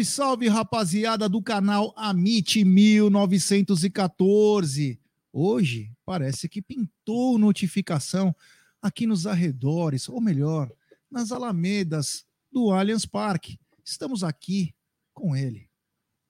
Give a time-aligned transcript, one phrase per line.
[0.00, 5.00] Salve, salve, rapaziada do canal Amit 1914.
[5.32, 8.34] Hoje parece que pintou notificação
[8.80, 10.72] aqui nos arredores, ou melhor,
[11.10, 13.58] nas alamedas do Allianz Parque.
[13.84, 14.74] Estamos aqui
[15.12, 15.68] com ele,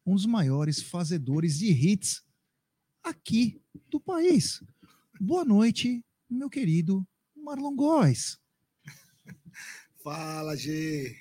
[0.04, 2.24] um dos maiores fazedores de hits
[3.02, 4.62] aqui do país.
[5.20, 7.06] Boa noite, meu querido
[7.36, 8.40] Marlon Góes.
[10.02, 11.14] Fala, G.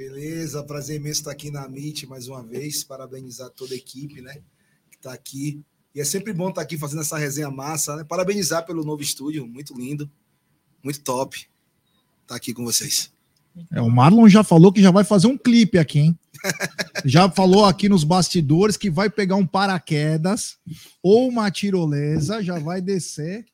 [0.00, 2.82] Beleza, prazer imenso estar aqui na MIT mais uma vez.
[2.82, 4.32] Parabenizar toda a equipe, né?
[4.90, 5.62] Que está aqui.
[5.94, 8.04] E é sempre bom estar aqui fazendo essa resenha massa, né?
[8.04, 10.10] Parabenizar pelo novo estúdio, muito lindo,
[10.82, 11.36] muito top.
[11.36, 11.48] Estar
[12.28, 13.12] tá aqui com vocês.
[13.70, 16.18] É, o Marlon já falou que já vai fazer um clipe aqui, hein?
[17.04, 20.56] já falou aqui nos bastidores que vai pegar um paraquedas
[21.02, 23.44] ou uma tirolesa, já vai descer.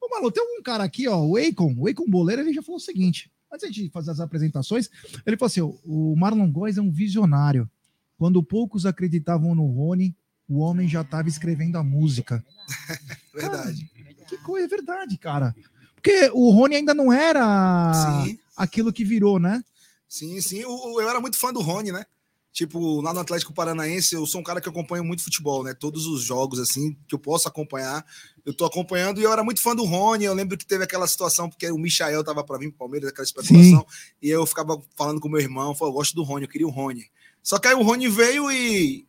[0.00, 2.78] Ô, Marlon, tem um cara aqui, ó, o Akon, o Akon Boleiro, ele já falou
[2.78, 4.88] o seguinte: antes de fazer as apresentações,
[5.26, 7.68] ele falou assim: o Marlon Góes é um visionário.
[8.16, 10.16] Quando poucos acreditavam no Rony,
[10.48, 12.44] o homem já estava escrevendo a música.
[13.34, 13.90] verdade.
[13.94, 15.54] Cara, que coisa, é verdade, cara.
[15.94, 18.38] Porque o Rony ainda não era sim.
[18.56, 19.62] aquilo que virou, né?
[20.08, 20.58] Sim, sim.
[20.58, 22.04] Eu, eu era muito fã do Rony, né?
[22.52, 25.72] Tipo, lá no Atlético Paranaense, eu sou um cara que acompanha muito futebol, né?
[25.72, 28.04] Todos os jogos, assim, que eu posso acompanhar,
[28.44, 29.20] eu tô acompanhando.
[29.20, 30.24] E eu era muito fã do Rony.
[30.24, 33.24] Eu lembro que teve aquela situação, porque o Michael tava para vir pro Palmeiras, aquela
[33.24, 33.86] especulação.
[33.88, 34.12] Sim.
[34.20, 36.70] E eu ficava falando com meu irmão, falou, eu gosto do Rony, eu queria o
[36.70, 37.06] Rony.
[37.42, 39.06] Só que aí o Rony veio e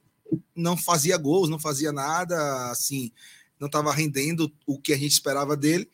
[0.55, 3.11] não fazia gols, não fazia nada, assim,
[3.59, 5.89] não tava rendendo o que a gente esperava dele.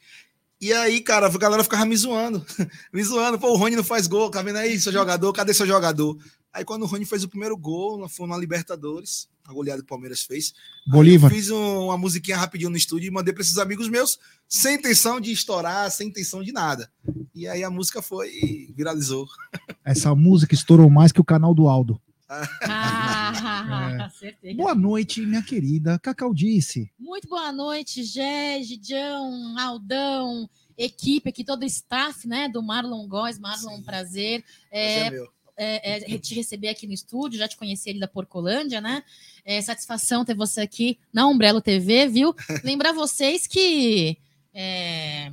[0.62, 2.46] E aí, cara, a galera ficava me zoando,
[2.94, 3.40] me zoando.
[3.40, 5.34] Pô, o Rony não faz gol, tá vendo aí, seu jogador?
[5.34, 6.18] Cadê seu jogador?
[6.52, 9.88] Aí quando o Rony fez o primeiro gol, foi na Libertadores, a goleada que o
[9.88, 10.54] Palmeiras fez.
[10.86, 11.32] Bolívar.
[11.32, 14.76] Eu fiz um, uma musiquinha rapidinho no estúdio e mandei para esses amigos meus, sem
[14.76, 16.92] intenção de estourar, sem intenção de nada.
[17.36, 19.28] E aí a música foi e viralizou.
[19.86, 22.02] Essa música estourou mais que o canal do Aldo.
[22.30, 24.10] ah,
[24.44, 24.54] é.
[24.54, 26.92] Boa noite, minha querida Cacau Disse.
[27.00, 30.48] Muito boa noite, Gé, Gidião, Aldão,
[30.78, 33.40] equipe aqui, todo o staff, né, do Marlon Góes.
[33.40, 33.84] Marlon, Sim.
[33.84, 34.44] prazer.
[34.72, 38.08] É, é meu é, é, te receber aqui no estúdio, já te conheci ali da
[38.08, 39.04] Porcolândia, né?
[39.44, 42.34] É, satisfação ter você aqui na Umbrello TV, viu?
[42.64, 44.18] Lembrar vocês que
[44.54, 45.30] é,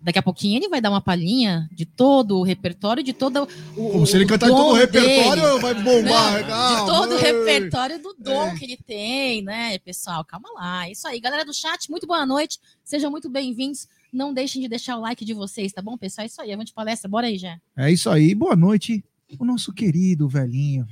[0.00, 3.42] daqui a pouquinho ele vai dar uma palhinha de todo o repertório, de todo
[3.76, 3.90] o.
[3.90, 5.58] Como se ele cantar todo o repertório, dele.
[5.58, 6.46] vai bombar.
[6.46, 8.54] Não, de todo o repertório do dom é.
[8.54, 10.24] que ele tem, né, pessoal?
[10.24, 10.88] Calma lá.
[10.88, 12.60] Isso aí, galera do chat, muito boa noite.
[12.84, 13.88] Sejam muito bem-vindos.
[14.12, 16.22] Não deixem de deixar o like de vocês, tá bom, pessoal?
[16.22, 17.10] É isso aí, de palestra.
[17.10, 17.58] Bora aí, já.
[17.76, 18.32] É isso aí.
[18.32, 19.04] Boa noite
[19.38, 20.86] o nosso querido velhinho.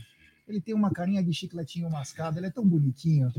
[0.46, 3.32] Ele tem uma carinha de chicletinho mascado, ele é tão bonitinho.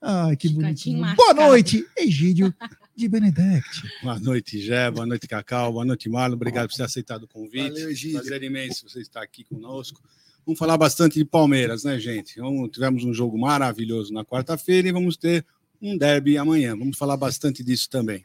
[0.00, 1.00] Ai, que bonitinho.
[1.00, 1.16] Mascado.
[1.16, 2.54] Boa noite, Egídio
[2.94, 3.82] de Benedect.
[4.02, 4.90] Boa noite, Gé.
[4.90, 5.72] Boa noite, Cacau.
[5.72, 6.34] Boa noite, Marlon.
[6.34, 7.70] Obrigado por ter aceitado o convite.
[7.70, 8.18] Valeu, Egídio.
[8.18, 10.00] Prazer imenso você estar aqui conosco.
[10.44, 12.40] Vamos falar bastante de Palmeiras, né, gente?
[12.40, 15.46] Vamos, tivemos um jogo maravilhoso na quarta-feira e vamos ter
[15.80, 16.76] um derby amanhã.
[16.76, 18.24] Vamos falar bastante disso também.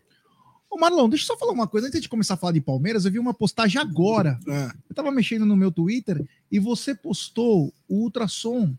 [0.69, 1.87] Ô Marlon, deixa eu só falar uma coisa.
[1.87, 4.39] Antes de começar a falar de Palmeiras, eu vi uma postagem agora.
[4.47, 4.71] É.
[4.89, 8.75] Eu tava mexendo no meu Twitter e você postou o ultrassom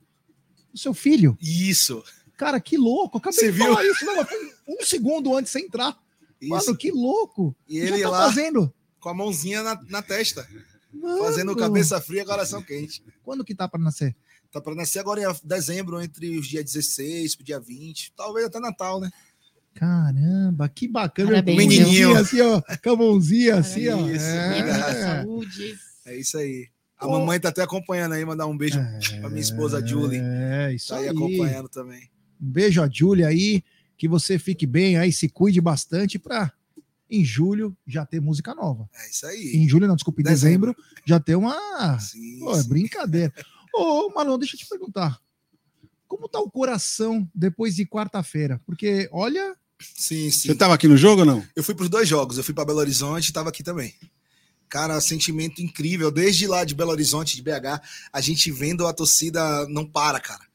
[0.72, 1.36] do seu filho.
[1.40, 2.02] Isso.
[2.36, 3.18] Cara, que louco.
[3.18, 3.66] Acabei você de viu?
[3.66, 4.04] falar isso.
[4.04, 4.26] Não,
[4.68, 5.98] um segundo antes de entrar.
[6.40, 6.50] Isso.
[6.50, 7.56] Mano, que louco.
[7.68, 8.72] E ele tá lá fazendo?
[9.00, 10.46] com a mãozinha na, na testa.
[10.92, 11.18] Mano.
[11.24, 13.02] Fazendo cabeça fria, coração quente.
[13.22, 14.16] Quando que tá para nascer?
[14.50, 18.12] Tá para nascer agora em dezembro, entre os dias 16 e dia 20.
[18.16, 19.10] Talvez até Natal, né?
[19.78, 21.30] Caramba, que bacana.
[21.30, 22.16] Parabéns, menininho.
[22.16, 24.08] Assim, ó, com a mãozinha assim, ó.
[24.08, 25.22] Isso, é.
[25.22, 25.78] Saúde.
[26.04, 26.68] É isso aí.
[26.98, 27.12] A oh.
[27.12, 30.20] mamãe tá até acompanhando aí, mandar um beijo é, pra minha esposa Julie.
[30.20, 31.04] É, isso tá aí.
[31.04, 32.10] aí acompanhando também.
[32.40, 33.62] Um beijo a Julie aí,
[33.96, 36.52] que você fique bem aí, se cuide bastante pra
[37.08, 38.90] em julho já ter música nova.
[38.92, 39.52] É isso aí.
[39.54, 41.98] Em julho, não, desculpe, em dezembro, dezembro já ter uma.
[42.00, 43.32] Sim, Pô, é brincadeira.
[43.72, 45.20] Ô, Marlon, deixa eu te perguntar.
[46.08, 48.60] Como tá o coração depois de quarta-feira?
[48.66, 50.48] Porque, olha, Sim, sim.
[50.48, 51.46] Você estava aqui no jogo ou não?
[51.54, 52.36] Eu fui para os dois jogos.
[52.36, 53.94] Eu fui para Belo Horizonte e estava aqui também.
[54.68, 56.10] Cara, sentimento incrível.
[56.10, 57.80] Desde lá de Belo Horizonte, de BH,
[58.12, 60.46] a gente vendo a torcida não para, cara.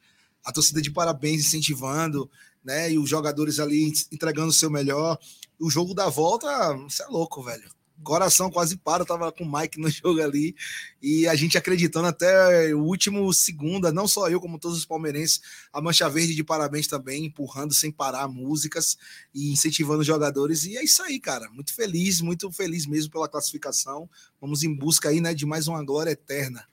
[0.44, 2.30] A torcida de parabéns incentivando,
[2.64, 2.92] né?
[2.92, 5.18] E os jogadores ali entregando o seu melhor.
[5.60, 7.70] O jogo da volta, você é louco, velho
[8.04, 10.56] coração quase para, eu tava com o Mike no jogo ali,
[11.02, 15.42] e a gente acreditando até o último segundo, não só eu, como todos os palmeirenses,
[15.72, 18.98] a Mancha Verde de parabéns também, empurrando sem parar músicas
[19.34, 23.28] e incentivando os jogadores, e é isso aí, cara, muito feliz, muito feliz mesmo pela
[23.28, 24.10] classificação,
[24.40, 26.66] vamos em busca aí, né, de mais uma glória eterna.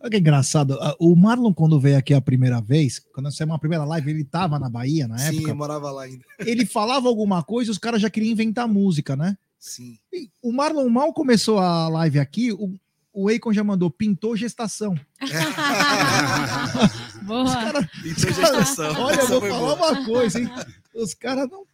[0.00, 3.84] Olha que engraçado, o Marlon quando veio aqui a primeira vez, quando saiu uma primeira
[3.84, 5.42] live, ele tava na Bahia na época.
[5.42, 6.24] Sim, eu morava lá ainda.
[6.38, 9.36] Ele falava alguma coisa, os caras já queriam inventar música, né?
[9.58, 9.98] Sim.
[10.42, 12.74] o Marlon mal começou a live aqui, o,
[13.12, 14.94] o Eikon já mandou, pintou gestação.
[17.26, 17.52] Boa.
[17.52, 19.00] Cara, pintou gestação.
[19.00, 19.90] Olha, eu vou falar boa.
[19.90, 20.48] uma coisa, hein?
[20.94, 21.66] Os caras não.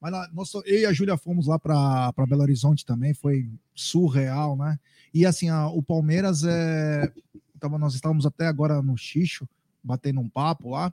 [0.00, 4.78] Mas nós, eu e a Júlia fomos lá para Belo Horizonte também, foi surreal, né?
[5.12, 7.12] E assim, a, o Palmeiras é.
[7.58, 9.46] Tava, nós estávamos até agora no Xixo,
[9.82, 10.92] batendo um papo lá.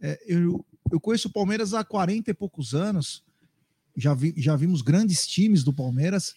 [0.00, 3.23] É, eu, eu conheço o Palmeiras há 40 e poucos anos.
[3.96, 6.34] Já, vi, já vimos grandes times do Palmeiras,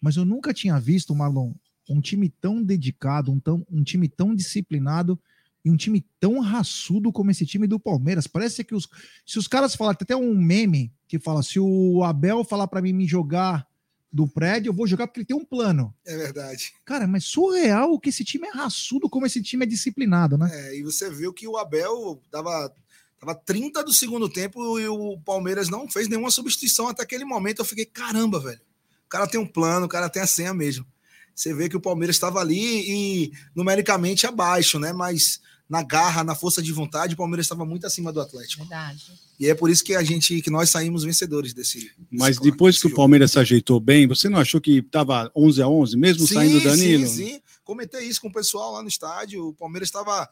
[0.00, 1.52] mas eu nunca tinha visto, Marlon,
[1.88, 5.18] um time tão dedicado, um, tão, um time tão disciplinado
[5.64, 8.26] e um time tão raçudo como esse time do Palmeiras.
[8.26, 8.88] Parece que os,
[9.26, 12.82] se os caras falarem, tem até um meme que fala: se o Abel falar para
[12.82, 13.66] mim me jogar
[14.10, 15.94] do prédio, eu vou jogar porque ele tem um plano.
[16.06, 16.72] É verdade.
[16.84, 20.48] Cara, mas surreal que esse time é raçudo, como esse time é disciplinado, né?
[20.52, 22.72] É, e você viu que o Abel tava,
[23.18, 27.60] tava 30 do segundo tempo e o Palmeiras não fez nenhuma substituição até aquele momento.
[27.60, 28.60] Eu fiquei, caramba, velho.
[29.06, 30.86] O cara tem um plano, o cara tem a senha mesmo.
[31.34, 34.92] Você vê que o Palmeiras estava ali e numericamente abaixo, né?
[34.92, 38.62] Mas na garra, na força de vontade, o Palmeiras estava muito acima do Atlético.
[38.62, 39.12] Verdade.
[39.38, 41.92] E é por isso que a gente, que nós saímos vencedores desse.
[42.10, 45.62] Mas desse depois que o Palmeiras se ajeitou bem, você não achou que estava 11
[45.62, 47.06] a 11, mesmo sim, saindo o Danilo?
[47.06, 47.40] Sim, sim.
[47.62, 49.48] Comentei isso com o pessoal lá no estádio.
[49.48, 50.28] O Palmeiras estava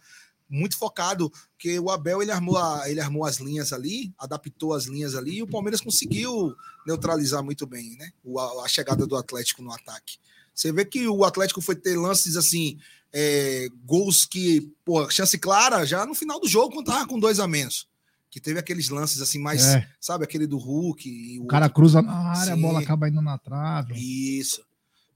[0.49, 4.87] muito focado, porque o Abel ele armou, a, ele armou as linhas ali, adaptou as
[4.87, 6.55] linhas ali, e o Palmeiras conseguiu
[6.87, 8.11] neutralizar muito bem, né?
[8.25, 10.19] O, a, a chegada do Atlético no ataque.
[10.55, 12.79] Você vê que o Atlético foi ter lances assim
[13.13, 17.41] é, gols que, pô, chance clara já no final do jogo, quando tava com dois
[17.41, 17.89] a menos.
[18.31, 19.89] Que teve aqueles lances assim, mais, é.
[20.01, 21.39] sabe, aquele do Hulk.
[21.41, 22.53] o, o cara cruza na área, Sim.
[22.53, 23.95] a bola acaba indo na trave.
[23.95, 24.63] Isso.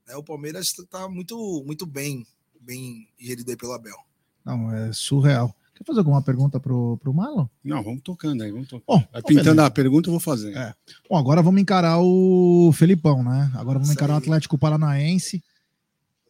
[0.08, 2.26] É, o Palmeiras tá muito, muito bem,
[2.60, 3.96] bem gerido aí pelo Abel.
[4.44, 5.54] Não, é surreal.
[5.74, 7.46] Quer fazer alguma pergunta pro, pro Marlon?
[7.64, 8.84] Não, vamos tocando aí, vamos tocando.
[8.86, 9.66] Bom, Vai pintando beleza.
[9.66, 10.54] a pergunta, eu vou fazer.
[10.56, 10.74] É.
[11.08, 13.50] Bom, agora vamos encarar o Felipão, né?
[13.54, 14.18] Agora vamos Isso encarar aí.
[14.18, 15.42] o Atlético Paranaense.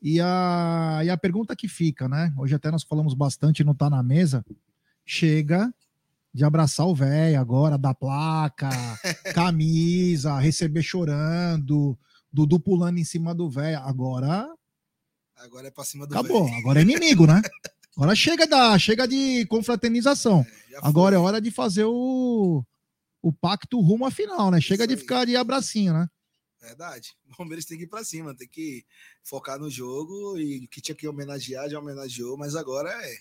[0.03, 2.33] E a, e a pergunta que fica, né?
[2.39, 4.45] Hoje até nós falamos bastante não Tá na Mesa.
[5.05, 5.73] Chega
[6.33, 8.71] de abraçar o velho agora, da placa,
[9.35, 11.99] camisa, receber chorando,
[12.33, 13.79] Dudu pulando em cima do velho.
[13.81, 14.49] Agora.
[15.37, 16.59] Agora é pra cima do Acabou, véio.
[16.59, 17.43] agora é inimigo, né?
[18.01, 20.41] Agora chega da, chega de confraternização.
[20.73, 22.65] É, agora é hora de fazer o,
[23.21, 24.59] o pacto rumo à final, né?
[24.59, 26.09] Chega de ficar de abracinho, né?
[26.63, 27.13] Verdade.
[27.31, 28.87] O Palmeiras tem que ir para cima, tem que
[29.23, 33.19] focar no jogo e que tinha que homenagear, já homenageou, mas agora é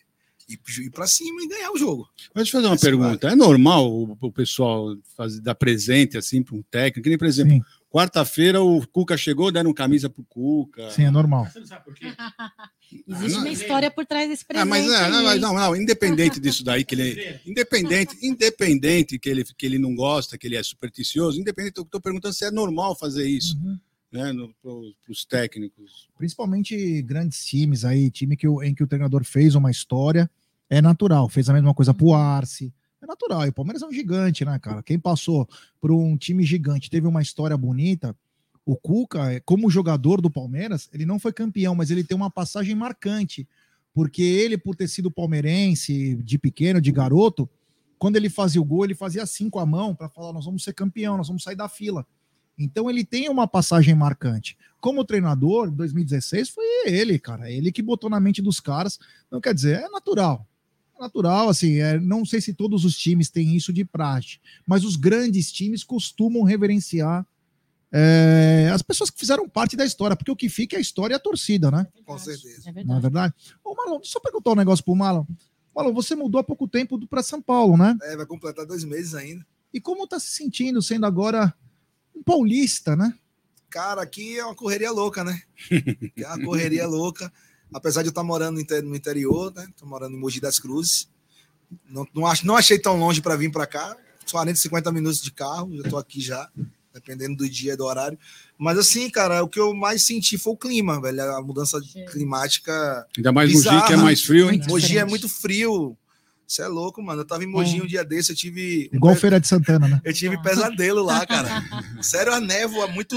[0.47, 2.09] ir para cima e ganhar o jogo.
[2.33, 3.27] Deixa eu fazer uma pergunta.
[3.27, 3.33] Vale.
[3.33, 7.03] É normal o, o pessoal fazer, dar presente assim para um técnico?
[7.03, 7.61] Que nem, por exemplo, Sim.
[7.89, 10.91] Quarta-feira o Cuca chegou, deram camisa pro Cuca.
[10.91, 11.47] Sim, é normal.
[11.47, 12.05] Você não sabe por quê?
[13.07, 14.63] Existe uma história por trás desse presente.
[14.63, 17.39] Ah, mas é, não, não, não, independente disso daí, que ele.
[17.45, 21.99] Independente, independente que ele, que ele não gosta, que ele é supersticioso, independente, eu estou
[21.99, 23.57] perguntando se é normal fazer isso.
[23.57, 23.79] Uhum.
[24.11, 24.71] Né, para
[25.11, 26.09] os técnicos.
[26.17, 30.29] Principalmente grandes times aí, time que, em que o treinador fez uma história,
[30.67, 31.29] é natural.
[31.29, 33.45] Fez a mesma coisa pro Arce, é natural.
[33.45, 34.83] E o Palmeiras é um gigante, né, cara?
[34.83, 35.47] Quem passou
[35.79, 38.15] por um time gigante, teve uma história bonita.
[38.65, 42.75] O Cuca, como jogador do Palmeiras, ele não foi campeão, mas ele tem uma passagem
[42.75, 43.47] marcante.
[43.93, 47.49] Porque ele, por ter sido palmeirense de pequeno, de garoto,
[47.97, 50.63] quando ele fazia o gol, ele fazia assim com a mão para falar: nós vamos
[50.63, 52.05] ser campeão, nós vamos sair da fila.
[52.57, 54.57] Então ele tem uma passagem marcante.
[54.79, 57.49] Como treinador, 2016 foi ele, cara.
[57.49, 58.99] Ele que botou na mente dos caras.
[59.31, 60.45] Não quer dizer, é natural
[60.99, 64.95] natural, assim, é, não sei se todos os times têm isso de praxe, mas os
[64.95, 67.25] grandes times costumam reverenciar
[67.91, 71.13] é, as pessoas que fizeram parte da história, porque o que fica é a história
[71.13, 71.87] e a torcida, né?
[72.05, 72.69] Com certeza.
[72.69, 73.33] É Não é verdade?
[73.63, 75.25] Ô, Marlon, deixa eu perguntar um negócio pro Marlon.
[75.75, 77.97] Marlon, você mudou há pouco tempo para São Paulo, né?
[78.03, 79.45] É, vai completar dois meses ainda.
[79.73, 81.53] E como tá se sentindo sendo agora
[82.15, 83.13] um paulista, né?
[83.69, 85.41] Cara, aqui é uma correria louca, né?
[86.17, 87.31] É uma correria louca
[87.73, 89.67] apesar de eu estar morando no interior, né?
[89.69, 91.09] Estou morando em Mogi das Cruzes.
[91.89, 93.95] Não, não, ach, não achei tão longe para vir para cá.
[94.29, 96.49] 40, 50 minutos de carro, já estou aqui já,
[96.93, 98.17] dependendo do dia e do horário.
[98.57, 101.21] Mas assim, cara, o que eu mais senti foi o clima, velho.
[101.35, 101.79] A mudança
[102.11, 103.07] climática.
[103.17, 103.77] Ainda mais bizarra.
[103.77, 104.61] Mogi, que é mais frio, hein?
[104.67, 105.97] Mogi é muito frio.
[106.49, 107.21] Você é louco, mano.
[107.21, 108.89] Eu tava em Mogi um dia desse, eu tive.
[108.91, 110.01] Igual Feira de Santana, né?
[110.03, 111.47] Eu tive pesadelo lá, cara.
[112.01, 113.15] Sério, a névoa muito,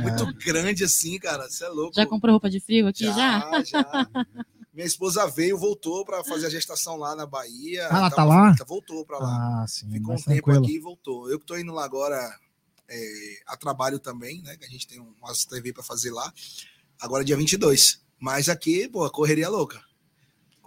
[0.00, 0.32] muito é.
[0.42, 1.46] grande assim, cara.
[1.46, 1.92] Você é louco.
[1.94, 3.14] Já comprou roupa de frio aqui já?
[3.14, 4.10] Já, já.
[4.72, 7.86] Minha esposa veio, voltou para fazer a gestação lá na Bahia.
[7.90, 8.54] Ah, ela tá lá?
[8.66, 9.62] Voltou para lá.
[9.62, 9.90] Ah, sim.
[9.90, 10.64] Ficou um tempo tranquilo.
[10.64, 11.30] aqui e voltou.
[11.30, 12.34] Eu que tô indo lá agora
[12.88, 13.12] é,
[13.46, 14.56] a trabalho também, né?
[14.56, 16.32] Que a gente tem uma TV para fazer lá.
[16.98, 18.00] Agora dia 22.
[18.18, 19.89] Mas aqui, pô, correria louca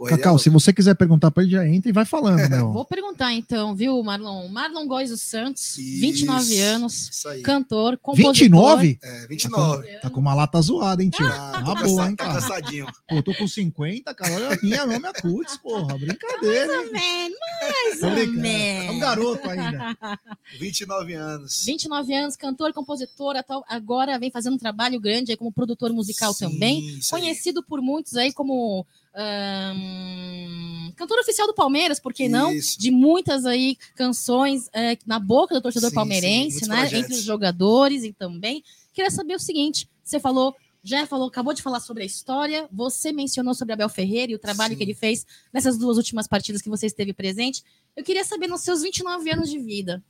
[0.09, 2.59] Cacau, se você quiser perguntar para ele, já entra e vai falando, né?
[2.59, 4.47] Vou perguntar então, viu, Marlon?
[4.47, 8.33] Marlon Góes dos Santos, isso, 29 anos, cantor, compositor.
[8.33, 8.99] 29?
[9.01, 9.87] É, 29.
[9.87, 11.25] Tá com, tá com uma lata zoada, hein, tio?
[11.27, 12.33] Ah, tá boa, hein, cara?
[12.33, 12.87] Tá cansadinho.
[13.07, 14.33] Pô, tô com 50, cara.
[14.33, 15.97] Olha a minha nome é Cuts, porra.
[15.97, 16.67] Brincadeira.
[16.67, 18.87] Mais ou menos, mais ou menos.
[18.87, 19.97] É um garoto ainda.
[20.59, 21.63] 29 anos.
[21.65, 23.35] 29 anos, cantor, compositor,
[23.67, 26.99] agora vem fazendo um trabalho grande aí como produtor musical Sim, também.
[27.09, 27.65] Conhecido aí.
[27.65, 32.51] por muitos aí como um, cantor oficial do Palmeiras, por que não?
[32.51, 32.79] Isso.
[32.79, 36.81] De muitas aí canções é, na boca do torcedor sim, palmeirense, sim, né?
[36.81, 37.03] Projetos.
[37.05, 38.63] Entre os jogadores e também.
[38.93, 43.11] Queria saber o seguinte: você falou, já falou, acabou de falar sobre a história, você
[43.11, 44.77] mencionou sobre Abel Ferreira e o trabalho sim.
[44.77, 47.63] que ele fez nessas duas últimas partidas que você esteve presente.
[47.95, 50.03] Eu queria saber, nos seus 29 anos de vida,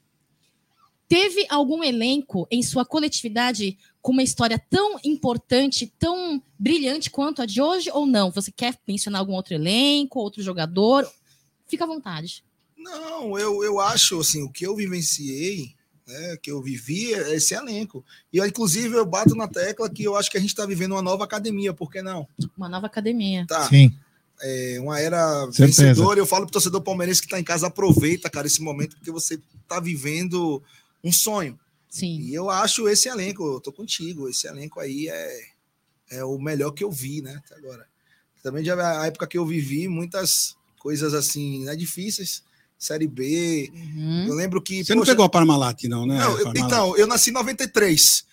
[1.08, 7.46] Teve algum elenco em sua coletividade com uma história tão importante, tão brilhante quanto a
[7.46, 8.30] de hoje ou não?
[8.32, 11.10] Você quer mencionar algum outro elenco, outro jogador?
[11.66, 12.44] Fica à vontade.
[12.78, 15.74] Não, eu, eu acho assim, o que eu vivenciei,
[16.06, 18.04] né, que eu vivi é esse elenco.
[18.32, 21.02] E inclusive eu bato na tecla que eu acho que a gente está vivendo uma
[21.02, 22.28] nova academia, por que não?
[22.58, 23.46] Uma nova academia.
[23.48, 23.70] Tá.
[23.70, 23.98] Sim.
[24.42, 25.84] É uma era Certeza.
[25.84, 26.20] vencedora.
[26.20, 29.40] Eu falo pro torcedor palmeirense que está em casa, aproveita, cara, esse momento, porque você
[29.62, 30.62] está vivendo
[31.02, 31.58] um sonho.
[31.94, 32.22] Sim.
[32.22, 35.42] E eu acho esse elenco, eu tô contigo, esse elenco aí é,
[36.10, 37.86] é o melhor que eu vi, né, até agora.
[38.42, 42.42] Também já a época que eu vivi muitas coisas assim, né, difíceis.
[42.80, 43.72] Série B.
[43.74, 44.26] Uhum.
[44.28, 44.84] Eu lembro que.
[44.84, 46.18] Você poxa, não pegou a Parmalat, não, né?
[46.18, 48.26] Não, eu, então, eu nasci em 93.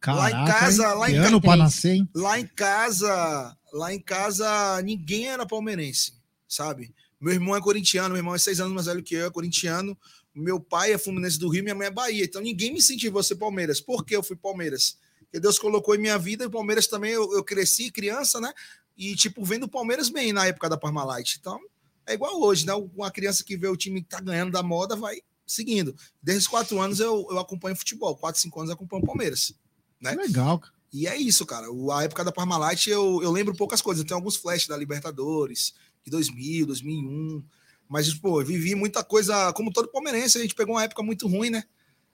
[0.00, 2.08] Caraca, lá em casa, lá em ano para nascer, hein?
[2.14, 6.14] Lá em casa, lá em casa, ninguém era palmeirense,
[6.48, 6.94] sabe?
[7.20, 9.96] Meu irmão é corintiano, meu irmão é seis anos mais velho que eu, é corintiano.
[10.34, 12.24] Meu pai é Fluminense do Rio, minha mãe é Bahia.
[12.24, 13.80] Então ninguém me incentivou a ser Palmeiras.
[13.80, 14.96] Por que eu fui Palmeiras?
[15.20, 18.52] Porque Deus colocou em minha vida e Palmeiras também eu, eu cresci criança, né?
[18.96, 21.36] E tipo, vendo o Palmeiras bem na época da Parmalat.
[21.38, 21.60] Então,
[22.06, 22.72] é igual hoje, né?
[22.72, 25.94] Uma criança que vê o time que tá ganhando da moda vai seguindo.
[26.22, 28.16] Desde os quatro anos eu, eu acompanho futebol.
[28.16, 29.52] Quatro, cinco anos eu acompanho o Palmeiras.
[30.00, 30.12] Né?
[30.14, 30.72] Legal, cara.
[30.92, 31.66] E é isso, cara.
[31.92, 34.02] A época da Parmalat eu, eu lembro poucas coisas.
[34.02, 35.74] Eu tenho alguns flashes da Libertadores,
[36.08, 37.42] de 2000, 2001.
[37.88, 41.50] Mas, pô, vivi muita coisa, como todo palmeirense, a gente pegou uma época muito ruim,
[41.50, 41.64] né?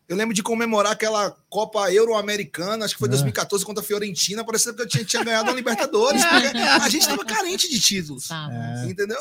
[0.07, 3.13] Eu lembro de comemorar aquela Copa Euro-Americana, acho que foi é.
[3.13, 7.03] 2014 contra a Fiorentina, parecia que eu tinha, tinha ganhado a Libertadores, porque a gente
[7.03, 8.29] estava carente de títulos.
[8.31, 8.87] É.
[8.87, 9.17] Entendeu?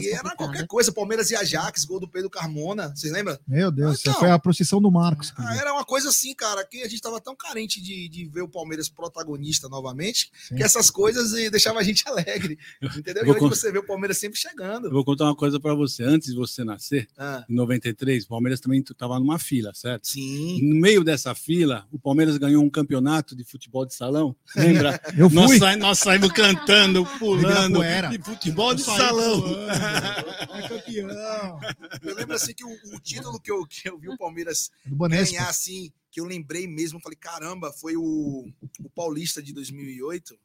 [0.00, 3.38] e era qualquer coisa, Palmeiras e Ajax, gol do Pedro Carmona, vocês lembram?
[3.46, 5.32] Meu Deus, então, foi a procissão do Marcos.
[5.36, 8.42] Ah, era uma coisa assim, cara, que a gente estava tão carente de, de ver
[8.42, 10.56] o Palmeiras protagonista novamente, Sim.
[10.56, 12.58] que essas coisas deixavam a gente alegre.
[12.96, 13.26] Entendeu?
[13.26, 14.86] E hoje você vê o Palmeiras sempre chegando.
[14.86, 16.02] Eu vou contar uma coisa para você.
[16.02, 17.44] Antes de você nascer, ah.
[17.48, 19.91] em 93, o Palmeiras também estava numa fila, certo?
[19.92, 20.08] Certo?
[20.08, 20.60] Sim.
[20.62, 24.34] no meio dessa fila, o Palmeiras ganhou um campeonato de futebol de salão.
[24.56, 25.00] Lembra?
[25.16, 25.36] Eu fui.
[25.36, 27.80] Nós, sa nós saímos cantando, pulando.
[28.10, 29.42] De futebol de salão.
[30.52, 31.60] É campeão.
[32.02, 35.48] Eu lembro assim que o, o, título que eu, que eu vi o Palmeiras ganhar
[35.48, 38.46] assim, que eu lembrei mesmo, falei, caramba, foi o,
[38.80, 40.36] o Paulista de 2008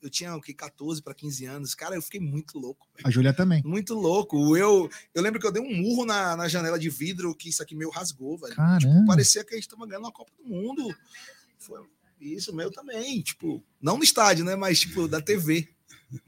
[0.00, 1.74] eu tinha o que 14 para 15 anos.
[1.74, 2.88] Cara, eu fiquei muito louco.
[2.94, 3.06] Véio.
[3.06, 3.62] A Júlia também.
[3.64, 4.56] Muito louco.
[4.56, 7.62] Eu, eu lembro que eu dei um murro na, na janela de vidro que isso
[7.62, 8.54] aqui meio rasgou, velho.
[8.78, 10.94] Tipo, parecia que a gente tava ganhando uma Copa do Mundo.
[11.58, 11.80] Foi
[12.20, 13.22] isso, meu também.
[13.22, 14.56] Tipo, não no estádio, né?
[14.56, 15.68] Mas, tipo, da TV.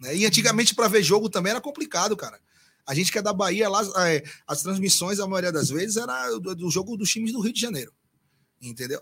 [0.00, 0.16] Né?
[0.16, 2.40] E antigamente, para ver jogo também era complicado, cara.
[2.86, 6.38] A gente que é da Bahia, lá, é, as transmissões, a maioria das vezes, era
[6.38, 7.92] do, do jogo dos times do Rio de Janeiro.
[8.60, 9.00] Entendeu?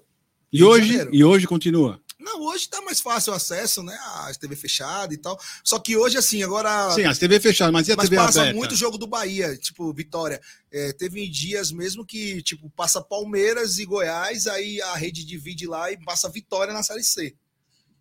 [0.53, 2.01] E hoje, e hoje continua?
[2.23, 3.95] Não, hoje tá mais fácil o acesso, né?
[4.01, 5.39] A TV fechada e tal.
[5.65, 6.91] Só que hoje, assim, agora.
[6.93, 8.57] Sim, as TV fechadas, mas e a mas TV passa aberta?
[8.57, 10.41] muito jogo do Bahia, tipo, Vitória.
[10.71, 15.91] É, teve dias mesmo que, tipo, passa Palmeiras e Goiás, aí a rede divide lá
[15.91, 17.35] e passa Vitória na Série C.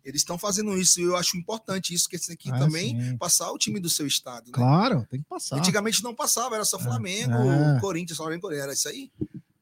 [0.04, 3.16] Eles estão fazendo isso e eu acho importante isso, que tem que ah, também sim.
[3.16, 4.46] passar o time do seu estado.
[4.46, 4.52] Né?
[4.52, 5.56] Claro, tem que passar.
[5.56, 7.80] Antigamente não passava, era só é, Flamengo, é, é.
[7.80, 9.10] Corinthians, Flamengo, era isso aí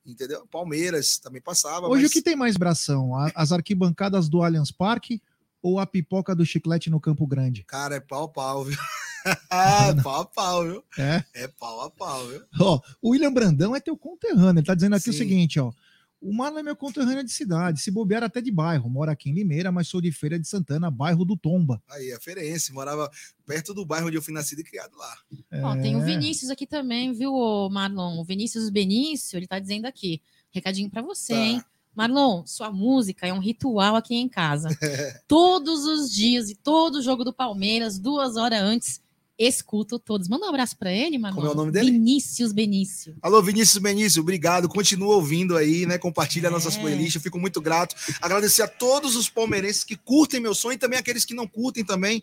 [0.04, 0.46] entendeu?
[0.46, 1.88] Palmeiras também passava.
[1.88, 2.10] Hoje mas...
[2.10, 3.12] o que tem mais bração?
[3.34, 5.22] As arquibancadas do Allianz Parque
[5.62, 7.64] ou a pipoca do chiclete no Campo Grande?
[7.64, 8.78] Cara, é pau a pau, viu?
[9.50, 10.84] é pau a pau, viu?
[10.98, 11.24] É?
[11.34, 12.42] É pau a pau, viu?
[12.58, 15.10] Ó, o William Brandão é teu conterrâneo, ele tá dizendo aqui Sim.
[15.10, 15.72] o seguinte, ó.
[16.20, 18.90] O Marlon é meu conterrâneo de cidade, se bobear até de bairro.
[18.90, 21.82] Mora aqui em Limeira, mas sou de Feira de Santana, bairro do Tomba.
[21.88, 23.10] Aí, a Ferense, morava
[23.46, 25.16] perto do bairro onde eu fui nascido e criado lá.
[25.50, 25.62] É...
[25.62, 27.32] Ó, tem o Vinícius aqui também, viu,
[27.70, 28.20] Marlon?
[28.20, 30.20] O Vinícius Benício, ele tá dizendo aqui.
[30.50, 31.40] Recadinho para você, tá.
[31.40, 31.62] hein?
[31.94, 34.68] Marlon, sua música é um ritual aqui em casa.
[35.26, 39.00] Todos os dias e todo jogo do Palmeiras, duas horas antes,
[39.46, 40.28] escuto todos.
[40.28, 41.34] Manda um abraço para ele, mano.
[41.34, 41.92] Como é o nome dele?
[41.92, 43.16] Vinícius Benício.
[43.22, 44.68] Alô, Vinícius Benício, obrigado.
[44.68, 45.96] Continua ouvindo aí, né?
[45.96, 46.50] Compartilha é.
[46.50, 47.14] nossas playlists.
[47.14, 47.96] Eu fico muito grato.
[48.20, 51.84] Agradecer a todos os palmeirenses que curtem meu sonho e também aqueles que não curtem
[51.84, 52.22] também.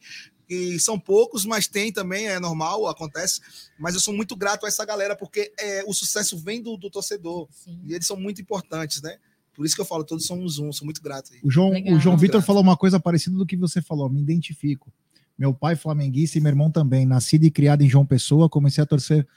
[0.50, 3.42] E são poucos, mas tem também, é normal, acontece.
[3.78, 6.90] Mas eu sou muito grato a essa galera, porque é, o sucesso vem do, do
[6.90, 7.48] torcedor.
[7.52, 7.82] Sim.
[7.86, 9.18] E eles são muito importantes, né?
[9.54, 11.34] Por isso que eu falo, todos somos um, sou muito grato.
[11.34, 11.40] Aí.
[11.44, 14.94] O João, o João Vitor falou uma coisa parecida do que você falou, me identifico.
[15.38, 18.88] Meu pai flamenguista e meu irmão também, nascido e criado em João Pessoa, comecei a
[18.88, 19.28] torcer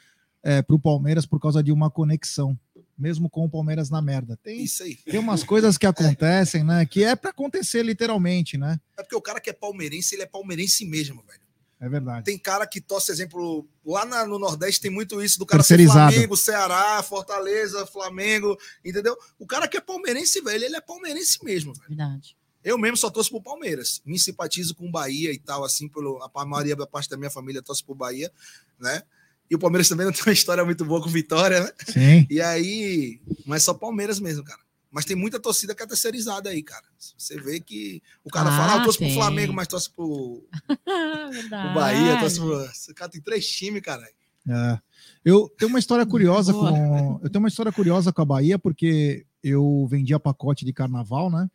[0.42, 2.58] é, para o Palmeiras por causa de uma conexão,
[2.96, 4.38] mesmo com o Palmeiras na merda.
[4.42, 4.96] Tem, Isso aí.
[4.96, 6.86] tem umas coisas que acontecem, né?
[6.86, 8.80] Que é para acontecer literalmente, né?
[8.98, 11.40] É porque o cara que é palmeirense, ele é palmeirense mesmo, velho.
[11.80, 12.24] É verdade.
[12.24, 15.82] Tem cara que torce, exemplo, lá na, no Nordeste tem muito isso do cara ser
[15.86, 19.16] Flamengo, Ceará, Fortaleza, Flamengo, entendeu?
[19.38, 21.88] O cara que é palmeirense, velho, ele é palmeirense mesmo, velho.
[21.88, 22.36] Verdade.
[22.64, 24.02] Eu mesmo só torço pro Palmeiras.
[24.04, 27.30] Me simpatizo com o Bahia e tal, assim, pelo, a maioria da parte da minha
[27.30, 28.30] família torce pro Bahia,
[28.78, 29.02] né?
[29.50, 31.72] E o Palmeiras também não tem uma história muito boa com Vitória, né?
[31.86, 32.26] Sim.
[32.30, 34.60] E aí, mas só Palmeiras mesmo, cara.
[34.90, 36.84] Mas tem muita torcida que é terceirizada aí, cara.
[37.16, 40.44] Você vê que o cara ah, fala, ah, eu torço pro Flamengo, mas torce pro,
[40.66, 42.64] pro Bahia, torce pro.
[42.64, 44.04] Esse cara tem três times, cara.
[44.48, 44.78] É.
[45.24, 47.20] Eu tenho uma história curiosa com.
[47.22, 51.48] Eu tenho uma história curiosa com a Bahia, porque eu vendia pacote de carnaval, né?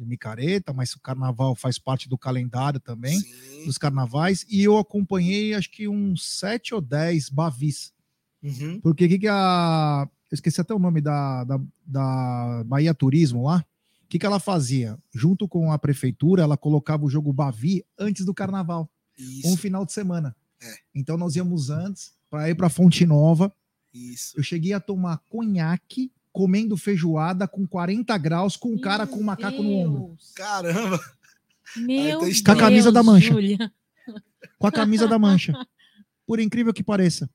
[0.00, 3.64] De micareta, mas o carnaval faz parte do calendário também, Sim.
[3.64, 7.92] dos carnavais, e eu acompanhei acho que uns sete ou dez Bavis.
[8.42, 8.80] Uhum.
[8.80, 10.08] Porque o que, que a.
[10.30, 13.64] Eu esqueci até o nome da, da, da Bahia Turismo lá.
[14.04, 14.98] O que, que ela fazia?
[15.12, 18.90] Junto com a prefeitura, ela colocava o jogo Bavi antes do carnaval.
[19.18, 19.48] Isso.
[19.48, 20.34] Um final de semana.
[20.62, 20.74] É.
[20.94, 23.52] Então nós íamos antes para ir para Fonte Nova.
[23.92, 24.38] Isso.
[24.38, 29.24] Eu cheguei a tomar conhaque comendo feijoada com 40 graus com um cara com um
[29.24, 29.64] macaco Deus.
[29.64, 30.16] no ombro.
[30.34, 31.00] Caramba!
[31.76, 33.32] Meu Deus, com a camisa da mancha.
[33.32, 33.72] Julia.
[34.58, 35.54] Com a camisa da mancha.
[36.26, 37.30] Por incrível que pareça.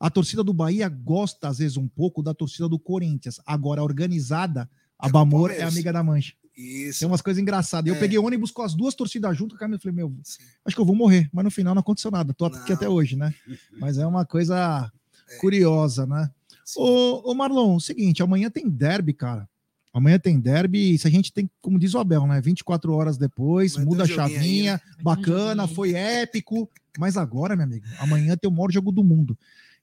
[0.00, 3.40] A torcida do Bahia gosta, às vezes, um pouco da torcida do Corinthians.
[3.44, 6.34] Agora, a organizada, a é Bamor é amiga da mancha.
[6.56, 7.00] Isso.
[7.00, 7.92] Tem umas coisas engraçadas.
[7.92, 7.94] É.
[7.94, 10.42] Eu peguei ônibus com as duas torcidas junto, a Camila falei, meu, Sim.
[10.64, 11.28] acho que eu vou morrer.
[11.32, 12.32] Mas no final não aconteceu nada.
[12.32, 12.58] Tô não.
[12.58, 13.32] aqui até hoje, né?
[13.78, 14.90] Mas é uma coisa
[15.28, 15.36] é.
[15.36, 16.30] curiosa, né?
[16.76, 19.48] Ô, ô, Marlon, seguinte, amanhã tem derby, cara.
[19.92, 22.40] Amanhã tem derby, e se a gente tem, como diz o Abel, né?
[22.40, 26.70] 24 horas depois, Vai muda a chavinha, aí, bacana, foi épico.
[26.98, 29.36] Mas agora, meu amigo, amanhã tem o maior jogo do mundo.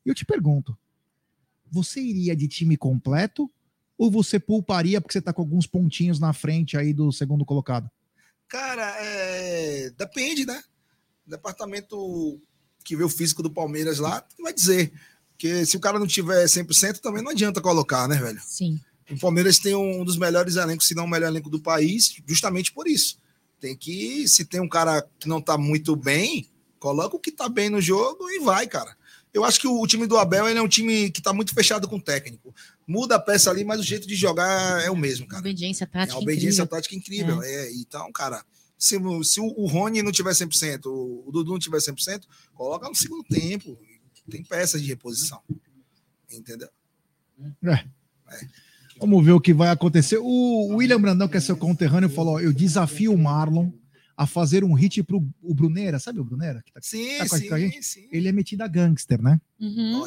[0.06, 0.78] E eu te pergunto:
[1.71, 3.52] você iria de time completo
[3.98, 7.89] ou você pouparia porque você tá com alguns pontinhos na frente aí do segundo colocado?
[8.48, 9.89] Cara, é...
[9.98, 10.62] depende, né?
[11.26, 12.39] O departamento
[12.84, 14.93] que vê o físico do Palmeiras lá vai dizer.
[15.36, 18.41] Porque se o cara não tiver 100%, também não adianta colocar, né, velho?
[18.41, 18.80] Sim.
[19.12, 22.71] O Palmeiras tem um dos melhores elencos, se não o melhor elenco do país, justamente
[22.71, 23.19] por isso.
[23.60, 26.48] Tem que, se tem um cara que não tá muito bem,
[26.80, 28.95] coloca o que tá bem no jogo e vai, cara.
[29.34, 31.98] Eu acho que o, time do Abel é um time que tá muito fechado com
[31.98, 32.56] o técnico.
[32.88, 35.41] Muda a peça ali, mas o jeito de jogar é o mesmo, cara.
[35.41, 36.17] Obediência tática.
[36.17, 36.67] É obediência incrível.
[36.67, 37.43] tática incrível.
[37.43, 37.65] É.
[37.65, 37.74] é.
[37.74, 38.45] então, cara,
[38.78, 43.24] se, se o Rony não tiver 100%, o Dudu não tiver 100%, coloca no segundo
[43.26, 43.78] tempo
[44.30, 45.42] tem peças de reposição.
[46.32, 46.70] Entendeu?
[47.64, 47.72] É.
[47.72, 47.86] é.
[49.00, 50.18] Vamos ver o que vai acontecer.
[50.18, 53.72] O William Brandão, que é seu conterrâneo, falou: eu desafio o Marlon
[54.18, 56.64] a fazer um hit pro o Bruneira, sabe o Bruneira?
[56.64, 57.84] Que tá, sim, tá com, sim, a gente?
[57.84, 58.08] sim.
[58.12, 59.40] Ele é metido a gangster, né?
[59.60, 60.06] Uhum.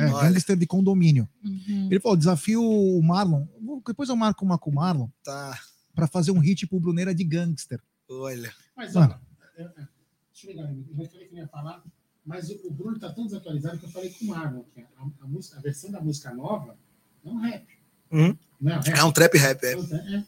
[0.00, 1.28] É, gangster de condomínio.
[1.44, 1.88] Uhum.
[1.90, 3.46] Ele falou: desafio o Marlon.
[3.86, 5.08] Depois eu marco uma com o Marlon.
[5.24, 5.58] Tá.
[5.94, 7.80] Pra fazer um hit pro Bruneira de gangster.
[8.08, 8.52] Olha.
[8.76, 9.20] Mas, olha,
[9.56, 11.82] deixa eu ligar, eu falei que ia falar.
[12.24, 14.84] Mas o, o Bruno está tão desatualizado que eu falei com o Marlon, que a,
[15.22, 16.76] a, música, a, versão da música nova
[17.24, 17.66] é um rap.
[18.10, 18.36] Uhum.
[18.60, 18.98] Não é, um rap.
[18.98, 19.72] é um trap rap, é.
[19.72, 20.24] é.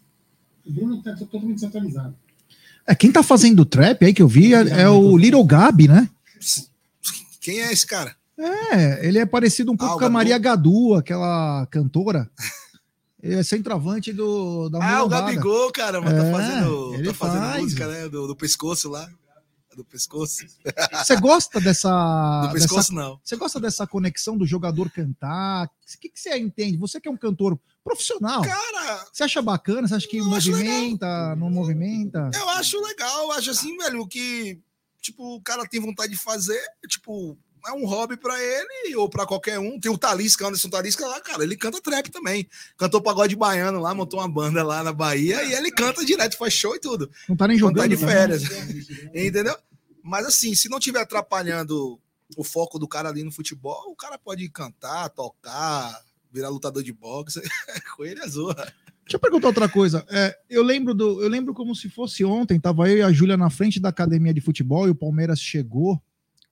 [0.67, 2.17] O Bruno está totalmente desatualizado.
[2.87, 6.09] É, quem tá fazendo trap aí que eu vi é, é o Little Gabi, né?
[7.41, 8.17] Quem é esse cara?
[8.37, 12.29] É, ele é parecido um pouco ah, com a Maria Gadu, aquela cantora.
[13.23, 17.15] Ele é centroavante do, da Ah, o Gabigol, cara, mas tá é, tá fazendo, tá
[17.15, 17.63] fazendo faz.
[17.63, 18.09] música, né?
[18.09, 19.09] Do, do pescoço lá
[19.77, 20.47] do pescoço.
[20.93, 22.43] Você gosta dessa.
[22.47, 23.21] Do pescoço, dessa, não.
[23.23, 25.67] Você gosta dessa conexão do jogador cantar?
[25.67, 26.77] O que, que você entende?
[26.79, 28.43] Você que é um cantor profissional.
[28.43, 29.07] Cara.
[29.13, 29.87] Você acha bacana?
[29.87, 32.31] Você acha que movimenta, não movimenta?
[32.35, 34.59] Eu acho legal, eu acho assim, velho, que,
[35.01, 39.27] tipo, o cara tem vontade de fazer, tipo, é um hobby para ele ou para
[39.27, 39.79] qualquer um.
[39.79, 42.49] Tem o Talisca, Anderson Talisca lá, cara, ele canta trap também.
[42.77, 46.53] Cantou pagode baiano lá, montou uma banda lá na Bahia e ele canta direto, faz
[46.53, 47.11] show e tudo.
[47.29, 47.79] Não tá nem jogando.
[47.79, 48.43] Tá de férias.
[49.15, 49.57] Entendeu?
[50.03, 51.99] Mas assim, se não tiver atrapalhando
[52.37, 56.93] o foco do cara ali no futebol, o cara pode cantar, tocar, virar lutador de
[56.93, 57.41] boxe.
[57.97, 58.73] Com ele é zorra.
[59.05, 60.05] Deixa eu perguntar outra coisa.
[60.09, 63.37] É, eu lembro do, eu lembro como se fosse ontem, tava eu e a Júlia
[63.37, 66.03] na frente da academia de futebol e o Palmeiras chegou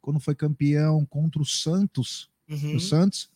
[0.02, 2.76] quando foi campeão contra o Santos, uhum.
[2.76, 3.30] o Santos,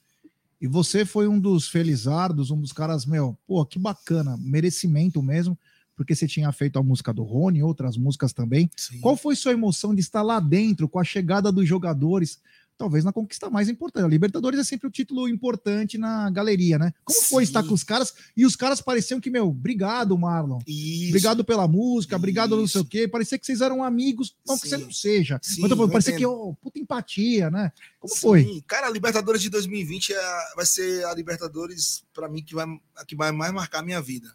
[0.60, 5.56] e você foi um dos felizardos, um dos caras, meu, pô, que bacana, merecimento mesmo,
[5.94, 8.68] porque você tinha feito a música do Rony, outras músicas também.
[8.76, 9.00] Sim.
[9.00, 12.40] Qual foi sua emoção de estar lá dentro com a chegada dos jogadores?
[12.76, 14.04] Talvez na conquista mais importante.
[14.04, 16.92] A Libertadores é sempre o título importante na galeria, né?
[17.04, 17.26] Como Sim.
[17.26, 18.14] foi estar com os caras?
[18.36, 20.58] E os caras pareciam que, meu, obrigado, Marlon.
[20.66, 21.08] Isso.
[21.08, 22.20] Obrigado pela música, Isso.
[22.20, 23.08] obrigado não sei o quê.
[23.08, 24.62] Parecia que vocês eram amigos, não Sim.
[24.62, 25.40] que você não seja.
[25.42, 27.72] Sim, mas falando, parecia que, oh, puta empatia, né?
[27.98, 28.20] Como Sim.
[28.20, 28.64] foi?
[28.66, 32.66] Cara, a Libertadores de 2020 é, vai ser a Libertadores, para mim, que vai,
[33.06, 34.28] que vai mais marcar a minha vida.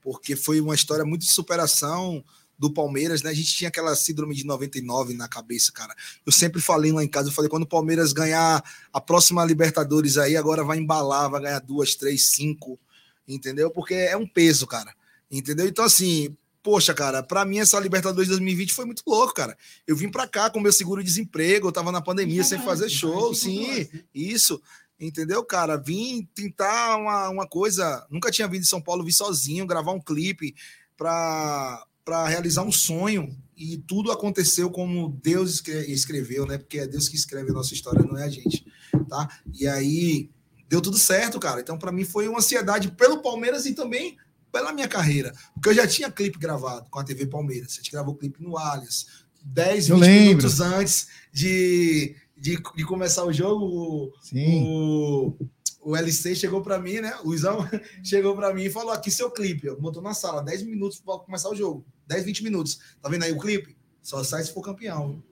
[0.00, 2.22] Porque foi uma história muito de superação
[2.58, 3.30] do Palmeiras, né?
[3.30, 5.94] A gente tinha aquela síndrome de 99 na cabeça, cara.
[6.24, 8.62] Eu sempre falei lá em casa, eu falei, quando o Palmeiras ganhar
[8.92, 12.78] a próxima Libertadores aí, agora vai embalar, vai ganhar duas, três, cinco,
[13.26, 13.70] entendeu?
[13.70, 14.94] Porque é um peso, cara.
[15.30, 15.66] Entendeu?
[15.66, 19.56] Então, assim, poxa, cara, para mim essa Libertadores 2020 foi muito louco, cara.
[19.86, 23.88] Eu vim para cá com meu seguro-desemprego, eu tava na pandemia sem fazer show, sim,
[24.14, 24.60] isso.
[24.98, 25.76] Entendeu, cara?
[25.76, 28.06] Vim tentar uma, uma coisa.
[28.08, 30.54] Nunca tinha vindo de São Paulo, vim sozinho, gravar um clipe
[30.96, 36.58] para para realizar um sonho e tudo aconteceu como Deus escreveu, né?
[36.58, 38.66] Porque é Deus que escreve a nossa história, não é a gente,
[39.08, 39.28] tá?
[39.52, 40.30] E aí
[40.68, 41.60] deu tudo certo, cara.
[41.60, 44.16] Então para mim foi uma ansiedade pelo Palmeiras e também
[44.52, 47.72] pela minha carreira, porque eu já tinha clipe gravado com a TV Palmeiras.
[47.72, 49.06] A gente gravou clipe no Alias,
[49.42, 54.12] 10, 20 minutos antes de, de, de, começar o jogo.
[54.22, 54.64] Sim.
[54.64, 55.36] O,
[55.82, 57.14] o LC chegou para mim, né?
[57.22, 57.68] O Luizão
[58.02, 59.70] chegou para mim e falou: aqui seu clipe.
[59.76, 61.84] Botou na sala, 10 minutos para começar o jogo.
[62.06, 62.78] 10, 20 minutos.
[63.00, 63.76] Tá vendo aí o clipe?
[64.02, 65.22] Só sai se for campeão.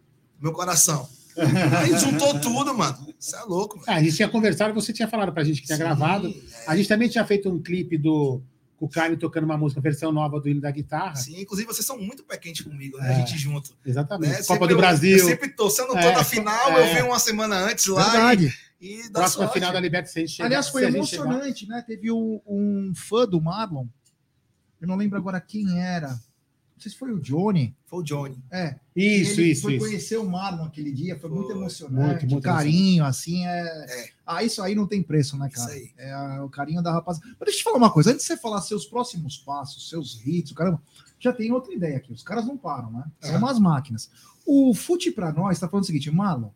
[0.41, 1.09] Meu coração.
[1.79, 3.15] Aí juntou tudo, mano.
[3.19, 3.77] Isso é louco.
[3.77, 3.87] Mano.
[3.89, 6.29] Ah, a gente tinha conversado, você tinha falado pra gente que tinha Sim, gravado.
[6.29, 6.65] É.
[6.67, 8.43] A gente também tinha feito um clipe do
[8.79, 11.15] o Caio tocando uma música, versão nova do hino da guitarra.
[11.15, 13.13] Sim, inclusive vocês são muito pé quente comigo, né?
[13.13, 13.77] É, a gente junto.
[13.87, 14.33] Exatamente.
[14.33, 14.43] Né?
[14.43, 15.19] Copa do Brasil.
[15.19, 16.91] Eu sempre tô, sendo é, toda final, é.
[16.91, 18.03] eu vi uma semana antes lá.
[18.11, 18.53] Verdade.
[18.81, 19.55] E, e Próxima sorte.
[19.55, 20.41] final da Libertadores.
[20.41, 21.85] Aliás, foi emocionante, né?
[21.87, 23.87] Teve um, um fã do Marlon,
[24.81, 26.19] eu não lembro agora quem era
[26.83, 27.75] sei se foi o Johnny.
[27.87, 28.37] Foi o Johnny.
[28.51, 28.77] É.
[28.95, 29.63] Isso, ele isso.
[29.63, 29.85] Foi isso.
[29.85, 32.21] conhecer o Marlon aquele dia, foi, foi muito emocionante.
[32.21, 33.47] Muito, muito carinho, assim.
[33.47, 33.87] É...
[33.89, 34.09] é...
[34.27, 35.75] Ah, isso aí não tem preço, né, cara?
[35.77, 35.93] Isso aí.
[35.97, 37.29] É o carinho da rapaziada.
[37.39, 40.21] Mas deixa eu te falar uma coisa, antes de você falar seus próximos passos, seus
[40.27, 40.83] hits, caramba,
[41.19, 42.13] já tem outra ideia aqui.
[42.13, 43.05] Os caras não param, né?
[43.21, 43.39] São é.
[43.39, 44.11] umas máquinas.
[44.45, 46.51] O Fute para nós tá falando o seguinte, Marlon,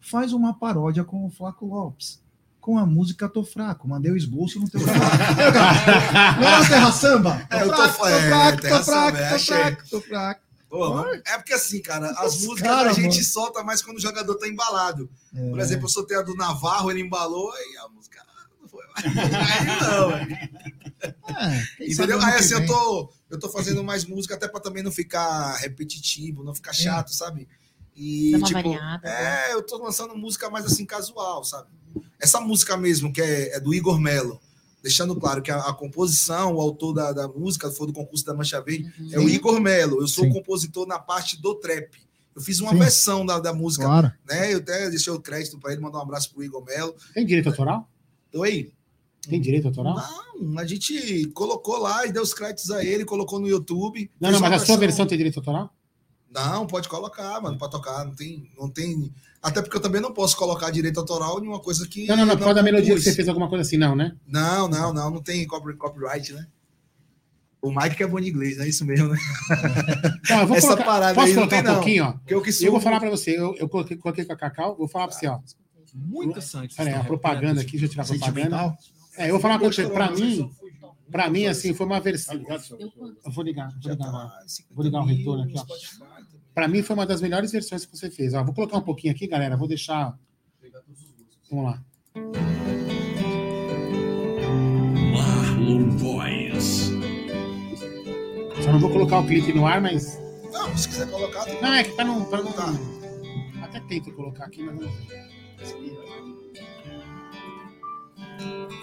[0.00, 2.26] faz uma paródia com o Flaco Lopes
[2.68, 3.88] com a música Tô Fraco.
[3.88, 7.48] Mandei o esboço no teu Não é Terra Samba?
[7.48, 10.40] É, eu tô, fraco, tô é, fraco, tô fraco, tô é, fraco, tô fraco.
[10.68, 13.24] Pô, é porque assim, cara, as Os músicas cara, a gente mano.
[13.24, 15.08] solta mais quando o jogador tá embalado.
[15.34, 15.48] É.
[15.48, 18.22] Por exemplo, eu soltei a do Navarro, ele embalou e a música
[18.60, 19.16] não foi mais.
[19.16, 22.20] Aí não, é, Entendeu?
[22.20, 26.44] Aí assim, eu tô, eu tô fazendo mais música até para também não ficar repetitivo,
[26.44, 27.14] não ficar chato, é.
[27.14, 27.48] sabe?
[27.98, 29.54] E, tipo, variada, é, né?
[29.54, 31.68] eu tô lançando música mais assim, casual, sabe?
[32.20, 34.40] Essa música mesmo, que é, é do Igor Melo,
[34.80, 38.32] deixando claro que a, a, composição, o autor da, da música, foi do concurso da
[38.32, 39.08] Mancha Verde, uhum.
[39.12, 40.00] é o Igor Melo.
[40.00, 40.32] Eu sou Sim.
[40.32, 41.90] compositor na parte do trap.
[42.36, 42.78] Eu fiz uma Sim.
[42.78, 44.12] versão da, da música, claro.
[44.28, 44.54] né?
[44.54, 46.94] Eu até deixei o crédito para ele, mandar um abraço pro Igor Melo.
[47.12, 47.90] Tem direito autoral?
[48.32, 48.72] Oi?
[49.28, 49.96] Tem direito autoral?
[50.40, 54.08] Não, a gente colocou lá e deu os créditos a ele, colocou no YouTube.
[54.20, 55.74] Não, não, mas a sua versão tem direito autoral?
[56.38, 58.04] Não, pode colocar, mano, para tocar.
[58.04, 59.12] Não tem, não tem.
[59.42, 62.06] Até porque eu também não posso colocar direito autoral em uma coisa que.
[62.06, 62.36] Não, não, não.
[62.36, 64.16] Causa da melodia que você fez alguma coisa assim, não, né?
[64.26, 65.10] Não, não, não.
[65.10, 66.46] Não tem copyright, né?
[67.60, 69.18] O Mike que é bom de inglês, é isso mesmo, né?
[70.30, 71.74] Não, eu vou Essa colocar, parada posso aí colocar um não.
[71.74, 72.14] pouquinho, ó?
[72.26, 73.36] Eu, que eu vou falar para você.
[73.36, 75.40] Eu, eu coloquei, coloquei com a Cacau, vou falar para você, ó.
[75.92, 76.72] Muito sangue.
[76.74, 78.78] Peraí, a propaganda aqui, deixa eu tirar a propaganda.
[79.16, 79.88] É, eu vou falar para você.
[79.88, 80.48] Para mim,
[81.10, 82.34] para mim, assim, foi uma versão.
[82.36, 84.38] Eu vou ligar, vou ligar, tá
[84.70, 85.64] vou ligar o retorno aqui, ó.
[86.58, 88.34] Para mim foi uma das melhores versões que você fez.
[88.34, 89.56] Ó, vou colocar um pouquinho aqui, galera.
[89.56, 90.18] Vou deixar.
[91.48, 91.80] Vamos lá.
[95.12, 96.90] Marlon Voice.
[98.60, 100.18] Só não vou colocar o clipe no ar, mas.
[100.50, 101.46] Não, se quiser colocar.
[101.62, 102.24] Não, é que para não.
[102.24, 102.50] Pra não...
[102.50, 102.74] Tá.
[103.62, 104.92] Até tento colocar aqui, mas não.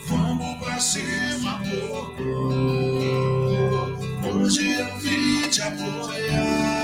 [0.07, 2.23] Vamos pra cima, porco.
[4.33, 6.74] Hoje eu vim te apoiar.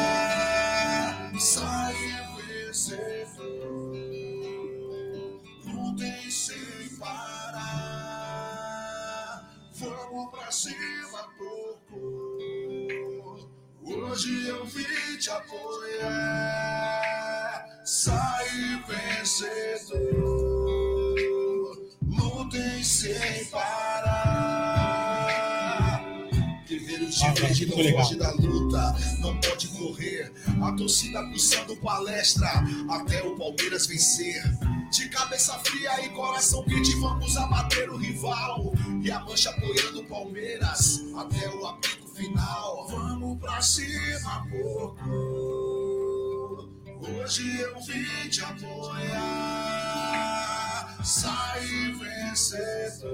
[14.12, 15.66] Hoje eu vim te apoiar.
[17.86, 19.96] Sai vencedor,
[22.06, 24.52] lutem sem parar.
[26.68, 30.30] Guerreiros de verde não foge da luta, não pode correr.
[30.62, 32.50] A torcida pulsando palestra
[32.90, 34.44] até o Palmeiras vencer.
[34.92, 38.74] De cabeça fria e coração quente, vamos abater o rival.
[39.02, 42.88] E a mancha apoiando o Palmeiras até o apito final.
[42.88, 45.10] Vamos pra cima, porco.
[47.02, 49.18] Hoje eu vim te apoiar.
[51.04, 53.12] Sai vencedor.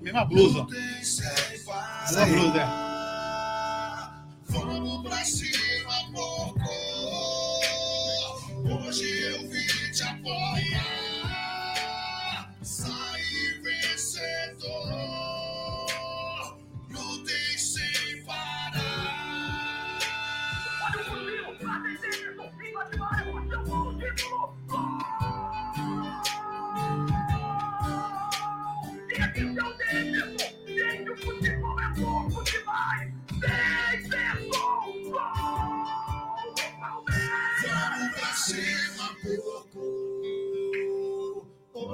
[0.00, 0.64] Mesma blusa.
[0.64, 2.66] Mesma blusa, é.
[4.48, 6.60] Vamos pra cima, porco.
[8.86, 10.67] Hoje eu vim te apoiar.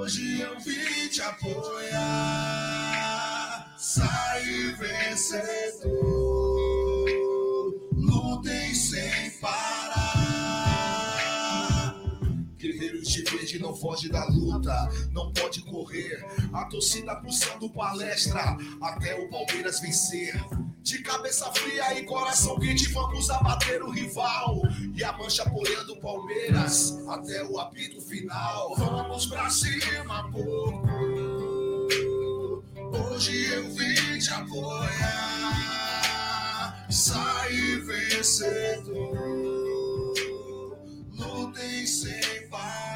[0.04, 1.94] Hoje eu vim te apoiar.
[3.78, 6.53] Sai vencedor.
[13.54, 16.24] Verde não foge da luta, não pode correr.
[16.52, 20.34] A torcida pulsando palestra até o Palmeiras vencer.
[20.82, 24.60] De cabeça fria e coração quente, vamos abater o rival.
[24.94, 28.74] E a mancha apoiando o Palmeiras até o apito final.
[28.76, 30.88] Vamos pra cima, porco.
[32.92, 35.54] Hoje eu vim te apoiar.
[36.90, 37.52] Sai
[37.86, 39.14] vencedor.
[41.16, 42.93] Lutem sem parar.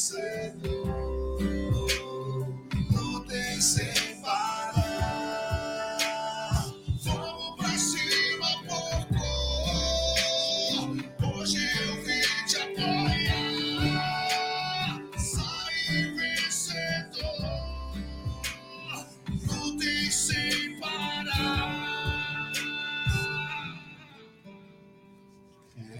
[0.00, 1.36] Vencedor.
[2.90, 5.98] Lutem sem parar.
[7.58, 9.24] Pra cima, porco.
[11.36, 13.90] Hoje eu vim te apoiar.
[15.18, 17.92] Sai vencedor.
[19.46, 22.52] Lutem sem parar.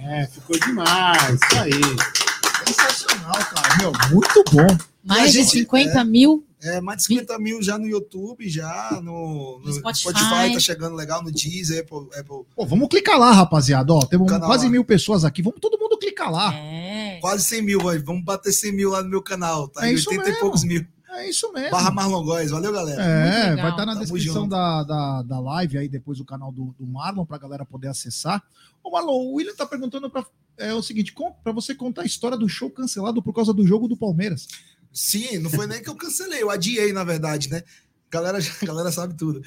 [0.02, 1.34] É, ficou demais.
[1.34, 2.09] Isso aí.
[3.32, 3.76] Sensacional, cara.
[3.78, 4.84] Meu, muito bom.
[5.04, 6.44] Mais a de gente- 50 mil.
[6.62, 10.00] É, mais de 50 mil já no YouTube, já no, no Spotify.
[10.10, 10.52] Spotify.
[10.52, 12.44] tá chegando legal, no Deezer, Apple, Apple.
[12.54, 13.94] Pô, vamos clicar lá, rapaziada.
[13.94, 14.70] Ó, temos Canal quase lá.
[14.70, 15.40] mil pessoas aqui.
[15.40, 16.52] Vamos todo mundo clicar lá.
[16.54, 17.18] É.
[17.22, 17.98] quase 100 mil, vai.
[17.98, 19.86] vamos bater 100 mil lá no meu canal, tá?
[19.86, 20.40] É em isso 80 e mesmo.
[20.40, 20.84] poucos mil.
[21.12, 21.70] É isso mesmo.
[21.70, 23.02] Barra Marlon Góes, valeu, galera.
[23.02, 23.56] É, Muito legal.
[23.56, 26.86] vai estar na Tamo descrição da, da, da live aí, depois do canal do, do
[26.86, 28.42] Marlon, pra galera poder acessar.
[28.84, 30.24] Ô, Marlon, o William tá perguntando pra,
[30.60, 33.88] é o seguinte: pra você contar a história do show cancelado por causa do jogo
[33.88, 34.46] do Palmeiras.
[34.92, 37.62] Sim, não foi nem que eu cancelei, eu adiei, na verdade, né?
[38.10, 39.40] Galera, galera sabe tudo.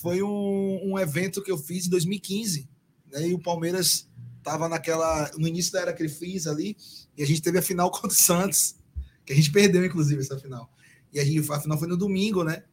[0.00, 2.68] Foi um, um evento que eu fiz em 2015,
[3.12, 3.28] né?
[3.28, 4.08] E o Palmeiras
[4.42, 5.30] tava naquela.
[5.36, 6.76] No início da era Crefisa ali,
[7.16, 8.76] e a gente teve a final contra o Santos,
[9.24, 10.70] que a gente perdeu, inclusive, essa final.
[11.12, 12.64] E a, gente, a final foi no domingo, né?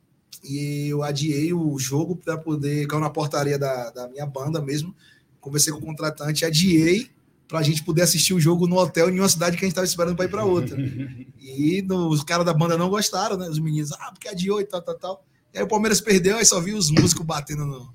[0.44, 2.88] E eu adiei o jogo para poder.
[2.88, 4.96] Caiu na portaria da, da minha banda mesmo.
[5.40, 7.15] Conversei com o contratante, adiei
[7.48, 9.74] para a gente poder assistir o jogo no hotel em uma cidade que a gente
[9.74, 10.76] estava esperando para ir para outra.
[11.58, 13.48] E no- os caras da banda não gostaram, né?
[13.48, 15.26] Os meninos, ah, porque adiou e tal, tal, tal.
[15.54, 17.94] E aí o Palmeiras perdeu, aí só vi os músicos batendo no,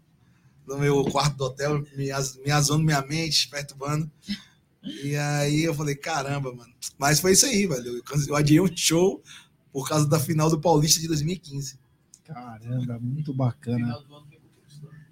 [0.67, 4.09] no meu quarto do hotel, me, az- me azando minha mente, perturbando.
[5.05, 6.73] E aí eu falei, caramba, mano.
[6.97, 8.01] Mas foi isso aí, velho.
[8.29, 9.21] Eu, adiei um show
[9.73, 11.79] por causa da final do Paulista de 2015.
[12.25, 13.99] Caramba, muito bacana.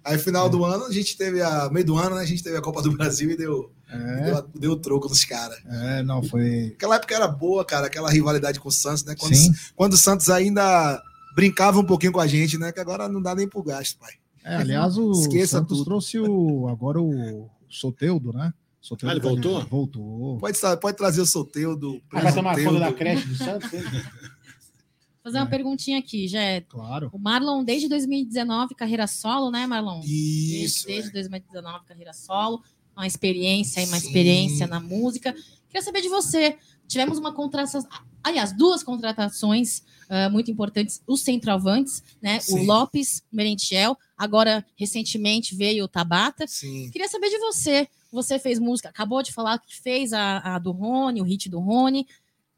[0.03, 1.69] Aí, final do ano, a gente teve a.
[1.69, 2.21] Meio do ano, né?
[2.21, 5.59] A gente teve a Copa do Brasil e deu, É, deu, deu troco nos caras.
[5.65, 6.73] é, não, foi.
[6.75, 9.15] Aquela época era boa, cara, aquela rivalidade com o Santos, né?
[9.19, 9.51] Quando, Sim.
[9.75, 11.01] quando o Santos ainda
[11.35, 12.71] brincava um pouquinho com a gente, né?
[12.71, 14.13] Que agora não dá nem pro gasto, pai.
[14.43, 15.85] É, aliás, o Esqueça Santos tudo.
[15.85, 18.53] trouxe o, agora o Soteudo, né?
[18.81, 19.61] Soteudo Ah, ele voltou?
[19.65, 20.37] Voltou.
[20.37, 22.01] Pode, pode trazer o sorteio do.
[22.13, 22.77] Ah, vai tomar Soteudo.
[22.79, 23.69] conta da creche do Santos?
[25.29, 25.49] Fazer uma É.
[25.49, 26.61] perguntinha aqui, Jé.
[26.61, 27.09] Claro.
[27.13, 30.01] O Marlon, desde 2019, carreira solo, né, Marlon?
[30.03, 30.87] Isso.
[30.87, 31.13] Desde é.
[31.13, 32.63] 2019, carreira solo.
[32.95, 34.07] Uma experiência e uma Sim.
[34.07, 35.33] experiência na música.
[35.67, 36.57] Queria saber de você.
[36.87, 37.87] Tivemos uma contratação.
[38.23, 41.01] Aliás, duas contratações ah, muito importantes.
[41.05, 42.37] Os centroavantes, né?
[42.37, 42.65] O Sim.
[42.65, 43.95] Lopes Merentiel.
[44.17, 46.47] Agora, recentemente, veio o Tabata.
[46.47, 46.89] Sim.
[46.89, 47.87] Queria saber de você.
[48.11, 51.59] Você fez música, acabou de falar que fez a, a do Rony, o hit do
[51.59, 52.07] Rony.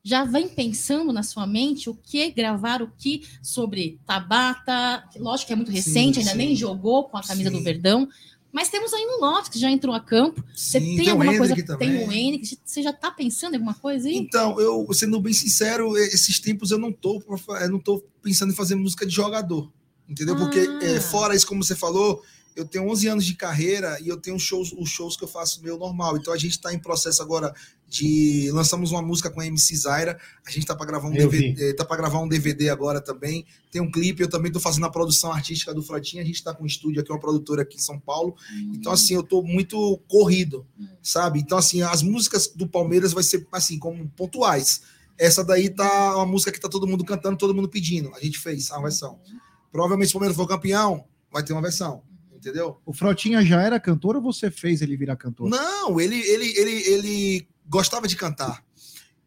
[0.03, 5.03] Já vem pensando na sua mente o que gravar, o que sobre Tabata?
[5.17, 6.37] Lógico que é muito Sim, recente, ainda sim.
[6.37, 7.57] nem jogou com a camisa Sim.
[7.57, 8.07] do Verdão.
[8.51, 10.43] Mas temos aí um Lopes que já entrou a campo.
[10.53, 11.55] Você Sim, tem, tem alguma coisa?
[11.77, 14.17] Tem o N, você já está pensando em alguma coisa aí?
[14.17, 17.23] Então, eu, sendo bem sincero, esses tempos eu não tô,
[17.61, 19.71] eu não tô pensando em fazer música de jogador.
[20.11, 20.35] Entendeu?
[20.35, 20.39] Ah.
[20.39, 22.21] Porque é, fora isso, como você falou,
[22.53, 25.63] eu tenho 11 anos de carreira e eu tenho shows, os shows que eu faço
[25.63, 26.17] meu normal.
[26.17, 27.53] Então a gente está em processo agora
[27.87, 30.19] de lançamos uma música com a MC Zaira.
[30.45, 33.45] A gente tá para gravar um DVD, eh, tá para gravar um DVD agora também.
[33.71, 36.21] Tem um clipe, eu também tô fazendo a produção artística do Frotinha.
[36.21, 38.35] A gente tá com um estúdio aqui, uma produtora aqui em São Paulo.
[38.51, 38.73] Uhum.
[38.75, 40.87] Então assim, eu tô muito corrido, uhum.
[41.01, 41.39] sabe?
[41.39, 44.81] Então assim, as músicas do Palmeiras vai ser assim como pontuais.
[45.17, 48.13] Essa daí tá uma música que tá todo mundo cantando, todo mundo pedindo.
[48.13, 49.19] A gente fez a versão.
[49.25, 49.50] Uhum.
[49.71, 52.03] Provavelmente se o Palmeiras for campeão, vai ter uma versão
[52.41, 52.81] entendeu?
[52.85, 55.47] O Frotinha já era cantor ou você fez ele virar cantor?
[55.47, 58.63] Não, ele, ele, ele, ele gostava de cantar.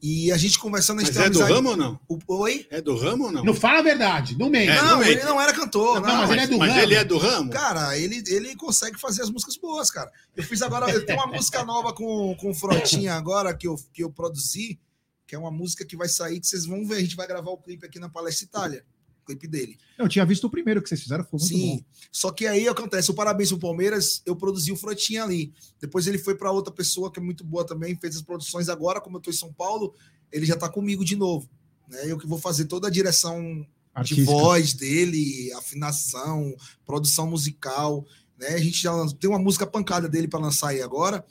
[0.03, 1.01] E a gente conversando...
[1.01, 2.01] Mas é do ramo ou não?
[2.07, 2.67] O, oi?
[2.69, 3.43] É do ramo ou não?
[3.43, 4.71] Não fala a verdade, no meio.
[4.71, 5.99] É, não, ele não era cantor.
[5.99, 6.83] Não, não mas, ele é do mas ramo.
[6.83, 7.51] ele é do ramo?
[7.51, 10.11] Cara, ele, ele consegue fazer as músicas boas, cara.
[10.37, 10.91] Eu fiz agora...
[10.91, 14.79] eu tenho uma música nova com, com o Frotinha agora, que eu, que eu produzi,
[15.27, 16.97] que é uma música que vai sair, que vocês vão ver.
[16.97, 18.85] A gente vai gravar o clipe aqui na Palestra Itália
[19.25, 19.79] clipe dele.
[19.99, 21.77] Eu tinha visto o primeiro que vocês fizeram, foi muito Sim.
[21.77, 21.85] bom.
[22.13, 25.53] Só que aí acontece, o parabéns pro Palmeiras, eu produzi o Frotinha ali.
[25.81, 29.01] Depois ele foi para outra pessoa que é muito boa também, fez as produções agora,
[29.01, 29.95] como eu tô em São Paulo,
[30.31, 31.49] ele já tá comigo de novo.
[31.89, 32.01] Né?
[32.07, 34.21] Eu que vou fazer toda a direção Artística.
[34.21, 38.05] de voz dele, afinação, produção musical,
[38.39, 38.49] né?
[38.49, 41.25] A gente já tem uma música pancada dele para lançar aí agora.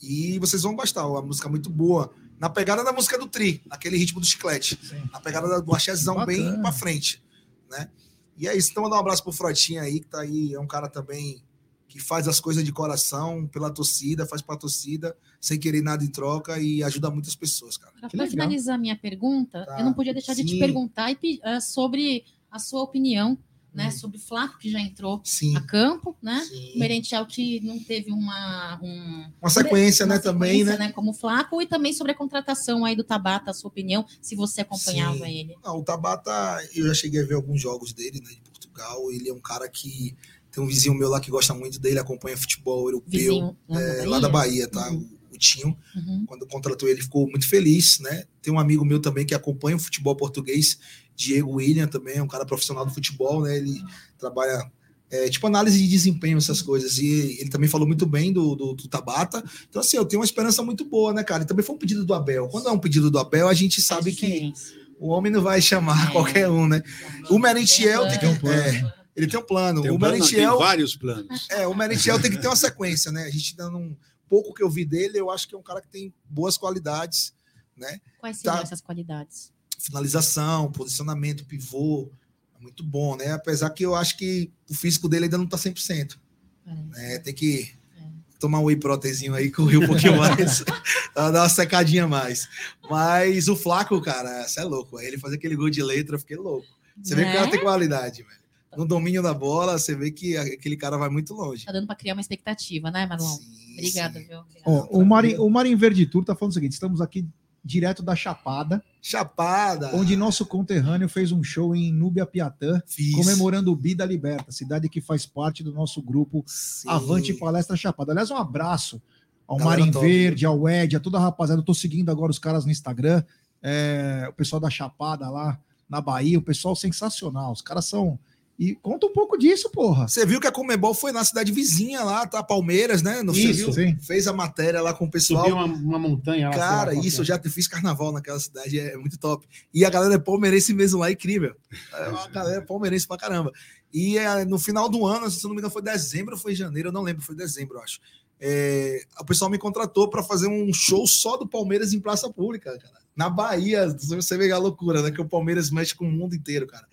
[0.00, 3.96] E vocês vão gostar, uma música muito boa na pegada da música do Tri, naquele
[3.96, 5.02] ritmo do chiclete, Sim.
[5.10, 7.25] na pegada do axézão bem para frente
[7.70, 7.90] né?
[8.36, 8.70] E é isso.
[8.70, 11.42] Então, mandar um abraço pro Frotinha aí, que tá aí, é um cara também
[11.88, 16.08] que faz as coisas de coração, pela torcida, faz pra torcida, sem querer nada em
[16.08, 17.92] troca e ajuda muitas pessoas, cara.
[18.10, 19.78] Para finalizar minha pergunta, tá.
[19.78, 20.44] eu não podia deixar Sim.
[20.44, 23.38] de te perguntar uh, sobre a sua opinião
[23.76, 23.90] né, hum.
[23.90, 25.54] sobre o Flaco, que já entrou Sim.
[25.54, 26.44] a campo, né?
[26.48, 26.72] Sim.
[26.74, 28.80] O Merentiel que não teve uma...
[28.82, 30.78] Um, uma sequência, uma né, sequência, também, né?
[30.78, 30.92] né?
[30.92, 34.62] Como Flaco, e também sobre a contratação aí do Tabata, a sua opinião, se você
[34.62, 35.38] acompanhava Sim.
[35.38, 35.54] ele.
[35.62, 36.32] Não, o Tabata,
[36.74, 39.68] eu já cheguei a ver alguns jogos dele, né, de Portugal, ele é um cara
[39.68, 40.16] que...
[40.50, 44.30] Tem um vizinho meu lá que gosta muito dele, acompanha futebol europeu, é, lá da
[44.30, 44.90] Bahia, tá?
[44.90, 45.15] Uhum.
[45.36, 46.24] O, Tinho, uhum.
[46.26, 48.24] quando contratou ele, ficou muito feliz, né?
[48.42, 50.78] Tem um amigo meu também que acompanha o futebol português,
[51.16, 53.56] Diego William também é um cara profissional do futebol, né?
[53.56, 53.82] Ele
[54.18, 54.70] trabalha
[55.10, 56.98] é, tipo análise de desempenho, essas coisas.
[56.98, 59.42] E ele também falou muito bem do, do, do, Tabata.
[59.68, 61.42] Então, assim, eu tenho uma esperança muito boa, né, cara?
[61.42, 62.48] E também foi um pedido do Abel.
[62.48, 64.52] Quando é um pedido do Abel, a gente sabe que
[64.98, 66.12] o homem não vai chamar é.
[66.12, 66.82] qualquer um, né?
[67.30, 68.58] O Merentiel tem, tem um plano.
[68.60, 69.82] É, ele tem um plano.
[69.82, 70.56] Tem um o Merentiel.
[70.56, 71.46] Tem vários planos.
[71.50, 73.24] É, o Merentiel tem que ter uma sequência, né?
[73.24, 73.96] A gente dando um
[74.28, 77.34] pouco que eu vi dele, eu acho que é um cara que tem boas qualidades,
[77.76, 78.00] né?
[78.18, 78.60] Quais tá...
[78.60, 79.52] essas qualidades?
[79.78, 82.10] finalização, posicionamento, pivô,
[82.58, 83.32] é muito bom, né?
[83.32, 86.18] Apesar que eu acho que o físico dele ainda não tá 100%.
[86.66, 86.74] É.
[86.74, 87.18] Né?
[87.18, 88.02] Tem que é.
[88.38, 90.64] tomar um whey proteinzinho aí, correr um pouquinho mais,
[91.14, 92.48] dar uma secadinha mais.
[92.90, 94.98] Mas o Flaco, cara, você é louco.
[95.00, 96.66] Ele fazer aquele gol de letra, eu fiquei louco.
[97.02, 98.45] Você vê que o cara tem qualidade, velho.
[98.76, 101.64] No domínio da bola, você vê que aquele cara vai muito longe.
[101.64, 103.38] Tá dando para criar uma expectativa, né, Manuel?
[103.74, 104.40] Obrigada, viu?
[104.64, 107.26] Oh, o, Marinho, o Marinho Verde Tour tá falando o seguinte: estamos aqui
[107.66, 108.82] direto da Chapada.
[109.02, 109.94] Chapada!
[109.94, 113.14] Onde nosso conterrâneo fez um show em Núbia Piatã, Fiz.
[113.14, 116.88] comemorando o Bida Liberta, cidade que faz parte do nosso grupo Sim.
[116.88, 118.12] Avante Palestra Chapada.
[118.12, 119.02] Aliás, um abraço
[119.46, 121.60] ao Marim Verde, ao Ed, a toda a rapaziada.
[121.60, 123.22] Eu tô seguindo agora os caras no Instagram,
[123.60, 125.58] é, o pessoal da Chapada lá
[125.88, 127.52] na Bahia, o pessoal sensacional.
[127.52, 128.18] Os caras são
[128.58, 130.08] e conta um pouco disso, porra.
[130.08, 132.42] Você viu que a Comebol foi na cidade vizinha lá, tá?
[132.42, 133.22] Palmeiras, né?
[133.22, 133.96] No isso, sim.
[134.00, 135.44] Fez a matéria lá com o pessoal.
[135.44, 136.54] Subiu uma, uma montanha lá.
[136.56, 139.46] Cara, lá, isso, eu já fiz carnaval naquela cidade, é muito top.
[139.74, 141.54] E a galera é palmeirense mesmo lá, incrível.
[141.92, 143.52] É uma galera palmeirense pra caramba.
[143.92, 146.88] E é, no final do ano, se não me engano, foi dezembro ou foi janeiro,
[146.88, 148.00] eu não lembro, foi dezembro, eu acho.
[148.40, 152.76] É, o pessoal me contratou para fazer um show só do Palmeiras em praça pública,
[152.78, 153.06] cara.
[153.14, 155.10] Na Bahia, você vê a loucura, né?
[155.10, 156.86] Que o Palmeiras mexe com o mundo inteiro, cara.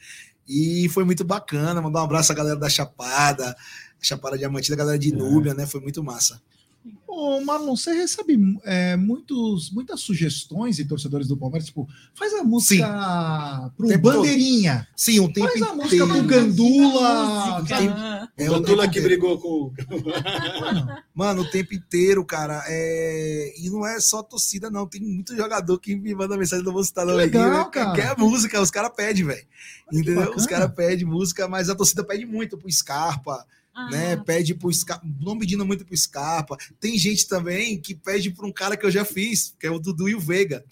[0.47, 1.82] E foi muito bacana.
[1.82, 3.56] Mandar um abraço à galera da Chapada,
[4.01, 5.15] Chapada Diamantina, a galera de é.
[5.15, 5.65] Núbia, né?
[5.65, 6.41] Foi muito massa.
[7.15, 12.43] Ô, Marlon, você recebe é, muitos, muitas sugestões de torcedores do Palmeiras, tipo, faz a
[12.43, 13.71] música Sim.
[13.78, 14.88] pro tempo Bandeirinha.
[14.89, 14.99] Todo.
[14.99, 17.63] Sim, um tempo Faz a música pro Gandula.
[18.35, 19.71] É o Gandula que brigou com
[21.13, 22.63] Mano, o tempo inteiro, cara.
[22.67, 23.54] É...
[23.60, 24.87] E não é só torcida, não.
[24.87, 27.37] Tem muito jogador que me manda mensagem, não vou citar não aqui.
[27.37, 27.94] Legal, cara.
[27.94, 29.46] Quer música, os caras pedem, velho.
[29.92, 30.33] Entendeu?
[30.35, 34.15] Os caras pedem música, mas a torcida pede muito pro Scarpa ah, né?
[34.17, 36.58] Pede pro Scarpa, não pedindo muito pro Scarpa.
[36.80, 39.80] Tem gente também que pede para um cara que eu já fiz, que é o
[39.80, 40.63] Dudu e o Veiga.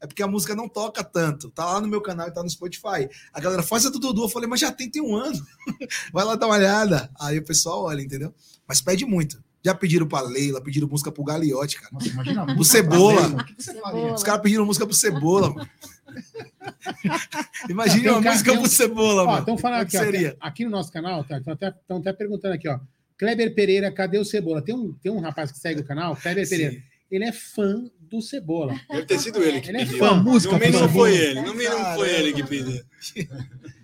[0.00, 1.50] é porque a música não toca tanto.
[1.50, 3.08] Tá lá no meu canal e tá no Spotify.
[3.32, 4.24] A galera faz a do Dudu.
[4.24, 5.40] Eu falei, mas já tem, tem um ano.
[6.12, 7.10] Vai lá dar uma olhada.
[7.20, 8.34] Aí o pessoal olha, entendeu?
[8.66, 9.42] Mas pede muito.
[9.64, 11.90] Já pediram pra Leila, pediram música pro Galiote, cara.
[11.92, 13.46] Nossa, imagina pro Cebola.
[13.58, 14.14] Cebola.
[14.14, 15.68] Os caras pediram música pro Cebola, mano.
[17.68, 19.38] Imagina uma música pro Cebola, ó, mano.
[19.40, 20.36] Estão falando aqui, seria?
[20.40, 22.78] Ó, aqui no nosso canal, estão tá, até, até perguntando aqui, ó.
[23.18, 24.62] Kleber Pereira, cadê o Cebola?
[24.62, 26.56] Tem um, tem um rapaz que segue o canal, Kleber Sim.
[26.56, 26.82] Pereira.
[27.10, 28.78] Ele é fã do Cebola.
[28.88, 29.96] Deve ter sido ele que ele pediu.
[29.96, 30.22] é fã.
[30.22, 31.40] música no mínimo foi ele.
[31.40, 32.84] No mínimo foi ele que pediu.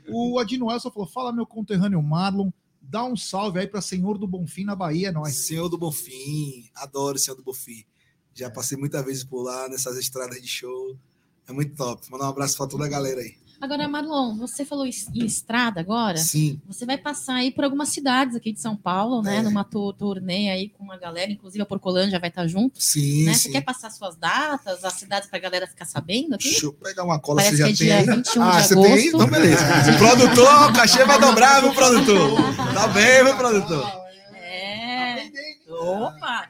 [0.08, 2.50] o Adino Elson falou: fala, meu conterrâneo Marlon.
[2.86, 5.34] Dá um salve aí para Senhor do Bonfim na Bahia, nós.
[5.34, 7.82] Senhor do Bonfim, adoro o Senhor do Bonfim.
[8.34, 10.96] Já passei muitas vezes por lá nessas estradas de show.
[11.48, 12.10] É muito top.
[12.10, 13.36] Mandar um abraço para toda a galera aí.
[13.64, 16.18] Agora, Marlon, você falou em estrada agora.
[16.18, 16.60] Sim.
[16.66, 19.38] Você vai passar aí por algumas cidades aqui de São Paulo, né?
[19.38, 19.42] É.
[19.42, 22.82] Numa turnê aí com uma galera, inclusive a Porcolândia vai estar junto.
[22.82, 23.32] Sim, né?
[23.32, 23.44] sim.
[23.44, 26.50] Você quer passar suas datas, as cidades para a galera ficar sabendo aqui?
[26.50, 28.74] Deixa eu pegar uma cola, Parece você já que é dia 21 ah, de você
[28.74, 28.94] agosto.
[28.94, 29.08] tem?
[29.08, 29.64] Então, beleza.
[29.94, 32.54] o produtor, o cachê vai dobrar, meu produtor.
[32.74, 33.86] Tá bem, meu produtor.
[34.34, 35.30] É.
[35.70, 36.48] Opa!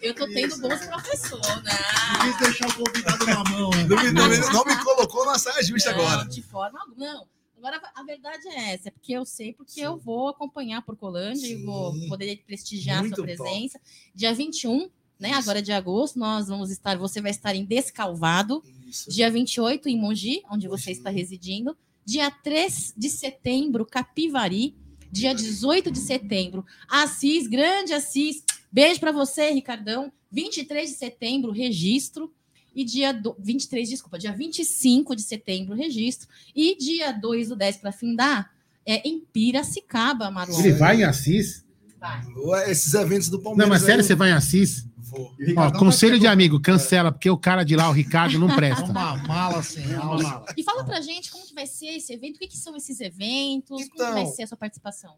[0.00, 1.72] Eu tô tendo bons professores, né?
[2.12, 3.70] Não quis deixar o convidado na mão.
[3.70, 3.84] Né?
[3.84, 6.28] Não, me, não, me, não me colocou na saia justa não, agora.
[6.28, 6.96] De forma alguma.
[6.96, 7.26] Não.
[7.58, 9.82] Agora, a verdade é essa, é porque eu sei, porque Sim.
[9.82, 11.60] eu vou acompanhar por Colândia Sim.
[11.60, 13.78] e vou poder prestigiar Muito a sua presença.
[13.78, 13.90] Top.
[14.14, 15.28] Dia 21, né?
[15.28, 15.38] Isso.
[15.38, 18.64] Agora de agosto, nós vamos estar, você vai estar em Descalvado.
[18.88, 19.10] Isso.
[19.10, 20.82] Dia 28, em Mogi, onde Mogi.
[20.82, 21.76] você está residindo.
[22.02, 24.74] Dia 3 de setembro, Capivari.
[25.12, 28.44] Dia 18 de setembro, Assis, grande Assis.
[28.70, 30.12] Beijo para você, Ricardão.
[30.30, 32.32] 23 de setembro, registro.
[32.74, 36.28] E dia do, 23, desculpa, dia 25 de setembro, registro.
[36.54, 38.52] E dia 2 do 10 para findar,
[38.86, 40.58] é em Piracicaba, Marlon.
[40.60, 41.64] Ele vai em Assis?
[41.98, 42.22] Vai.
[42.70, 43.68] Esses eventos do Palmeiras.
[43.68, 44.06] Não, mas sério, aí...
[44.06, 44.86] você vai em Assis?
[44.96, 45.34] Vou.
[45.56, 48.84] Ó, conselho de amigo, cancela, porque o cara de lá, o Ricardo, não presta.
[48.84, 50.46] Uma mala assim, uma mala.
[50.56, 53.00] E fala pra gente como que vai ser esse evento, o que, que são esses
[53.00, 55.16] eventos, então, como vai ser a sua participação?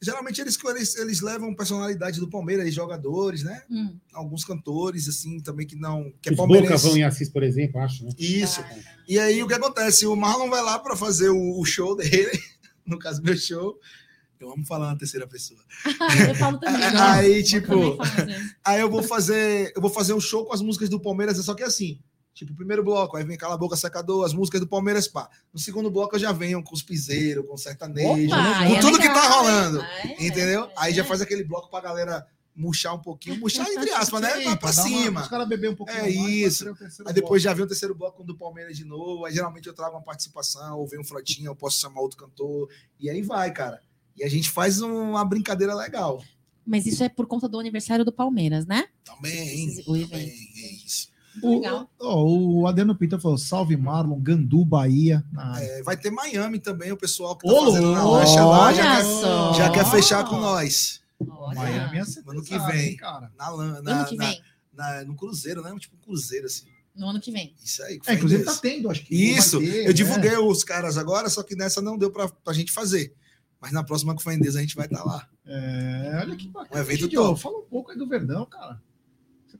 [0.00, 3.62] Geralmente eles, eles, eles levam personalidade do Palmeiras, jogadores, né?
[3.70, 3.96] Hum.
[4.12, 6.12] Alguns cantores, assim, também que não.
[6.22, 8.10] Que é Os Boca vão em Assis, por exemplo, acho, né?
[8.18, 8.60] Isso.
[8.62, 8.78] Ah.
[9.06, 10.06] E aí o que acontece?
[10.06, 12.30] O Marlon vai lá para fazer o, o, show dele,
[12.86, 13.78] no caso, meu show.
[14.38, 15.60] Eu amo falar na terceira pessoa.
[16.26, 16.80] eu falo também.
[16.98, 17.98] aí, tipo,
[18.64, 21.52] aí eu vou fazer, eu vou fazer um show com as músicas do Palmeiras, só
[21.52, 22.00] que assim,
[22.32, 25.28] Tipo, o primeiro bloco, aí vem Cala a Boca Secador, as músicas do Palmeiras, pá.
[25.52, 28.96] No segundo bloco eu já venho com os piseiros, com sertanejo, Opa, com é tudo
[28.96, 29.80] legal, que tá rolando.
[29.82, 30.64] É, entendeu?
[30.64, 34.30] É, aí já faz aquele bloco pra galera murchar um pouquinho, murchar entre aspas, né?
[34.42, 35.10] Sim, pra, cima.
[35.10, 36.68] Uma, os caras beber um pouquinho É mais, isso.
[37.06, 37.38] Aí depois bloco.
[37.40, 39.24] já vem o terceiro bloco do Palmeiras de novo.
[39.24, 42.68] Aí geralmente eu trago uma participação, ou vem um Frotinha, eu posso chamar outro cantor.
[42.98, 43.82] E aí vai, cara.
[44.16, 46.22] E a gente faz uma brincadeira legal.
[46.66, 48.86] Mas isso é por conta do aniversário do Palmeiras, né?
[49.04, 51.09] Também, também é isso.
[51.42, 51.62] O,
[51.98, 55.24] o, o Adeno Pita falou: salve Marlon, Gandu, Bahia.
[55.58, 58.96] É, vai ter Miami também, o pessoal que tá Ô, fazendo na lancha lá já
[58.96, 59.04] quer,
[59.56, 61.00] já quer, fechar com nós.
[61.20, 61.60] Olha.
[61.60, 62.96] Miami é ano que vem.
[62.96, 63.30] Cara.
[63.38, 64.42] Na, na, ano que vem.
[64.72, 65.74] Na, no Cruzeiro, né?
[65.78, 66.66] Tipo um Cruzeiro, assim.
[66.96, 67.54] No ano que vem.
[67.62, 68.00] Isso aí.
[68.06, 69.14] É, inclusive tá tendo, acho que.
[69.14, 69.60] Isso.
[69.60, 70.38] Ter, eu divulguei né?
[70.38, 73.14] os caras agora, só que nessa não deu pra, pra gente fazer.
[73.60, 75.28] Mas na próxima com a a gente vai estar tá lá.
[75.46, 76.80] É, olha que bacana.
[76.80, 77.40] Um evento top.
[77.40, 78.80] Fala um pouco aí do Verdão, cara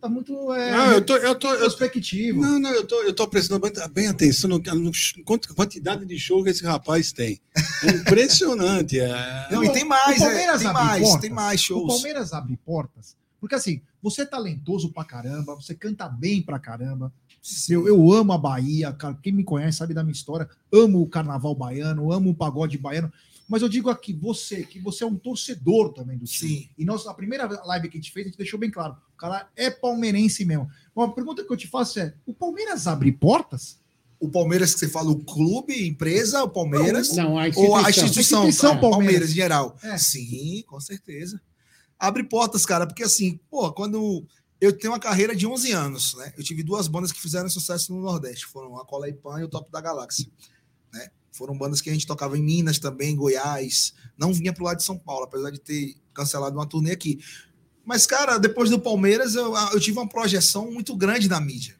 [0.01, 2.41] tá muito é, não, eu tô, eu tô, perspectivo.
[2.41, 4.93] Não, não, eu tô, eu tô prestando bem, bem atenção no, no
[5.55, 7.41] quantidade de show que esse rapaz tem.
[7.85, 8.99] É impressionante.
[8.99, 9.49] É...
[9.51, 11.85] Não, e tem mais, é, tem mais, portas, tem mais shows.
[11.85, 16.59] O Palmeiras abre portas, porque assim, você é talentoso pra caramba, você canta bem pra
[16.59, 17.13] caramba.
[17.69, 19.19] Eu, eu amo a Bahia, cara.
[19.23, 20.49] Quem me conhece sabe da minha história.
[20.73, 23.11] Amo o carnaval baiano, amo o pagode baiano.
[23.51, 26.51] Mas eu digo aqui, você, que você é um torcedor também do time.
[26.51, 26.71] Sim.
[26.79, 28.97] E nós, a primeira live que a gente fez, a gente deixou bem claro.
[29.13, 30.71] O cara é palmeirense mesmo.
[30.95, 33.81] Uma pergunta que eu te faço é: o Palmeiras abre portas?
[34.21, 37.17] O Palmeiras que você fala, o clube, empresa, o Palmeiras?
[37.17, 37.71] Não, a instituição.
[37.73, 38.91] Ou a instituição, a instituição Palmeiras.
[38.91, 39.77] Palmeiras em geral.
[39.83, 39.99] É.
[39.99, 41.41] Sim, com certeza.
[41.99, 44.25] Abre portas, cara, porque assim, pô, quando
[44.61, 46.33] eu tenho uma carreira de 11 anos, né?
[46.37, 49.45] Eu tive duas bandas que fizeram sucesso no Nordeste, foram a Cola e Pan e
[49.45, 50.31] o Top da Galáxia?
[51.33, 53.95] Foram bandas que a gente tocava em Minas também, Goiás.
[54.17, 57.21] Não vinha pro lado de São Paulo, apesar de ter cancelado uma turnê aqui.
[57.85, 61.77] Mas, cara, depois do Palmeiras, eu, eu tive uma projeção muito grande na mídia.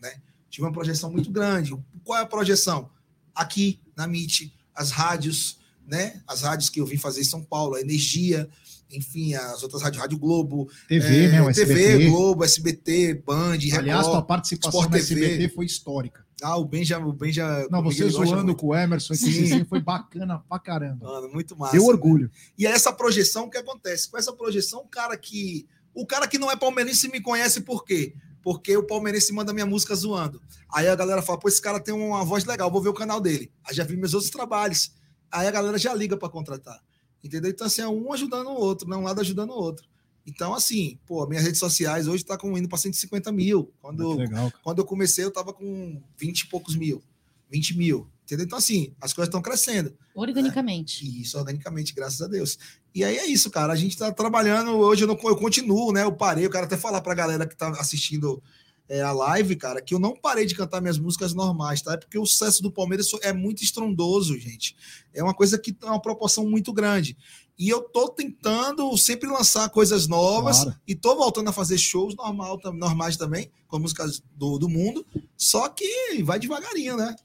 [0.00, 0.20] Né?
[0.50, 1.76] Tive uma projeção muito grande.
[2.04, 2.90] Qual é a projeção?
[3.34, 6.20] Aqui, na MIT, as rádios, né?
[6.26, 8.48] As rádios que eu vim fazer em São Paulo, a Energia,
[8.90, 12.10] enfim, as outras rádios, Rádio Globo, TV, é, né, o TV, SBT.
[12.10, 16.27] Globo, SBT, Band, Aliás, Record, tua participação Sport no SBT foi histórica.
[16.42, 17.66] Ah, o Benja, o Benja.
[17.70, 21.06] Não, você zoando com o Emerson, esse foi bacana pra caramba.
[21.06, 21.72] Mano, muito massa.
[21.72, 22.30] Deu orgulho.
[22.56, 24.08] E é essa projeção que acontece.
[24.10, 25.66] Com essa projeção, o cara que.
[25.94, 28.14] O cara que não é palmeirense me conhece por quê?
[28.42, 30.40] porque o palmeirense manda minha música zoando.
[30.72, 33.20] Aí a galera fala, pô, esse cara tem uma voz legal, vou ver o canal
[33.20, 33.52] dele.
[33.62, 34.90] Aí já vi meus outros trabalhos.
[35.30, 36.80] Aí a galera já liga para contratar.
[37.22, 37.50] Entendeu?
[37.50, 38.96] Então, assim, é um ajudando o outro, né?
[38.96, 39.86] Um lado ajudando o outro.
[40.28, 43.72] Então, assim, pô, minhas redes sociais hoje tá com, indo para 150 mil.
[43.80, 47.02] Quando, legal, quando eu comecei, eu tava com 20 e poucos mil,
[47.50, 48.06] 20 mil.
[48.24, 48.44] Entendeu?
[48.44, 49.96] Então, assim, as coisas estão crescendo.
[50.14, 51.02] Organicamente.
[51.02, 51.22] Né?
[51.22, 52.58] Isso, organicamente, graças a Deus.
[52.94, 53.72] E aí é isso, cara.
[53.72, 54.72] A gente tá trabalhando.
[54.72, 56.02] Hoje eu, não, eu continuo, né?
[56.02, 56.44] Eu parei.
[56.44, 58.42] Eu quero até falar pra galera que tá assistindo
[58.86, 61.94] é, a live, cara, que eu não parei de cantar minhas músicas normais, tá?
[61.94, 64.76] É porque o sucesso do Palmeiras é muito estrondoso, gente.
[65.14, 67.16] É uma coisa que tem uma proporção muito grande.
[67.58, 70.78] E eu tô tentando sempre lançar coisas novas claro.
[70.86, 75.04] e tô voltando a fazer shows normal, normais também, com músicas do, do mundo.
[75.36, 77.16] Só que vai devagarinho, né?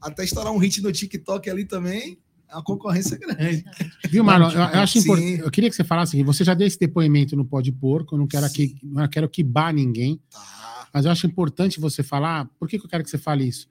[0.00, 2.18] Até estourar um hit no TikTok ali também,
[2.48, 3.64] a concorrência é grande.
[4.08, 4.50] Viu, Marlon?
[4.50, 5.40] Eu, eu acho importante.
[5.40, 6.24] Eu queria que você falasse aqui.
[6.24, 9.42] Você já deu esse depoimento no Pode Porco, eu não quero aqui, não quero que
[9.42, 10.20] bar ninguém.
[10.30, 10.88] Tá.
[10.92, 12.48] Mas eu acho importante você falar.
[12.58, 13.68] Por que, que eu quero que você fale isso?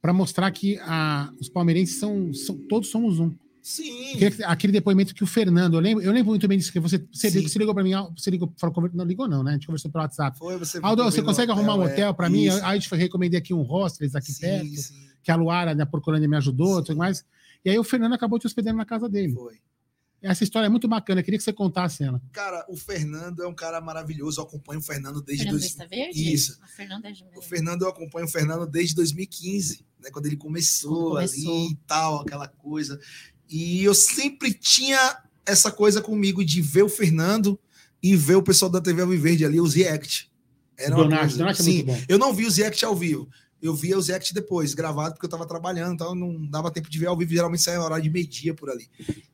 [0.00, 3.34] Para mostrar que a, os palmeirenses são, são, Todos somos um.
[3.62, 4.18] Sim.
[4.44, 7.30] Aquele depoimento que o Fernando, eu lembro, eu lembro muito bem disso, que você, você,
[7.30, 9.52] você ligou para mim, você ligou, falou, não ligou não, né?
[9.52, 10.36] A gente conversou pelo WhatsApp.
[10.36, 12.48] Foi, você Aldo, você consegue arrumar um hotel para mim?
[12.48, 15.08] Aí a gente recomendei aqui um hostels aqui sim, perto, sim.
[15.22, 16.86] que a Luara, da Porcolândia, me ajudou, sim.
[16.86, 17.24] tudo mais.
[17.64, 19.32] E aí o Fernando acabou te hospedando na casa dele.
[19.32, 19.60] Foi.
[20.22, 22.22] Essa história é muito bacana, eu queria que você contasse ela.
[22.32, 25.44] Cara, o Fernando é um cara maravilhoso, eu acompanho o Fernando desde...
[25.44, 25.76] Fernando dois...
[25.90, 26.32] Verde?
[26.32, 26.60] Isso.
[26.62, 31.10] O, Fernando é o Fernando, eu acompanho o Fernando desde 2015, né, quando ele começou,
[31.10, 31.56] quando começou.
[31.56, 33.00] ali e tal, aquela coisa.
[33.52, 37.60] E eu sempre tinha essa coisa comigo de ver o Fernando
[38.02, 40.32] e ver o pessoal da TV Alviverde ali, os react.
[40.76, 43.28] Era Donato, Donato é sim, eu não vi os react ao vivo.
[43.60, 46.98] Eu via os react depois, gravado, porque eu tava trabalhando, então não dava tempo de
[46.98, 48.88] ver ao vivo, geralmente saia horário de meio-dia por ali.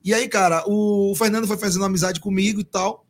[0.05, 3.07] E aí, cara, o Fernando foi fazendo amizade comigo e tal.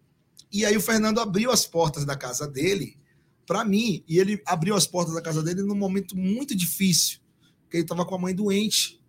[0.52, 2.96] E aí o Fernando abriu as portas da casa dele
[3.44, 7.18] para mim, e ele abriu as portas da casa dele num momento muito difícil,
[7.62, 9.00] porque ele tava com a mãe doente.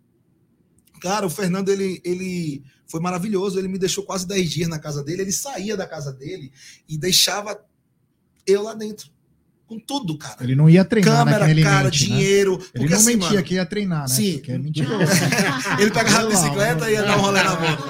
[1.00, 3.58] Cara, o Fernando, ele, ele foi maravilhoso.
[3.58, 5.22] Ele me deixou quase 10 dias na casa dele.
[5.22, 6.52] Ele saía da casa dele
[6.88, 7.60] e deixava
[8.46, 9.10] eu lá dentro.
[9.66, 10.42] Com tudo, cara.
[10.42, 11.18] Ele não ia treinar.
[11.18, 12.16] Câmera, cara, mente, né?
[12.16, 12.58] dinheiro.
[12.58, 12.64] Né?
[12.74, 14.08] Ele não assim, mentia mano, que ia treinar, né?
[14.08, 14.32] Sim.
[14.32, 15.12] Porque é mentiroso.
[15.78, 17.84] ele pegava a bicicleta e ia dar um rolê na moto.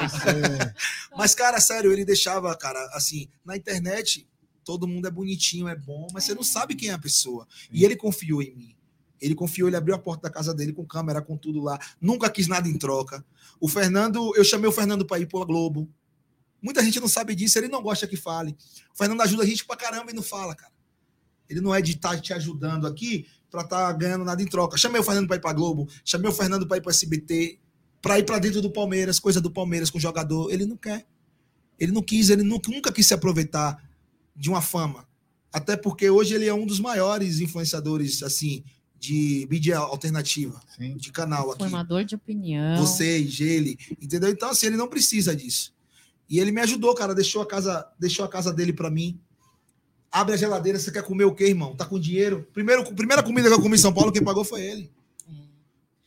[1.17, 4.29] Mas, cara, sério, ele deixava, cara, assim, na internet,
[4.63, 7.47] todo mundo é bonitinho, é bom, mas você não sabe quem é a pessoa.
[7.73, 8.77] E ele confiou em mim.
[9.21, 11.79] Ele confiou, ele abriu a porta da casa dele com câmera, com tudo lá.
[12.01, 13.25] Nunca quis nada em troca.
[13.61, 15.89] O Fernando, eu chamei o Fernando para ir para Globo.
[16.63, 18.57] Muita gente não sabe disso, ele não gosta que fale.
[18.95, 20.73] O Fernando ajuda a gente pra caramba e não fala, cara.
[21.49, 24.47] Ele não é de estar tá te ajudando aqui para estar tá ganhando nada em
[24.47, 24.79] troca.
[24.79, 27.59] Chamei o Fernando para ir para Globo, chamei o Fernando para ir para SBT,
[28.01, 30.51] para ir para dentro do Palmeiras, coisa do Palmeiras com o jogador.
[30.51, 31.07] Ele não quer.
[31.79, 33.83] Ele não quis, ele nunca, nunca quis se aproveitar
[34.37, 35.09] de uma fama.
[35.53, 38.63] Até porque hoje ele é um dos maiores influenciadores assim
[39.01, 40.95] de mídia alternativa, Sim.
[40.95, 41.61] de canal aqui.
[41.61, 42.77] Formador de opinião.
[42.77, 44.29] Vocês, ele, entendeu?
[44.29, 45.73] Então, assim, ele não precisa disso.
[46.29, 49.19] E ele me ajudou, cara, deixou a casa, deixou a casa dele para mim.
[50.13, 51.75] Abre a geladeira, você quer comer o quê, irmão?
[51.75, 52.47] Tá com dinheiro?
[52.53, 54.91] Primeiro, primeira comida que eu comi em São Paulo, quem pagou foi ele.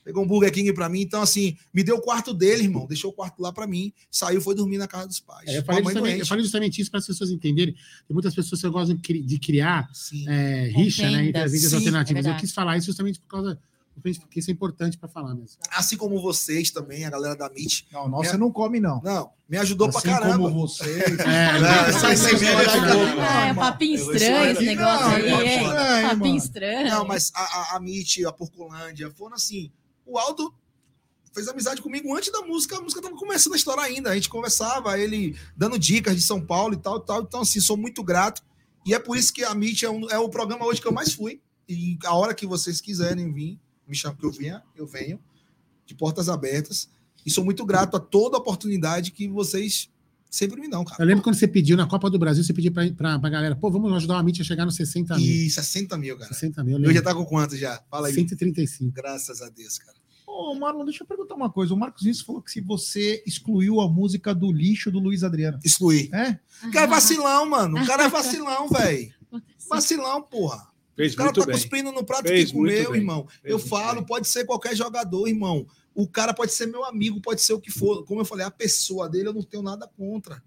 [0.03, 1.01] Pegou um Burger King pra mim.
[1.01, 2.85] Então, assim, me deu o quarto dele, irmão.
[2.85, 3.93] Deixou o quarto lá pra mim.
[4.11, 5.47] Saiu, foi dormir na casa dos pais.
[5.47, 7.73] É, eu, falei justamente, eu, falei justamente, isso para as pessoas entenderem.
[7.73, 9.89] Tem muitas pessoas que gostam de criar
[10.27, 12.25] é, rixa né, entre as mídias Sim, alternativas.
[12.25, 13.59] É eu quis falar isso justamente por causa
[14.01, 15.57] porque isso é importante para falar mesmo.
[15.71, 17.87] Assim como vocês também, a galera da MIT.
[17.91, 18.99] Não, nossa, você não come, não.
[19.01, 20.49] Não, me ajudou assim pra caramba.
[20.49, 21.19] como vocês.
[21.19, 21.23] É,
[23.45, 25.47] é, é, é papinho estranho esse negócio aí.
[25.47, 26.89] É, papinho estranho.
[26.89, 29.71] Não, mas a, a, a MIT, a Porcolândia, foram assim.
[30.05, 30.53] O Aldo
[31.33, 34.11] fez amizade comigo antes da música, a música estava começando a estourar ainda.
[34.11, 37.21] A gente conversava, ele dando dicas de São Paulo e tal, tal.
[37.21, 38.43] Então, assim, sou muito grato.
[38.85, 40.91] E é por isso que a MIT é, um, é o programa hoje que eu
[40.91, 41.41] mais fui.
[41.67, 45.19] E a hora que vocês quiserem vir, me chamam que eu venha, eu venho,
[45.85, 46.89] de portas abertas.
[47.25, 49.89] E sou muito grato a toda oportunidade que vocês
[50.33, 51.01] sempre me dão, cara.
[51.01, 53.55] Eu lembro quando você pediu na Copa do Brasil, você pediu pra, pra, pra galera,
[53.55, 55.25] pô, vamos ajudar a MIT a chegar nos 60 mil.
[55.25, 56.33] E 60 mil, cara.
[56.33, 56.79] 60 mil.
[56.79, 57.79] Eu já tá com quanto já?
[57.89, 58.13] Fala aí.
[58.13, 58.91] 135.
[58.91, 59.95] Graças a Deus, cara.
[60.25, 61.73] Ô, Marlon, deixa eu perguntar uma coisa.
[61.75, 65.59] O Marcos Vinícius falou que se você excluiu a música do lixo do Luiz Adriano.
[65.63, 66.09] Excluí.
[66.11, 66.39] É?
[66.67, 67.79] O cara é vacilão, mano.
[67.79, 69.13] O cara é vacilão, velho.
[69.69, 70.73] Vacilão, porra.
[70.95, 71.55] Fez o cara tá bem.
[71.55, 73.27] cuspindo no prato Fez que comeu, irmão.
[73.41, 74.05] Fez eu falo, bem.
[74.05, 75.65] pode ser qualquer jogador, irmão.
[75.95, 78.03] O cara pode ser meu amigo, pode ser o que for.
[78.05, 80.43] Como eu falei, a pessoa dele eu não tenho nada contra.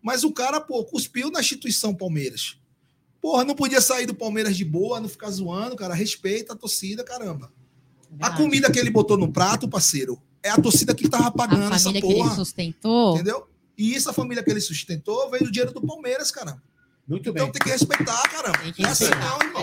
[0.00, 2.58] Mas o cara, pô, cuspiu na instituição Palmeiras.
[3.20, 5.94] Porra, não podia sair do Palmeiras de boa, não ficar zoando, cara.
[5.94, 7.50] Respeita a torcida, caramba.
[8.20, 11.90] A comida que ele botou no prato, parceiro, é a torcida que tava pagando essa
[11.90, 12.00] porra.
[12.00, 13.14] que ele sustentou.
[13.14, 13.48] Entendeu?
[13.76, 16.62] E essa família que ele sustentou veio do dinheiro do Palmeiras, cara.
[17.06, 17.52] Muito então bem.
[17.52, 18.58] tem que respeitar, caramba.
[18.58, 19.62] Tem que não é assim não, irmão.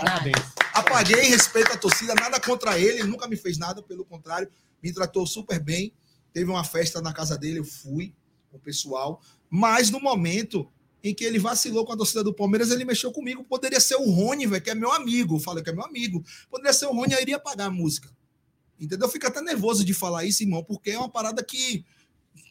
[0.74, 4.48] Apaguei, respeito a torcida, nada contra ele, nunca me fez nada, pelo contrário,
[4.82, 5.92] me tratou super bem.
[6.32, 8.14] Teve uma festa na casa dele, eu fui
[8.50, 9.20] com o pessoal.
[9.48, 10.70] Mas no momento
[11.04, 13.44] em que ele vacilou com a torcida do Palmeiras, ele mexeu comigo.
[13.44, 15.36] Poderia ser o Rony, velho, que é meu amigo.
[15.36, 16.24] Eu falei que é meu amigo.
[16.48, 18.10] Poderia ser o Rony, eu iria pagar a música.
[18.78, 19.08] Entendeu?
[19.08, 21.84] Fica até nervoso de falar isso, irmão, porque é uma parada que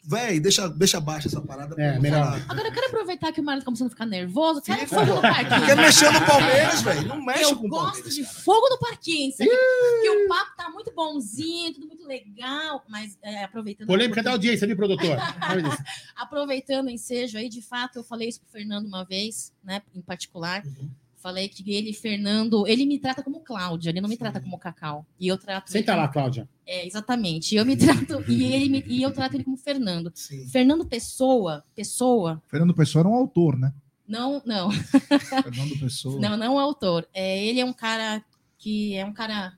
[0.04, 1.76] Véi, deixa, deixa baixo essa parada.
[1.80, 2.42] É, melhor.
[2.50, 4.62] Agora eu quero aproveitar que o Marlon tá começando a ficar nervoso.
[4.62, 5.66] Quero fogo no parquinho.
[5.66, 7.08] Quer mexer no Palmeiras, velho.
[7.08, 7.98] Não mexe eu com o Palmeiras.
[7.98, 8.36] Eu gosto de cara.
[8.36, 9.32] fogo no parquinho.
[9.38, 12.84] Porque o papo tá muito bonzinho, tudo muito legal.
[12.90, 13.88] Mas é, aproveitando.
[13.88, 15.18] Polêmica da audiência, ali, produtor?
[16.16, 20.02] aproveitando o ensejo aí, de fato, eu falei isso pro Fernando uma vez, né, em
[20.02, 20.64] particular.
[20.66, 20.90] Uhum.
[21.22, 25.06] Falei que ele, Fernando, ele me trata como Cláudia, ele não me trata como Cacau.
[25.20, 25.70] E eu trato.
[25.70, 26.50] Senta lá, Cláudia.
[26.66, 27.56] É, exatamente.
[27.56, 30.12] Eu me trato e ele me, e eu trato ele como Fernando.
[30.16, 30.48] Sim.
[30.48, 32.42] Fernando Pessoa, Pessoa.
[32.48, 33.72] Fernando Pessoa era um autor, né?
[34.08, 34.72] Não, não.
[34.72, 36.20] Fernando Pessoa.
[36.20, 37.08] Não, não é autor.
[37.14, 38.22] É, ele é um cara
[38.58, 39.54] que é um cara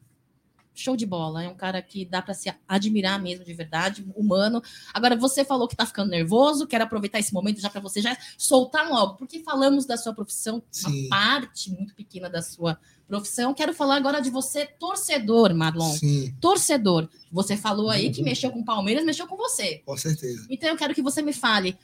[0.73, 1.43] show de bola.
[1.43, 4.61] É um cara que dá para se admirar mesmo, de verdade, humano.
[4.93, 8.17] Agora, você falou que tá ficando nervoso, quero aproveitar esse momento já para você já
[8.37, 11.07] soltar logo, porque falamos da sua profissão, Sim.
[11.07, 13.53] uma parte muito pequena da sua profissão.
[13.53, 15.91] Quero falar agora de você, torcedor, Marlon.
[15.93, 16.33] Sim.
[16.39, 17.09] Torcedor.
[17.31, 19.81] Você falou aí que mexeu com o Palmeiras, mexeu com você.
[19.85, 20.45] Com certeza.
[20.49, 21.77] Então, eu quero que você me fale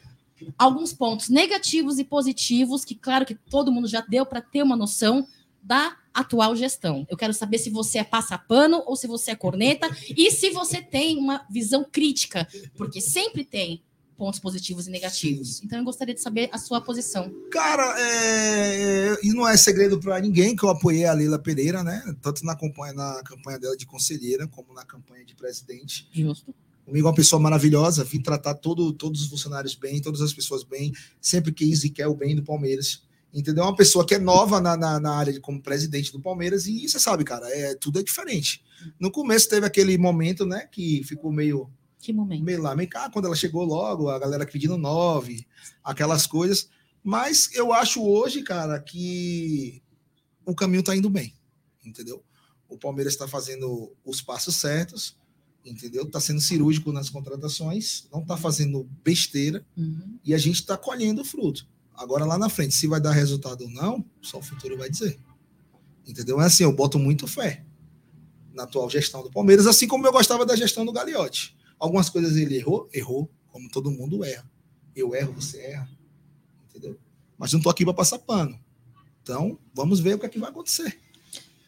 [0.57, 4.75] alguns pontos negativos e positivos, que claro que todo mundo já deu para ter uma
[4.75, 5.27] noção
[5.61, 7.05] da atual gestão.
[7.09, 10.81] Eu quero saber se você é passapano ou se você é corneta e se você
[10.81, 13.83] tem uma visão crítica, porque sempre tem
[14.17, 15.63] pontos positivos e negativos.
[15.63, 17.33] Então eu gostaria de saber a sua posição.
[17.49, 19.17] Cara, é...
[19.23, 22.03] e não é segredo para ninguém que eu apoiei a Leila Pereira, né?
[22.21, 26.09] Tanto na campanha, na campanha dela de conselheira como na campanha de presidente.
[26.11, 26.53] Justo.
[26.85, 30.63] Comigo é uma pessoa maravilhosa, vim tratar todo, todos os funcionários bem, todas as pessoas
[30.63, 30.91] bem,
[31.21, 33.03] sempre quis e quer o bem do Palmeiras
[33.33, 33.63] entendeu?
[33.63, 36.87] Uma pessoa que é nova na, na, na, área de, como presidente do Palmeiras e
[36.87, 38.63] você sabe, cara, é tudo é diferente.
[38.99, 41.69] No começo teve aquele momento, né, que ficou meio
[41.99, 42.43] que momento?
[42.43, 45.45] Meio lá, meio cá, quando ela chegou logo, a galera pedindo nove,
[45.83, 46.69] aquelas coisas.
[47.03, 49.83] Mas eu acho hoje, cara, que
[50.45, 51.33] o caminho tá indo bem,
[51.85, 52.23] entendeu?
[52.69, 55.17] O Palmeiras está fazendo os passos certos,
[55.65, 56.03] entendeu?
[56.03, 60.17] Está sendo cirúrgico nas contratações, não está fazendo besteira uhum.
[60.23, 61.67] e a gente está colhendo o fruto.
[61.99, 65.19] Agora, lá na frente, se vai dar resultado ou não, só o futuro vai dizer.
[66.07, 66.39] Entendeu?
[66.39, 67.65] É assim, eu boto muito fé
[68.53, 71.57] na atual gestão do Palmeiras, assim como eu gostava da gestão do Gagliotti.
[71.77, 74.49] Algumas coisas ele errou, errou, como todo mundo erra.
[74.95, 75.89] Eu erro, você erra.
[76.69, 76.97] Entendeu?
[77.37, 78.57] Mas não tô aqui para passar pano.
[79.21, 81.01] Então, vamos ver o que é que vai acontecer.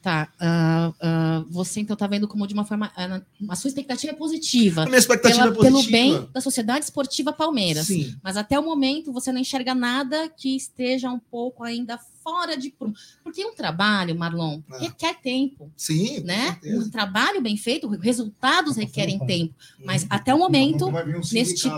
[0.02, 0.30] Tá.
[0.42, 2.92] Uh, uh, você então está vendo como de uma forma.
[2.98, 4.82] Uh, a sua expectativa é positiva.
[4.82, 5.82] A minha expectativa pela, é positiva.
[5.82, 7.86] Pelo bem da Sociedade Esportiva Palmeiras.
[7.86, 8.16] Sim.
[8.24, 12.70] Mas até o momento você não enxerga nada que esteja um pouco ainda fora de
[12.70, 12.94] prumo.
[13.24, 14.78] Porque um trabalho, Marlon, ah.
[14.80, 15.72] requer tempo.
[15.76, 16.22] Sim.
[16.22, 16.58] Né?
[16.66, 19.54] Um trabalho bem feito, resultados requerem tempo.
[19.84, 21.70] Mas até o momento, um neste,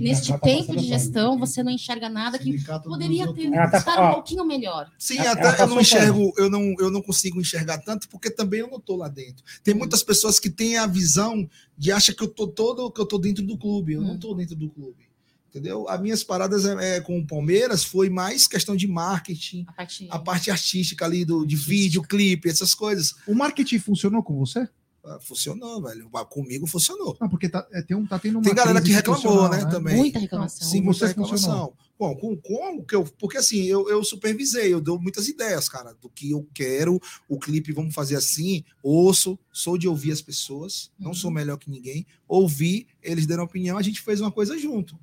[0.00, 4.44] neste tempo de gestão, você não enxerga nada que poderia ter tá, estar um pouquinho
[4.44, 4.90] melhor.
[4.98, 8.68] Sim, até eu não enxergo, eu não, eu não consigo enxergar tanto, porque também eu
[8.68, 9.44] não estou lá dentro.
[9.62, 13.06] Tem muitas pessoas que têm a visão de achar que eu tô todo, que eu
[13.06, 13.94] tô dentro do clube.
[13.94, 14.04] Eu hum.
[14.04, 15.13] não estou dentro do clube
[15.54, 15.88] entendeu?
[15.88, 20.08] As minhas paradas é, é, com o Palmeiras foi mais questão de marketing, a parte,
[20.10, 23.14] a parte artística ali do, de vídeo, clipe, essas coisas.
[23.24, 24.68] O marketing funcionou com você?
[25.06, 26.10] Ah, funcionou, velho.
[26.30, 27.16] Comigo funcionou.
[27.20, 29.70] Ah, porque tá, é, tem, um, tá tendo uma Tem galera que reclamou, né, né,
[29.70, 29.96] também.
[29.96, 30.66] Muita reclamação.
[30.66, 31.74] Sim, muita reclamação.
[31.96, 33.04] Bom, com como que eu.
[33.18, 36.98] Porque assim, eu, eu supervisei, eu dou muitas ideias, cara, do que eu quero,
[37.28, 41.06] o clipe, vamos fazer assim, ouço, sou de ouvir as pessoas, uhum.
[41.06, 41.34] não sou uhum.
[41.36, 44.98] melhor que ninguém, ouvi, eles deram opinião, a gente fez uma coisa junto.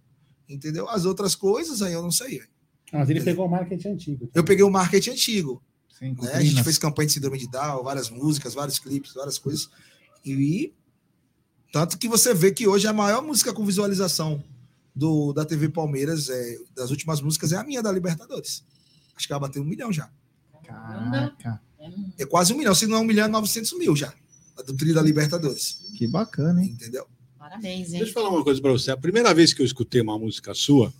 [0.52, 0.90] Entendeu?
[0.90, 2.42] As outras coisas aí eu não sei.
[2.92, 4.30] Mas ele pegou o marketing antigo.
[4.34, 5.64] Eu peguei o marketing antigo.
[5.98, 6.34] Sim, né?
[6.34, 9.70] A gente fez campanha de síndrome de Down, várias músicas, vários clipes, várias coisas.
[10.26, 10.74] E
[11.72, 14.44] tanto que você vê que hoje a maior música com visualização
[14.94, 18.64] do, da TV Palmeiras, é, das últimas músicas, é a minha da Libertadores.
[19.16, 20.10] Acho que ela bateu um milhão já.
[20.64, 21.62] Caraca.
[22.18, 24.14] É quase um milhão, se não é um milhão, é 900 mil já.
[24.66, 25.92] Do trio da Libertadores.
[25.98, 26.72] Que bacana, hein?
[26.72, 27.08] Entendeu?
[27.52, 28.00] Parabéns, hein?
[28.00, 28.92] Deixa eu falar uma coisa para você.
[28.92, 30.94] A primeira vez que eu escutei uma música sua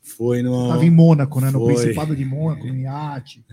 [0.00, 0.66] foi no.
[0.66, 1.50] Estava em Mônaco, né?
[1.50, 1.74] No foi...
[1.74, 3.44] Principado de Mônaco, no iate.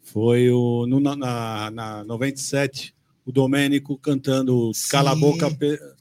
[0.00, 2.94] Foi o, no, na, na 97,
[3.26, 5.48] o Domênico cantando Cala a, Boca,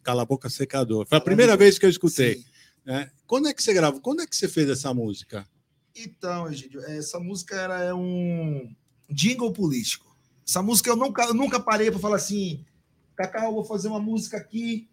[0.03, 1.07] Cala a Boca Secador.
[1.07, 2.43] Foi a primeira vez que eu escutei.
[2.85, 3.09] Né?
[3.25, 4.01] Quando é que você gravou?
[4.01, 5.47] Quando é que você fez essa música?
[5.95, 8.69] Então, Egídio, essa música era é um
[9.09, 10.15] jingle político.
[10.47, 12.63] Essa música eu nunca, eu nunca parei para falar assim,
[13.15, 14.90] Cacau, eu vou fazer uma música aqui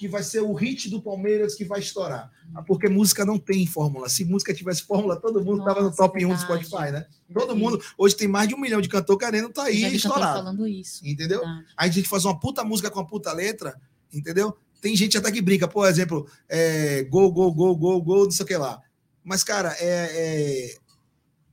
[0.00, 2.32] que vai ser o hit do Palmeiras que vai estourar.
[2.66, 4.08] Porque música não tem fórmula.
[4.08, 7.06] Se música tivesse fórmula, todo mundo estava no top 1 do Spotify, né?
[7.34, 7.78] Todo mundo.
[7.98, 10.38] Hoje tem mais de um milhão de cantor querendo estar tá aí estourado.
[10.38, 11.06] falando isso.
[11.06, 11.40] Entendeu?
[11.40, 11.66] Verdade.
[11.76, 13.78] Aí a gente faz uma puta música com uma puta letra,
[14.10, 14.56] entendeu?
[14.80, 18.44] Tem gente até que brinca, por exemplo, é, gol, gol, gol, gol, gol, não sei
[18.44, 18.80] o que lá.
[19.22, 20.74] Mas, cara, é, é,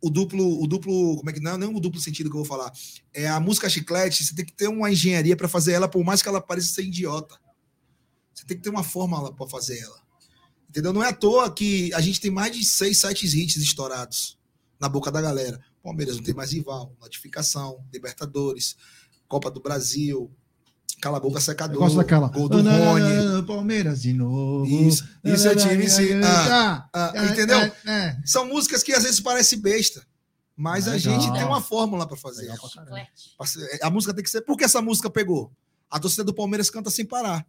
[0.02, 2.46] o duplo, o duplo, como é que não, não é o duplo sentido que eu
[2.46, 2.72] vou falar.
[3.14, 6.22] É a música chiclete, você tem que ter uma engenharia para fazer ela, por mais
[6.22, 7.38] que ela pareça ser idiota.
[8.38, 10.00] Você tem que ter uma fórmula para fazer ela.
[10.70, 10.94] Entendeu?
[10.94, 14.38] Não é à toa que a gente tem mais de seis, sete hits estourados
[14.80, 15.60] na boca da galera.
[15.82, 18.76] Palmeiras não tem mais rival, notificação, Libertadores,
[19.28, 20.32] Copa do Brasil,
[21.02, 21.78] Cala a boca secador.
[21.78, 22.28] Gosto daquela.
[22.28, 23.46] Gol do Rony.
[23.46, 24.66] Palmeiras de novo.
[24.66, 25.08] Isso.
[25.24, 26.14] Isso é time, sim.
[26.24, 27.60] Ah, ah, entendeu?
[27.60, 28.18] É, é.
[28.26, 30.04] São músicas que às vezes parecem besta.
[30.56, 32.52] Mas a gente tem uma fórmula para fazer.
[33.84, 34.42] A música tem que ser.
[34.42, 35.52] Por que essa música pegou?
[35.88, 37.46] A torcida do Palmeiras canta sem parar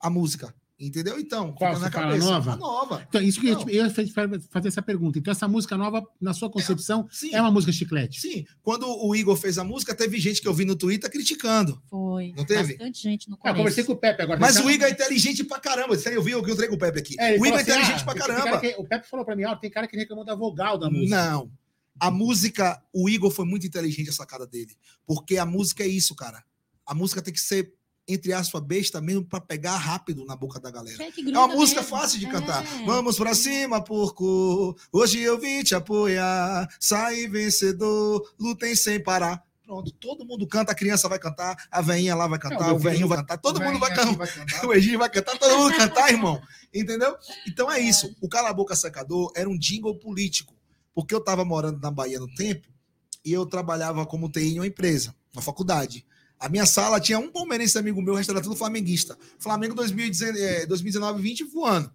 [0.00, 0.54] a música.
[0.80, 1.18] Entendeu?
[1.18, 2.24] Então, Qual, na cabeça.
[2.24, 2.52] nova?
[2.52, 3.06] A nova.
[3.08, 5.18] Então, isso que eu ia fazer essa pergunta.
[5.18, 8.20] Então, essa música nova, na sua concepção, é, é, uma música chiclete?
[8.20, 8.46] Sim.
[8.62, 11.82] Quando o Igor fez a música, teve gente que eu vi no Twitter criticando.
[11.90, 12.32] Foi.
[12.36, 12.74] Não teve?
[12.74, 13.48] Bastante gente no começo.
[13.48, 14.38] Ah, eu conversei com o Pepe agora.
[14.38, 15.96] Mas o Igor é inteligente pra caramba.
[15.96, 17.16] Eu vi, eu entrei com o Pepe aqui.
[17.18, 18.60] É, o Igor é assim, inteligente ah, pra caramba.
[18.60, 21.16] Que, o Pepe falou pra mim, ó, tem cara que reclamou da vogal da música.
[21.16, 21.50] Não.
[21.98, 24.76] A música, o Igor foi muito inteligente a sacada dele.
[25.04, 26.44] Porque a música é isso, cara.
[26.86, 27.74] A música tem que ser
[28.08, 31.02] entre aspas, besta mesmo para pegar rápido na boca da galera.
[31.02, 31.96] É, é uma música mesmo.
[31.96, 32.64] fácil de cantar.
[32.64, 32.86] É.
[32.86, 34.74] Vamos para cima, porco.
[34.90, 36.66] Hoje eu vim te apoiar.
[36.80, 39.44] Sai vencedor, lutem sem parar.
[39.62, 42.78] Pronto, todo mundo canta, a criança vai cantar, a veinha lá vai cantar, Não, o
[42.78, 44.14] velhinho vai cantar, todo mundo vai, can...
[44.14, 46.40] vai cantar, o Egínio vai cantar, todo mundo cantar, irmão.
[46.72, 47.14] Entendeu?
[47.46, 48.16] Então é isso.
[48.18, 50.54] O Cala a Boca Secador era um jingle político,
[50.94, 52.66] porque eu estava morando na Bahia no tempo
[53.22, 56.06] e eu trabalhava como TI em uma empresa, uma faculdade.
[56.38, 59.18] A minha sala tinha um palmeirense amigo meu, o resto era tudo flamenguista.
[59.38, 61.92] Flamengo 2019 20 voando.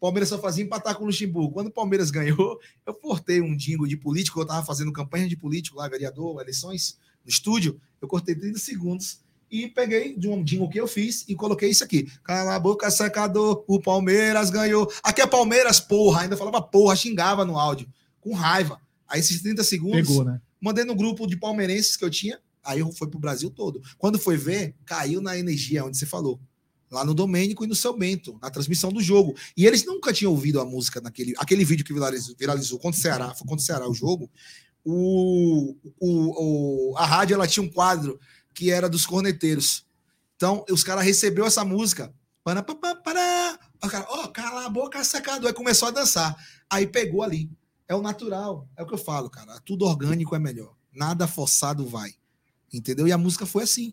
[0.00, 1.52] Palmeiras só fazia empatar com o Luxemburgo.
[1.52, 5.36] Quando o Palmeiras ganhou, eu cortei um jingle de político, eu estava fazendo campanha de
[5.36, 7.80] político lá, vereador, eleições, no estúdio.
[8.00, 9.20] Eu cortei 30 segundos
[9.50, 12.10] e peguei de um jingle que eu fiz e coloquei isso aqui.
[12.22, 14.90] Cala a boca, secador, o Palmeiras ganhou.
[15.02, 16.22] Aqui é Palmeiras, porra.
[16.22, 17.88] Ainda falava porra, xingava no áudio,
[18.20, 18.80] com raiva.
[19.08, 20.40] Aí esses 30 segundos, Pegou, né?
[20.60, 23.80] mandei no grupo de palmeirenses que eu tinha, Aí foi para o Brasil todo.
[23.96, 26.40] Quando foi ver, caiu na energia, onde você falou.
[26.90, 29.34] Lá no Domênico e no seu Bento, na transmissão do jogo.
[29.56, 33.02] E eles nunca tinham ouvido a música naquele aquele vídeo que viralizou, viralizou contra o
[33.02, 34.30] Ceará, foi contra o Ceará o jogo.
[34.84, 38.20] O, o, o, a rádio ela tinha um quadro
[38.52, 39.84] que era dos corneteiros.
[40.36, 42.12] Então, os caras receberam essa música.
[42.44, 43.58] Para, para, para.
[43.82, 45.46] O cara, ó, oh, cala a boca, sacado.
[45.46, 46.36] Aí começou a dançar.
[46.70, 47.50] Aí pegou ali.
[47.88, 48.68] É o natural.
[48.76, 49.60] É o que eu falo, cara.
[49.64, 50.74] Tudo orgânico é melhor.
[50.92, 52.14] Nada forçado vai
[52.76, 53.06] entendeu?
[53.06, 53.92] E a música foi assim.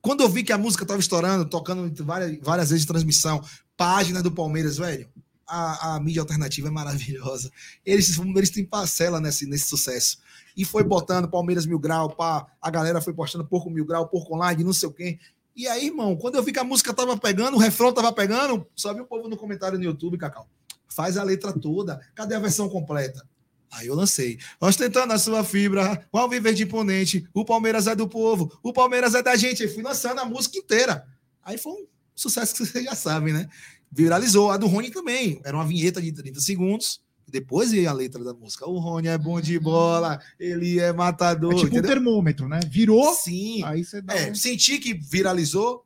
[0.00, 3.42] Quando eu vi que a música estava estourando, tocando várias, várias vezes de transmissão,
[3.76, 5.08] página do Palmeiras, velho,
[5.46, 7.50] a, a mídia alternativa é maravilhosa.
[7.84, 10.18] Eles, eles têm parcela nesse, nesse sucesso.
[10.56, 14.34] E foi botando Palmeiras Mil Grau, pá, a galera foi postando Porco Mil Grau, Porco
[14.34, 15.18] Online, não sei o quê.
[15.56, 18.66] E aí, irmão, quando eu vi que a música tava pegando, o refrão tava pegando,
[18.76, 20.48] só vi o povo no comentário no YouTube, Cacau.
[20.88, 22.00] Faz a letra toda.
[22.14, 23.26] Cadê a versão completa?
[23.70, 24.38] Aí eu lancei.
[24.60, 29.14] Ostentando a sua fibra, o Alviver de imponente, o Palmeiras é do povo, o Palmeiras
[29.14, 29.62] é da gente.
[29.62, 31.06] Aí fui lançando a música inteira.
[31.42, 33.48] Aí foi um sucesso que vocês já sabem, né?
[33.90, 34.50] Viralizou.
[34.50, 35.40] A do Rony também.
[35.44, 37.00] Era uma vinheta de 30 segundos.
[37.30, 38.68] Depois ia a letra da música.
[38.68, 41.52] O Rony é bom de bola, ele é matador.
[41.52, 41.90] É tipo entendeu?
[41.90, 42.60] um termômetro, né?
[42.66, 43.14] Virou.
[43.14, 43.62] Sim.
[43.64, 44.34] Aí você dá é, um...
[44.34, 45.84] Senti que viralizou.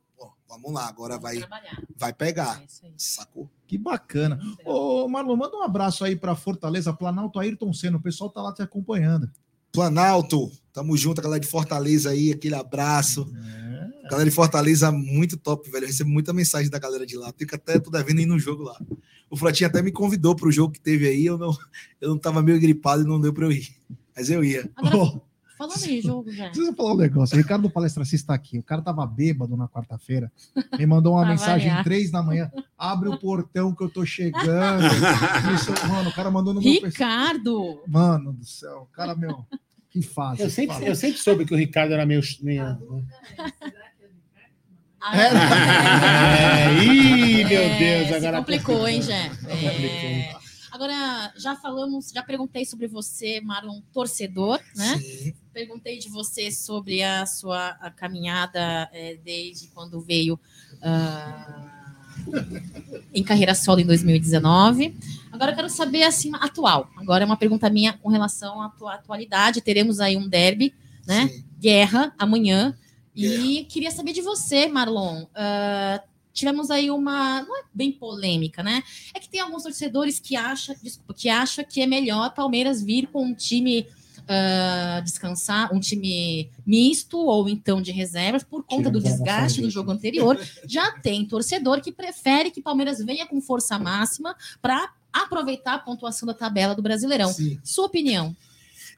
[0.61, 1.43] Vamos lá, agora vai,
[1.95, 2.61] vai pegar.
[2.83, 3.49] É Sacou?
[3.67, 4.39] Que bacana.
[4.65, 7.97] Ô, Marlon, manda um abraço aí para Fortaleza, Planalto Ayrton Senna.
[7.97, 9.29] O pessoal tá lá te acompanhando.
[9.71, 13.27] Planalto, tamo junto, a galera de Fortaleza aí, aquele abraço.
[13.35, 14.09] É.
[14.09, 15.85] Galera de Fortaleza, muito top, velho.
[15.85, 17.33] Eu recebo muita mensagem da galera de lá.
[17.37, 18.79] Fica até, tô devendo ir no jogo lá.
[19.29, 21.57] O Flatinho até me convidou pro jogo que teve aí, eu não,
[21.99, 23.75] eu não tava meio gripado e não deu pra eu ir.
[24.15, 24.69] Mas eu ia.
[24.75, 25.21] Agora, oh.
[25.57, 26.45] Falando em jogo já.
[26.45, 27.35] Preciso falar um negócio.
[27.35, 28.59] O Ricardo Palestracista está aqui.
[28.59, 30.31] O cara tava bêbado na quarta-feira.
[30.77, 31.83] Me mandou uma mensagem variar.
[31.83, 32.51] três da manhã.
[32.77, 34.83] Abre o portão que eu tô chegando.
[35.53, 37.83] Isso, mano, o cara mandou no meu Ricardo!
[37.87, 38.87] Mano do céu.
[38.91, 39.45] O cara, meu,
[39.89, 40.39] que faz.
[40.39, 42.21] Eu sempre, eu sempre soube que o Ricardo era meio.
[42.41, 42.63] meio...
[44.99, 46.79] Ah, é.
[46.79, 46.83] é.
[46.83, 48.37] Ih, meu Deus, agora.
[48.37, 49.29] complicou, hein, Jé?
[49.47, 50.42] É...
[50.73, 54.97] Agora, já falamos, já perguntei sobre você, Marlon, torcedor, né?
[54.97, 55.33] Sim.
[55.53, 61.69] Perguntei de você sobre a sua a caminhada é, desde quando veio uh,
[63.13, 64.97] em carreira solo em 2019.
[65.31, 66.89] Agora eu quero saber, assim, atual.
[66.97, 69.61] Agora é uma pergunta minha com relação à tua atualidade.
[69.61, 70.73] Teremos aí um derby,
[71.05, 71.27] né?
[71.27, 71.43] Sim.
[71.59, 72.75] Guerra amanhã.
[73.15, 73.43] Guerra.
[73.43, 75.25] E queria saber de você, Marlon.
[75.25, 78.83] Uh, tivemos aí uma, não é bem polêmica, né?
[79.13, 83.07] É que tem alguns torcedores que acham, desculpa, que acha que é melhor Palmeiras vir
[83.07, 83.87] com um time
[84.23, 89.91] uh, descansar, um time misto ou então de reservas por conta do desgaste do jogo
[89.91, 90.39] anterior.
[90.65, 96.25] Já tem torcedor que prefere que Palmeiras venha com força máxima para aproveitar a pontuação
[96.25, 97.31] da tabela do Brasileirão.
[97.31, 97.59] Sim.
[97.63, 98.35] Sua opinião?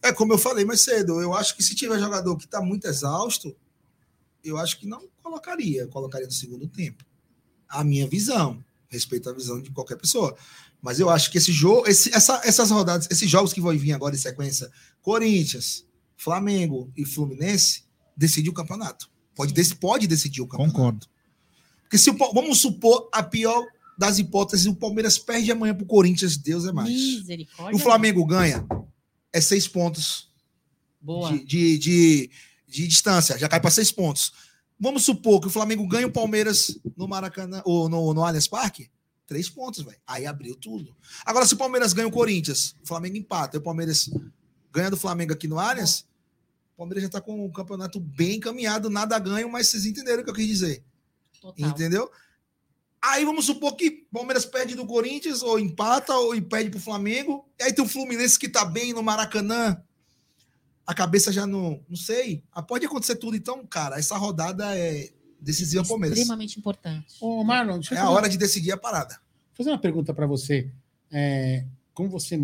[0.01, 2.87] É como eu falei mais cedo, eu acho que se tiver jogador que está muito
[2.87, 3.55] exausto,
[4.43, 7.03] eu acho que não colocaria, colocaria no segundo tempo
[7.69, 8.63] a minha visão.
[8.87, 10.35] Respeito a visão de qualquer pessoa.
[10.81, 13.93] Mas eu acho que esse jogo, esse, essa, essas rodadas, esses jogos que vão vir
[13.93, 15.85] agora em sequência, Corinthians,
[16.15, 17.83] Flamengo e Fluminense,
[18.15, 19.09] decide o campeonato.
[19.35, 20.75] Pode, pode decidir o campeonato.
[20.75, 21.07] Concordo.
[21.81, 23.65] Porque se o, vamos supor a pior
[23.97, 27.23] das hipóteses, o Palmeiras perde amanhã para o Corinthians, Deus é mais.
[27.73, 28.65] O Flamengo ganha,
[29.31, 30.29] é seis pontos
[31.01, 31.31] Boa.
[31.31, 32.31] De, de, de,
[32.67, 34.33] de distância, já cai para seis pontos.
[34.79, 38.89] Vamos supor que o Flamengo ganha o Palmeiras no Maracanã ou no, no Allianz Parque.
[39.25, 39.97] Três pontos, velho.
[40.05, 40.95] Aí abriu tudo.
[41.25, 44.09] Agora, se o Palmeiras ganha o Corinthians, o Flamengo empata, e o Palmeiras
[44.71, 46.05] ganha do Flamengo aqui no Allianz,
[46.75, 50.25] o Palmeiras já tá com o campeonato bem encaminhado, nada ganho, mas vocês entenderam o
[50.25, 50.83] que eu quis dizer.
[51.41, 51.69] Total.
[51.69, 52.11] Entendeu?
[53.01, 57.47] Aí vamos supor que o Palmeiras perde do Corinthians, ou empata, ou perde pro Flamengo.
[57.59, 59.81] E aí tem o Fluminense que tá bem no Maracanã,
[60.85, 61.83] a cabeça já não.
[61.89, 62.43] Não sei.
[62.51, 63.35] Ah, pode acontecer tudo.
[63.35, 66.17] Então, cara, essa rodada é decisiva para o Palmeiras.
[66.17, 67.15] Extremamente importante.
[67.21, 69.15] Ô, Marlon, é a hora de decidir a parada.
[69.15, 70.71] Vou fazer uma pergunta para você.
[71.11, 72.39] É, como você,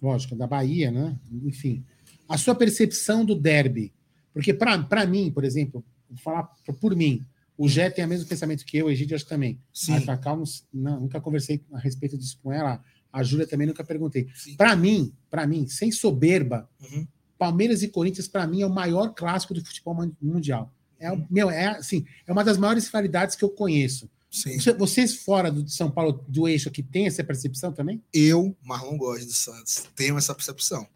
[0.00, 1.18] lógico, da Bahia, né?
[1.44, 1.84] Enfim,
[2.28, 3.92] a sua percepção do derby.
[4.32, 6.44] Porque, para mim, por exemplo, vou falar
[6.80, 7.24] por mim,
[7.56, 9.60] o Jé tem o mesmo pensamento que eu, o Egídio acho também.
[9.72, 9.94] Sim.
[9.94, 12.82] A Cacau, não, nunca conversei a respeito disso com ela.
[13.12, 14.28] A Júlia também nunca perguntei.
[14.56, 17.06] Para mim, para mim, sem soberba, uhum.
[17.40, 20.70] Palmeiras e Corinthians, para mim, é o maior clássico do futebol mundial.
[20.98, 24.10] É, meu, é, assim, é uma das maiores rivalidades que eu conheço.
[24.30, 24.58] Sim.
[24.78, 28.02] Vocês fora do São Paulo, do eixo aqui, têm essa percepção também?
[28.12, 30.86] Eu, Marlon Góes do Santos, tenho essa percepção.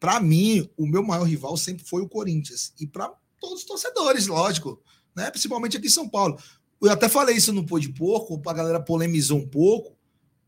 [0.00, 2.72] Para mim, o meu maior rival sempre foi o Corinthians.
[2.80, 4.82] E para todos os torcedores, lógico.
[5.14, 5.30] Né?
[5.30, 6.38] Principalmente aqui em São Paulo.
[6.80, 9.93] Eu até falei isso no Pô de Porco, a galera polemizou um pouco.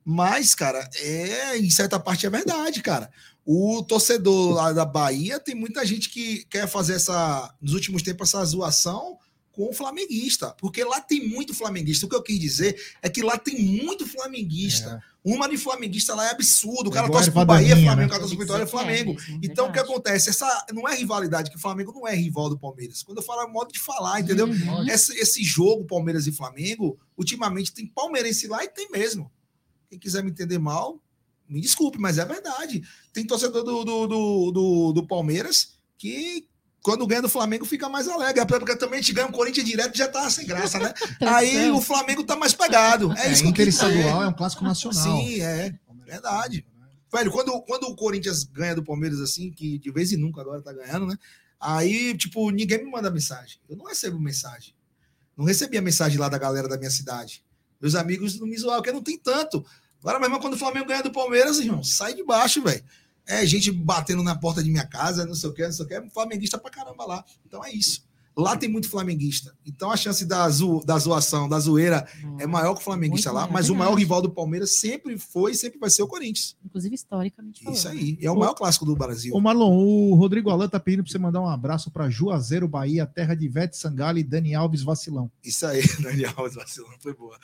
[0.09, 3.11] Mas, cara, é, em certa parte é verdade, cara.
[3.45, 8.29] O torcedor lá da Bahia tem muita gente que quer fazer essa, nos últimos tempos,
[8.29, 9.19] essa zoação
[9.51, 12.07] com o flamenguista, porque lá tem muito flamenguista.
[12.07, 15.03] O que eu quis dizer é que lá tem muito flamenguista.
[15.03, 15.17] É.
[15.29, 16.89] Uma de flamenguista lá é absurdo.
[16.89, 18.07] O cara torce pro Bahia, Flamengo, né?
[18.07, 19.17] o cara torce pro Vitória, é Flamengo.
[19.29, 20.31] É, então, o que acontece?
[20.31, 23.03] Essa não é rivalidade, que o Flamengo não é rival do Palmeiras.
[23.03, 24.47] Quando eu falo é modo de falar, entendeu?
[24.47, 24.89] Uhum.
[24.89, 29.29] Esse, esse jogo, Palmeiras e Flamengo, ultimamente tem palmeirense lá e tem mesmo.
[29.89, 31.01] Quem quiser me entender mal,
[31.49, 32.83] me desculpe, mas é verdade.
[33.13, 36.49] Tem torcedor do, do, do, do, do Palmeiras que
[36.83, 38.45] quando ganha do Flamengo fica mais alegre.
[38.47, 40.95] Porque também a gente ganha um Corinthians direto já tá sem graça, né?
[41.21, 43.13] Aí o Flamengo tá mais pegado.
[43.19, 45.03] É, é isso que estadual é um clássico nacional.
[45.03, 45.75] Sim, é.
[46.05, 46.65] Verdade.
[47.13, 50.63] Velho, quando, quando o Corinthians ganha do Palmeiras assim, que de vez em nunca agora
[50.63, 51.17] tá ganhando, né?
[51.59, 53.59] Aí, tipo, ninguém me manda mensagem.
[53.69, 54.75] Eu não recebo mensagem.
[55.37, 57.45] Não recebi a mensagem lá da galera da minha cidade.
[57.81, 59.65] Meus amigos me zoaram, porque não tem tanto.
[60.01, 62.85] Agora mesmo, quando o Flamengo ganha do Palmeiras, irmão, sai de baixo, velho.
[63.27, 65.89] É gente batendo na porta de minha casa, não sei o que, não sei o
[65.89, 65.95] que.
[65.95, 67.25] É flamenguista pra caramba lá.
[67.45, 68.07] Então é isso.
[68.37, 69.57] Lá tem muito flamenguista.
[69.65, 72.07] Então a chance da, zo, da zoação, da zoeira
[72.39, 75.55] é maior que o flamenguista lá, mas o maior rival do Palmeiras sempre foi e
[75.55, 76.55] sempre vai ser o Corinthians.
[76.63, 77.65] Inclusive historicamente.
[77.65, 77.79] Falando.
[77.79, 78.19] Isso aí.
[78.21, 79.35] É o maior clássico do Brasil.
[79.35, 83.07] Ô Marlon, o Rodrigo Alan tá pedindo para você mandar um abraço para Juazeiro, Bahia,
[83.07, 85.31] terra de Vete Sangalo e Dani Alves Vacilão.
[85.43, 86.91] Isso aí, Dani Alves Vacilão.
[87.01, 87.39] Foi boa.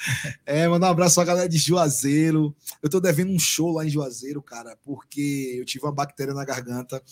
[0.44, 2.54] É, mandar um abraço pra galera de Juazeiro.
[2.82, 6.44] Eu tô devendo um show lá em Juazeiro, cara, porque eu tive uma bactéria na
[6.44, 7.02] garganta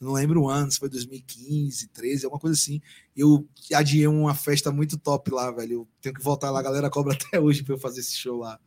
[0.00, 2.80] não lembro o ano, se foi 2015, 13, alguma coisa assim.
[3.14, 5.72] Eu adiei uma festa muito top lá, velho.
[5.72, 8.38] Eu tenho que voltar lá, a galera cobra até hoje para eu fazer esse show
[8.38, 8.58] lá.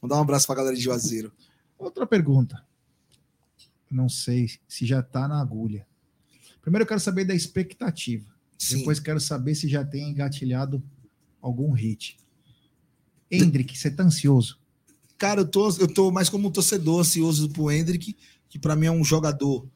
[0.00, 1.32] Mandar um abraço para a galera de Juazeiro.
[1.76, 2.64] Outra pergunta.
[3.90, 5.86] Não sei se já está na agulha.
[6.62, 8.32] Primeiro eu quero saber da expectativa.
[8.56, 8.78] Sim.
[8.78, 10.82] Depois quero saber se já tem engatilhado
[11.40, 12.16] algum hit.
[13.30, 14.58] Hendrick, você tá ansioso?
[15.18, 18.16] Cara, eu tô, eu tô mais como um torcedor ansioso pro Hendrick,
[18.48, 19.66] que para mim é um jogador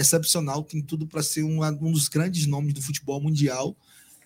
[0.00, 3.76] excepcional, tem tudo para ser um, um dos grandes nomes do futebol mundial.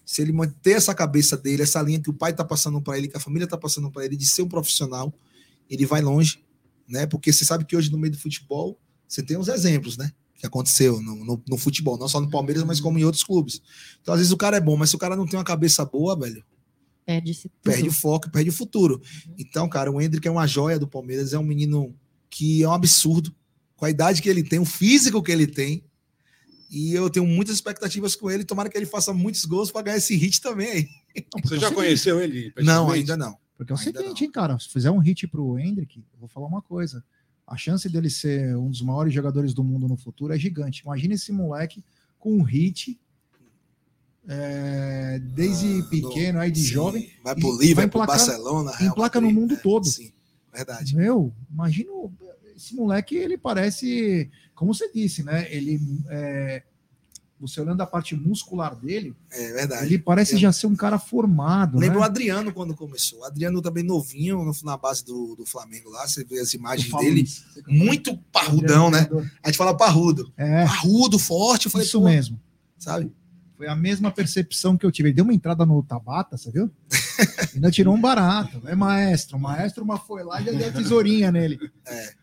[0.05, 3.09] Se ele manter essa cabeça dele, essa linha que o pai está passando para ele,
[3.09, 5.13] que a família está passando para ele, de ser um profissional,
[5.71, 6.45] ele vai longe,
[6.89, 7.07] né?
[7.07, 10.11] Porque você sabe que hoje no meio do futebol você tem uns exemplos, né?
[10.37, 13.63] Que aconteceu no, no, no futebol, não só no Palmeiras, mas como em outros clubes.
[14.01, 15.85] Então, às vezes o cara é bom, mas se o cara não tem uma cabeça
[15.85, 16.45] boa, velho,
[17.07, 19.01] perde, perde o foco, perde o futuro.
[19.39, 21.95] Então, cara, o Hendrick é uma joia do Palmeiras, é um menino
[22.29, 23.35] que é um absurdo
[23.83, 25.83] com a idade que ele tem, o físico que ele tem.
[26.71, 28.45] E eu tenho muitas expectativas com ele.
[28.45, 30.89] Tomara que ele faça muitos gols para ganhar esse hit também aí.
[31.43, 32.53] Você já conheceu ele?
[32.59, 33.37] Não, ainda não.
[33.59, 34.27] Porque é o ainda seguinte, não.
[34.27, 37.03] hein, cara, se fizer um hit pro Hendrick, eu vou falar uma coisa.
[37.45, 40.83] A chance dele ser um dos maiores jogadores do mundo no futuro é gigante.
[40.83, 41.83] Imagina esse moleque
[42.21, 43.01] com um hit
[44.29, 48.71] é, desde Ah, pequeno, aí de Sim, jovem, Vai pro vai Liverpool, pro Barcelona.
[48.77, 49.41] Real emplaca no Madrid.
[49.43, 49.87] mundo É, todo.
[49.89, 50.13] Sim,
[50.55, 50.95] verdade.
[50.95, 51.91] Meu, imagina
[52.63, 55.47] esse moleque, ele parece, como você disse, né?
[55.53, 56.63] Ele, é,
[57.41, 59.87] você olhando a parte muscular dele, É verdade.
[59.87, 62.07] ele parece Eu- já ser um cara formado, Lembra o né?
[62.07, 63.21] Adriano quando começou.
[63.21, 66.07] O Adriano também novinho no- na base do, do Flamengo lá.
[66.07, 67.23] Você vê as imagens dele.
[67.23, 67.45] isso.
[67.67, 69.09] Muito parrudão, né?
[69.43, 70.33] A gente fala parrudo.
[70.37, 71.69] É, Parrudo, forte.
[71.69, 72.41] Falei, isso mesmo.
[72.79, 73.11] Sabe?
[73.57, 75.09] Foi a mesma percepção que eu tive.
[75.09, 76.71] Ele deu uma entrada no Tabata, você viu?
[77.55, 78.61] Ainda tirou um barato.
[78.67, 79.37] É maestro.
[79.37, 81.59] O maestro mas foi lá e já deu tesourinha nele.
[81.87, 82.22] É.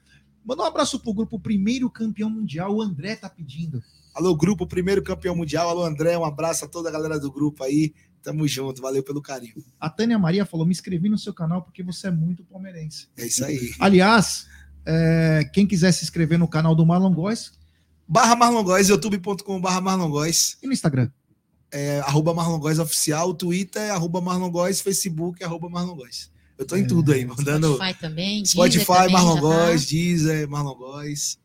[0.49, 2.75] Manda um abraço pro grupo Primeiro Campeão Mundial.
[2.75, 3.83] O André tá pedindo.
[4.15, 5.69] Alô, grupo, primeiro campeão mundial.
[5.69, 6.17] Alô, André.
[6.17, 7.93] Um abraço a toda a galera do grupo aí.
[8.23, 8.81] Tamo junto.
[8.81, 9.63] Valeu pelo carinho.
[9.79, 13.07] A Tânia Maria falou: me inscrevi no seu canal porque você é muito palmeirense.
[13.15, 13.75] É isso aí.
[13.79, 14.47] Aliás,
[14.87, 17.51] é, quem quiser se inscrever no canal do Marlon Góes
[18.07, 20.57] Barra Marlon Góes, youtube.com barra Marlon Góes.
[20.63, 21.11] e no Instagram.
[21.71, 23.35] É, arroba Marlon Góes oficial.
[23.35, 24.81] Twitter é arroba Marlon Góes.
[24.81, 26.31] Facebook é arroba Marlon Góes.
[26.59, 26.87] Eu tô em É.
[26.87, 28.45] tudo aí, mandando Spotify também.
[28.45, 29.47] Spotify, também, Marlon já tá.
[29.47, 31.39] Góes, Deezer, Marlon Góes.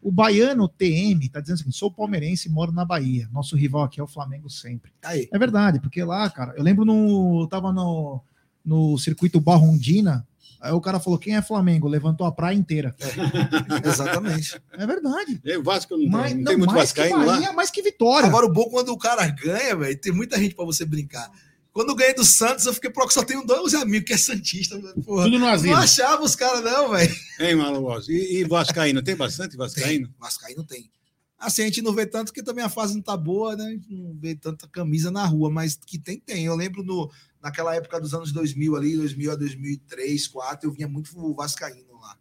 [0.00, 3.28] O Baiano TM tá dizendo assim: sou palmeirense e moro na Bahia.
[3.30, 4.90] Nosso rival aqui é o Flamengo sempre.
[5.04, 5.28] Aí.
[5.30, 7.42] É verdade, porque lá, cara, eu lembro no.
[7.42, 8.22] Eu tava no,
[8.64, 10.26] no circuito Barrondina,
[10.62, 11.86] aí o cara falou: quem é Flamengo?
[11.86, 12.94] Levantou a praia inteira.
[13.84, 14.58] Exatamente.
[14.72, 15.42] É verdade.
[15.58, 17.52] O Vasco não, Mas, tem, não não, tem muito mais que vascaíno Bahia, lá?
[17.54, 18.28] mais que Vitória.
[18.28, 21.30] Agora, o bom quando o cara ganha, velho, tem muita gente pra você brincar.
[21.74, 24.78] Quando eu ganhei do Santos, eu fiquei, pô, só tenho dois amigos que é Santista.
[25.04, 25.24] Porra.
[25.24, 25.74] Tudo no Não asilo.
[25.74, 27.14] achava os caras, não, velho.
[27.40, 28.08] Hein, Góes?
[28.08, 29.02] E, e vascaíno?
[29.02, 30.14] Tem bastante vascaíno?
[30.16, 30.88] Vascaíno tem.
[31.36, 33.64] Assim, a gente não vê tanto, porque também a fase não tá boa, né?
[33.64, 36.44] A gente não vê tanta camisa na rua, mas que tem, tem.
[36.44, 37.10] Eu lembro no,
[37.42, 42.16] naquela época dos anos 2000 ali, 2000 a 2003, 2004, eu vinha muito vascaíno lá.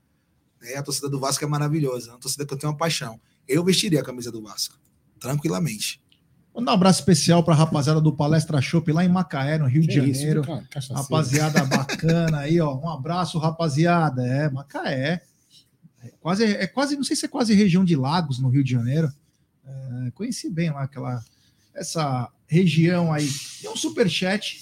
[0.60, 0.76] Né?
[0.76, 3.22] A torcida do Vasco é maravilhosa, é uma torcida que eu tenho uma paixão.
[3.48, 4.80] Eu vestiria a camisa do Vasco,
[5.20, 6.03] tranquilamente.
[6.56, 9.88] Mandar um abraço especial pra rapaziada do Palestra Shop lá em Macaé, no Rio de
[9.88, 10.44] Que isso, Janeiro.
[10.44, 11.02] cara, cachaceiro.
[11.02, 12.78] Rapaziada bacana aí, ó.
[12.78, 14.26] Um abraço, rapaziada.
[14.26, 15.24] É, Macaé.
[16.04, 18.72] É quase, é quase, não sei se é quase região de Lagos, no Rio de
[18.72, 19.12] Janeiro.
[19.66, 21.24] É, conheci bem lá aquela,
[21.74, 23.28] essa região aí.
[23.62, 24.60] Tem um superchat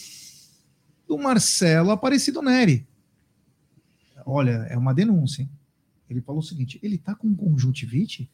[1.08, 2.88] do Marcelo Aparecido Neri.
[4.26, 5.50] Olha, é uma denúncia, hein?
[6.10, 8.30] Ele falou o seguinte: ele tá com conjuntivite?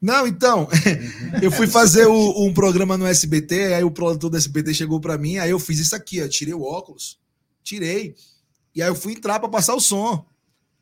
[0.00, 0.68] Não, então,
[1.42, 5.18] eu fui fazer o- um programa no SBT, aí o produtor do SBT chegou pra
[5.18, 7.18] mim, aí eu fiz isso aqui, ó, tirei o óculos,
[7.64, 8.14] tirei,
[8.74, 10.24] e aí eu fui entrar pra passar o som.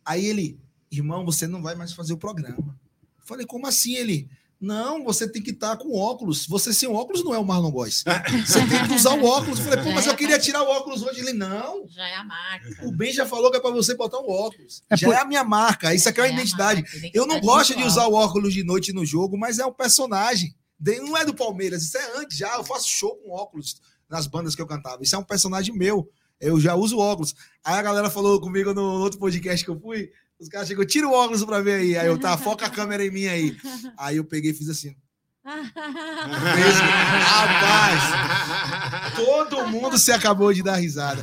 [0.04, 0.58] Aí ele,
[0.90, 2.78] irmão, você não vai mais fazer o programa.
[3.18, 3.94] Eu falei, como assim?
[3.96, 4.28] Ele,
[4.60, 6.46] não, você tem que estar com óculos.
[6.46, 8.02] Você sem óculos não é o Marlon Góes.
[8.46, 9.58] Você tem que usar o óculos.
[9.58, 11.20] Eu falei, pô, mas eu queria tirar o óculos hoje.
[11.20, 12.86] Ele, não, Já é a marca.
[12.86, 14.82] o Ben já falou que é pra você botar o óculos.
[14.88, 16.82] É já por- é a minha marca, isso aqui é uma Já a identidade.
[16.82, 19.66] marca, Eu não identidade gosto de usar o óculos de noite no jogo, mas é
[19.66, 20.54] um personagem.
[20.80, 22.54] De- Não é do Palmeiras, isso é antes já.
[22.56, 25.02] Eu faço show com óculos nas bandas que eu cantava.
[25.02, 26.08] Isso é um personagem meu.
[26.40, 27.34] Eu já uso óculos.
[27.64, 30.10] Aí a galera falou comigo no outro podcast que eu fui.
[30.38, 31.96] Os caras chegou, tira o óculos pra ver aí.
[31.96, 33.56] Aí eu tá, foca a câmera em mim aí.
[33.96, 34.94] Aí eu peguei e fiz assim.
[37.24, 38.02] Rapaz,
[39.14, 41.22] todo mundo se acabou de dar risada.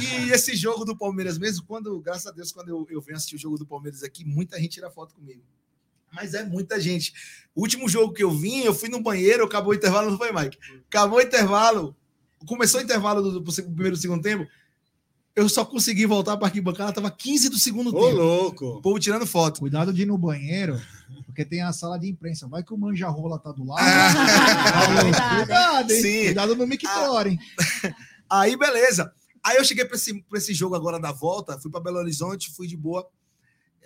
[0.00, 3.34] E esse jogo do Palmeiras mesmo, quando, graças a Deus, quando eu, eu venho assistir
[3.34, 5.42] o jogo do Palmeiras aqui, muita gente tira foto comigo.
[6.12, 7.12] Mas é muita gente.
[7.54, 10.32] O último jogo que eu vim, eu fui no banheiro, acabou o intervalo, não foi,
[10.32, 10.56] Mike?
[10.88, 11.96] Acabou o intervalo,
[12.46, 14.46] começou o intervalo do, do primeiro e segundo tempo,
[15.36, 18.16] eu só consegui voltar para arquibancada, tava 15 do segundo Ô, tempo.
[18.16, 18.66] louco!
[18.78, 19.60] O povo tirando foto.
[19.60, 20.80] Cuidado de ir no banheiro,
[21.26, 22.48] porque tem a sala de imprensa.
[22.48, 23.80] Vai que o manjarrola tá do lado.
[23.82, 25.02] Ah.
[25.02, 26.02] Cuidado, Cuidado, hein?
[26.02, 26.24] Sim.
[26.24, 27.38] Cuidado no mictório, hein?
[28.28, 29.12] Aí, beleza.
[29.44, 32.50] Aí eu cheguei para esse, pra esse jogo agora da volta, fui para Belo Horizonte,
[32.50, 33.06] fui de boa.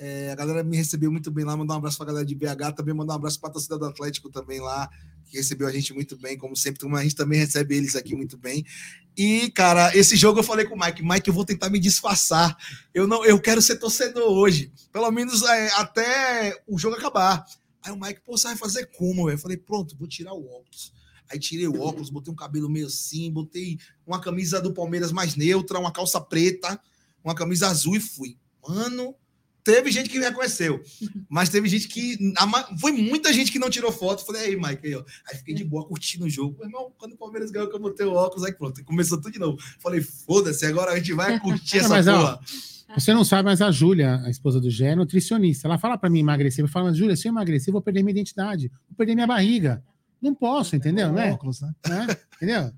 [0.03, 2.34] É, a galera me recebeu muito bem lá, mandar um abraço para a galera de
[2.34, 4.88] BH, também mandar um abraço para a torcida do Atlético também lá,
[5.26, 8.16] que recebeu a gente muito bem, como sempre, como a gente também recebe eles aqui
[8.16, 8.64] muito bem.
[9.14, 12.57] E, cara, esse jogo eu falei com o Mike, Mike, eu vou tentar me disfarçar.
[12.94, 17.44] Eu não, eu quero ser torcedor hoje, pelo menos é, até o jogo acabar.
[17.82, 19.28] Aí o Mike, pô, você vai fazer como?
[19.28, 20.94] Eu falei, pronto, vou tirar o óculos.
[21.30, 25.36] Aí tirei o óculos, botei um cabelo meio assim, botei uma camisa do Palmeiras mais
[25.36, 26.80] neutra, uma calça preta,
[27.22, 28.38] uma camisa azul e fui.
[28.66, 29.14] Mano,
[29.64, 30.82] teve gente que me reconheceu,
[31.28, 32.18] mas teve gente que.
[32.80, 34.24] Foi muita gente que não tirou foto.
[34.24, 35.04] Falei, aí, Mike, aí, ó.
[35.28, 36.56] Aí fiquei de boa curtindo o jogo.
[36.58, 39.32] Meu irmão, quando o Palmeiras ganhou, que eu botei o óculos, aí pronto, começou tudo
[39.32, 39.58] de novo.
[39.78, 42.40] Falei, foda-se, agora a gente vai curtir Não, essa mas, ó, porra.
[42.96, 45.68] Você não sabe, mas a Júlia, a esposa do Gé, é nutricionista.
[45.68, 46.64] Ela fala pra mim emagrecer.
[46.64, 48.68] Eu falo, Júlia, se eu emagrecer, eu vou perder minha identidade.
[48.88, 49.82] Vou perder minha barriga.
[50.20, 51.12] Não posso, entendeu?
[51.12, 51.32] Né?
[51.32, 51.72] Óculos, né?
[51.88, 52.16] Né?
[52.36, 52.72] Entendeu?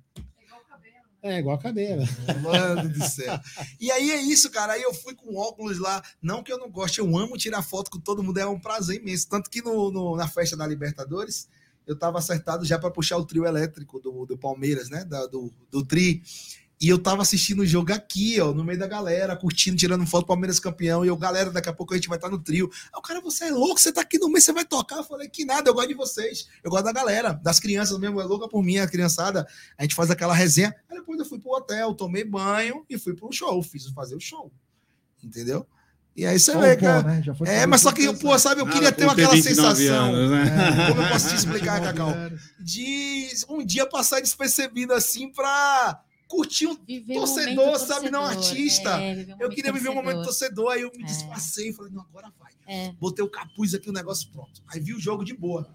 [1.22, 2.02] É, igual a cadeira.
[2.42, 3.38] Mano do céu.
[3.80, 4.72] E aí é isso, cara.
[4.72, 6.02] Aí eu fui com óculos lá.
[6.20, 9.00] Não que eu não goste, eu amo tirar foto com todo mundo, é um prazer
[9.00, 9.28] imenso.
[9.28, 11.48] Tanto que no, no na festa da Libertadores,
[11.86, 15.04] eu tava acertado já para puxar o trio elétrico do, do Palmeiras, né?
[15.04, 16.22] Da, do, do Tri.
[16.82, 20.26] E eu tava assistindo o jogo aqui, ó, no meio da galera, curtindo, tirando foto,
[20.26, 21.04] Palmeiras campeão.
[21.04, 22.68] E eu, galera, daqui a pouco a gente vai estar tá no trio.
[22.92, 24.96] Aí o cara, você é louco, você tá aqui no meio, você vai tocar.
[24.96, 26.48] Eu falei, que nada, eu gosto de vocês.
[26.60, 29.46] Eu gosto da galera, das crianças mesmo, é louca por mim, a criançada.
[29.78, 30.74] A gente faz aquela resenha.
[30.90, 34.20] Aí depois eu fui pro hotel, tomei banho e fui pro show, fiz fazer o
[34.20, 34.50] show.
[35.22, 35.64] Entendeu?
[36.16, 37.04] E aí você vê, cara.
[37.04, 37.22] Né?
[37.46, 40.12] É, mas só que, pô, sabe, eu queria ter aquela sensação.
[40.12, 40.44] Anos, né?
[40.48, 42.12] é, como eu posso te explicar, Cacau?
[42.58, 46.02] De um dia passar despercebido assim pra
[46.32, 48.10] curtir um viver torcedor, um sabe?
[48.10, 48.98] Não artista.
[48.98, 51.06] É, um eu queria viver um momento torcedor, aí eu me é.
[51.06, 52.52] disfarcei, falei, não, agora vai.
[52.66, 52.92] É.
[52.92, 54.62] Botei o capuz aqui, o negócio pronto.
[54.66, 55.68] Aí vi o jogo de boa.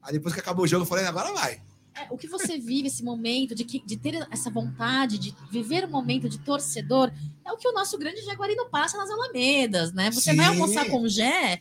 [0.00, 1.60] Aí depois que acabou o jogo, eu falei, agora vai.
[1.96, 5.84] É, o que você vive esse momento de, que, de ter essa vontade de viver
[5.84, 7.10] um momento de torcedor
[7.44, 10.12] é o que o nosso grande Jaguarino passa nas Alamedas, né?
[10.12, 10.36] Você Sim.
[10.36, 11.60] vai almoçar com o Gé,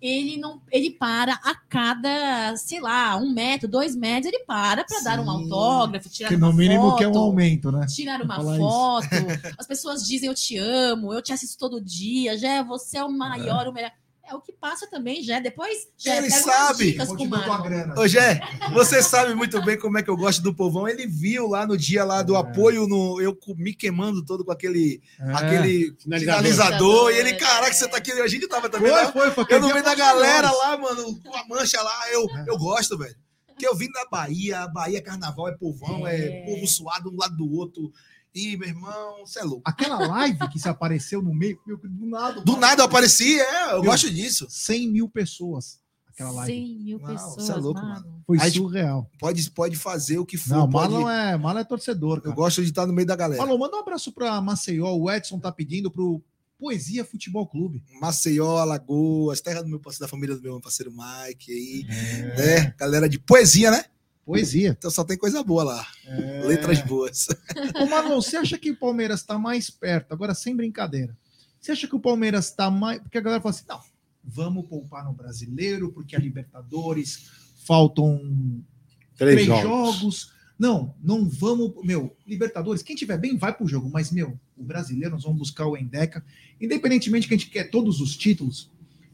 [0.00, 5.00] ele não ele para a cada, sei lá, um metro, dois metros, ele para para
[5.00, 7.86] dar um autógrafo, tirar que uma no mínimo foto, que é um aumento, né?
[7.86, 9.06] Tirar uma foto.
[9.06, 9.54] Isso.
[9.58, 13.10] As pessoas dizem eu te amo, eu te assisto todo dia, já você é o
[13.10, 13.68] maior, é.
[13.68, 13.92] o melhor
[14.28, 15.40] é o que passa também, já.
[15.40, 16.96] Depois, já ele sabe.
[17.96, 18.40] Ô, Jé,
[18.72, 20.86] você sabe muito bem como é que eu gosto do povão.
[20.86, 22.38] Ele viu lá no dia lá do é.
[22.38, 25.32] apoio, no, eu me queimando todo com aquele, é.
[25.32, 26.42] aquele finalizador.
[26.42, 27.10] finalizador.
[27.12, 28.12] E ele, caraca, você tá aqui.
[28.12, 29.12] A gente tava também foi, lá.
[29.12, 32.12] Foi, foi, eu no meio da galera lá, mano, com a mancha lá.
[32.12, 32.44] Eu, é.
[32.48, 33.16] eu gosto, velho.
[33.46, 37.36] Porque eu vim da Bahia, Bahia Carnaval é povão, é, é povo suado um lado
[37.36, 37.90] do outro.
[38.34, 39.62] Ih, meu irmão, você é louco.
[39.64, 42.40] Aquela live que se apareceu no meio, meu, do nada.
[42.40, 44.46] Do nada eu apareci, é, eu meu, gosto disso.
[44.48, 45.80] 100 mil pessoas.
[46.08, 46.52] Aquela live.
[46.52, 47.34] 100 mil pessoas.
[47.34, 47.94] Você é louco, mano.
[47.94, 48.22] mano.
[48.26, 49.10] Foi Aí, surreal.
[49.18, 50.56] Pode, pode fazer o que for.
[50.56, 50.92] Não, pode...
[50.92, 52.20] Marlon é, Marlon é torcedor.
[52.20, 52.32] Cara.
[52.32, 53.40] Eu gosto de estar no meio da galera.
[53.40, 54.94] Marlon, manda um abraço para Maceió.
[54.94, 56.22] O Edson tá pedindo pro
[56.58, 57.84] Poesia Futebol Clube.
[58.00, 61.86] Maceió, Alagoas, terra do meu parceiro, da família do meu parceiro Mike aí.
[61.88, 62.36] É.
[62.36, 62.74] Né?
[62.76, 63.84] Galera de poesia, né?
[64.28, 64.76] Poesia.
[64.78, 65.86] Então só tem coisa boa lá.
[66.04, 66.42] É...
[66.44, 67.28] Letras boas.
[67.80, 70.12] Ô, Marlon, você acha que o Palmeiras está mais perto?
[70.12, 71.16] Agora, sem brincadeira.
[71.58, 73.00] Você acha que o Palmeiras está mais.
[73.00, 73.80] Porque a galera fala assim: não,
[74.22, 77.30] vamos poupar no brasileiro, porque a Libertadores
[77.64, 78.20] faltam
[79.16, 79.62] três, três jogos.
[79.62, 80.32] jogos.
[80.58, 81.72] Não, não vamos.
[81.82, 85.66] Meu, Libertadores, quem tiver bem vai pro jogo, mas, meu, o brasileiro, nós vamos buscar
[85.66, 86.22] o Endeca.
[86.60, 88.70] Independentemente que a gente quer todos os títulos,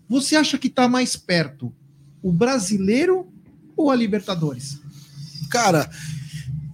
[0.08, 1.72] você acha que está mais perto
[2.20, 3.32] o brasileiro
[3.76, 4.82] ou a Libertadores?
[5.54, 5.88] Cara,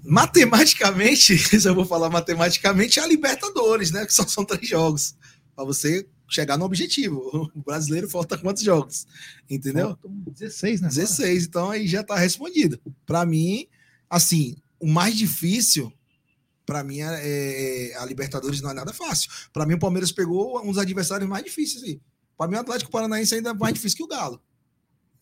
[0.03, 4.07] matematicamente, se eu vou falar matematicamente, é a Libertadores, né?
[4.07, 5.15] Que só são três jogos.
[5.55, 7.21] Para você chegar no objetivo.
[7.55, 9.07] O brasileiro falta quantos jogos?
[9.51, 9.89] Entendeu?
[9.89, 10.89] Faltam 16, né?
[10.89, 12.81] 16, então aí já tá respondido.
[13.05, 13.67] Para mim,
[14.09, 15.93] assim, o mais difícil
[16.65, 19.29] para mim é, é, a Libertadores não é nada fácil.
[19.53, 22.01] Para mim o Palmeiras pegou um dos adversários mais difíceis aí.
[22.39, 24.41] Para mim o Atlético Paranaense ainda é mais difícil que o Galo.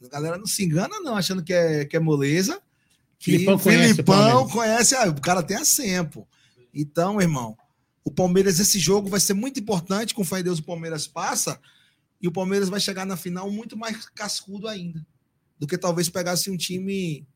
[0.04, 2.60] A galera não se engana não, achando que é, que é moleza.
[3.18, 6.26] Filipão, conhece, Filipão o conhece, ah, o cara tem a Sempo.
[6.72, 7.56] Então, irmão,
[8.04, 10.14] o Palmeiras, esse jogo vai ser muito importante.
[10.14, 11.60] Com fé em Deus, o Palmeiras passa.
[12.20, 15.04] E o Palmeiras vai chegar na final muito mais cascudo ainda.
[15.58, 17.26] Do que talvez pegasse um time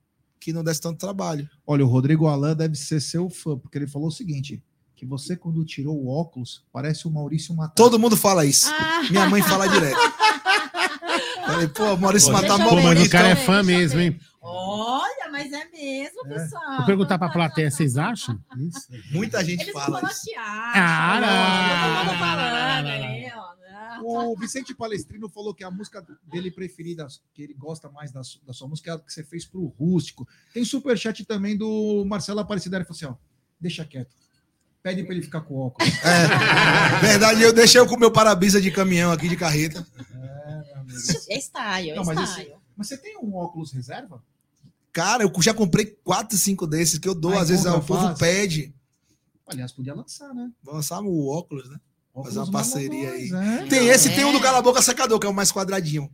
[0.41, 1.49] que não desse tanto trabalho.
[1.67, 4.63] Olha, o Rodrigo Alain deve ser seu fã, porque ele falou o seguinte:
[4.95, 7.75] que você, quando tirou o óculos, parece o Maurício Matar.
[7.75, 8.69] Todo mundo fala isso.
[8.71, 9.03] Ah.
[9.11, 9.99] Minha mãe fala direto.
[11.45, 14.19] Falei, pô, Maurício Matar Pô, mas o cara é fã mesmo, hein?
[14.45, 16.29] Olha, mas é mesmo, é.
[16.29, 16.79] pessoal.
[16.79, 18.43] Vou perguntar para a plateia, vocês acham?
[18.59, 18.89] Isso.
[19.13, 20.31] Muita gente Eles fala isso.
[20.37, 22.83] Ah, não.
[22.83, 23.33] Né?
[24.05, 28.53] O Vicente Palestrino falou que a música dele preferida, que ele gosta mais da, da
[28.53, 30.27] sua música, é a que você fez para o Rústico.
[30.53, 32.75] Tem superchat também do Marcelo Aparecido.
[32.75, 33.15] Ele falou assim: ó,
[33.61, 34.17] deixa quieto.
[34.83, 35.89] Pede para ele ficar com óculos.
[36.03, 39.87] É, verdade, eu deixei eu com o meu para-brisa de caminhão aqui de carreta.
[41.29, 42.49] É, é style, é não, mas, style.
[42.49, 44.21] Esse, mas você tem um óculos reserva?
[44.93, 48.75] Cara, eu já comprei quatro, cinco desses que eu dou, às vezes o povo pede.
[49.47, 50.51] Aliás, podia lançar, né?
[50.63, 51.81] Vamos lançar o óculos, né?
[52.15, 53.31] Óculos Fazer uma parceria aí.
[53.33, 53.67] É.
[53.67, 54.15] Tem esse, é.
[54.15, 56.11] tem um do Cala Boca Secador, que é o mais quadradinho.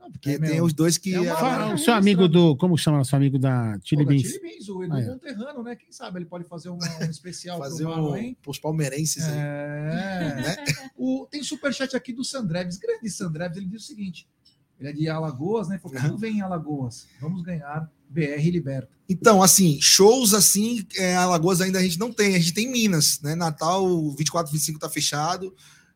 [0.00, 1.14] Ah, porque, é, tem os dois que.
[1.14, 1.74] É uma...
[1.74, 2.56] o seu amigo do.
[2.56, 4.22] Como chama o seu amigo da Chili Beans?
[4.22, 5.76] Chili Beans, o Edu ah, Monterrano, né?
[5.76, 6.78] Quem sabe ele pode fazer um, um
[7.10, 9.38] especial fazer um, pros palmeirenses aí.
[9.38, 10.34] É.
[10.36, 10.56] Né?
[10.96, 14.28] o, tem superchat aqui do Sandreves, grande Sandreves, ele diz o seguinte:
[14.78, 15.78] ele é de Alagoas, né?
[15.78, 16.16] Falou, uhum.
[16.16, 18.88] vem em Alagoas, vamos ganhar BR Liberta.
[19.08, 23.20] Então, assim, shows assim, é, Alagoas ainda a gente não tem, a gente tem Minas,
[23.20, 23.34] né?
[23.34, 25.54] Natal 24, 25 tá fechado,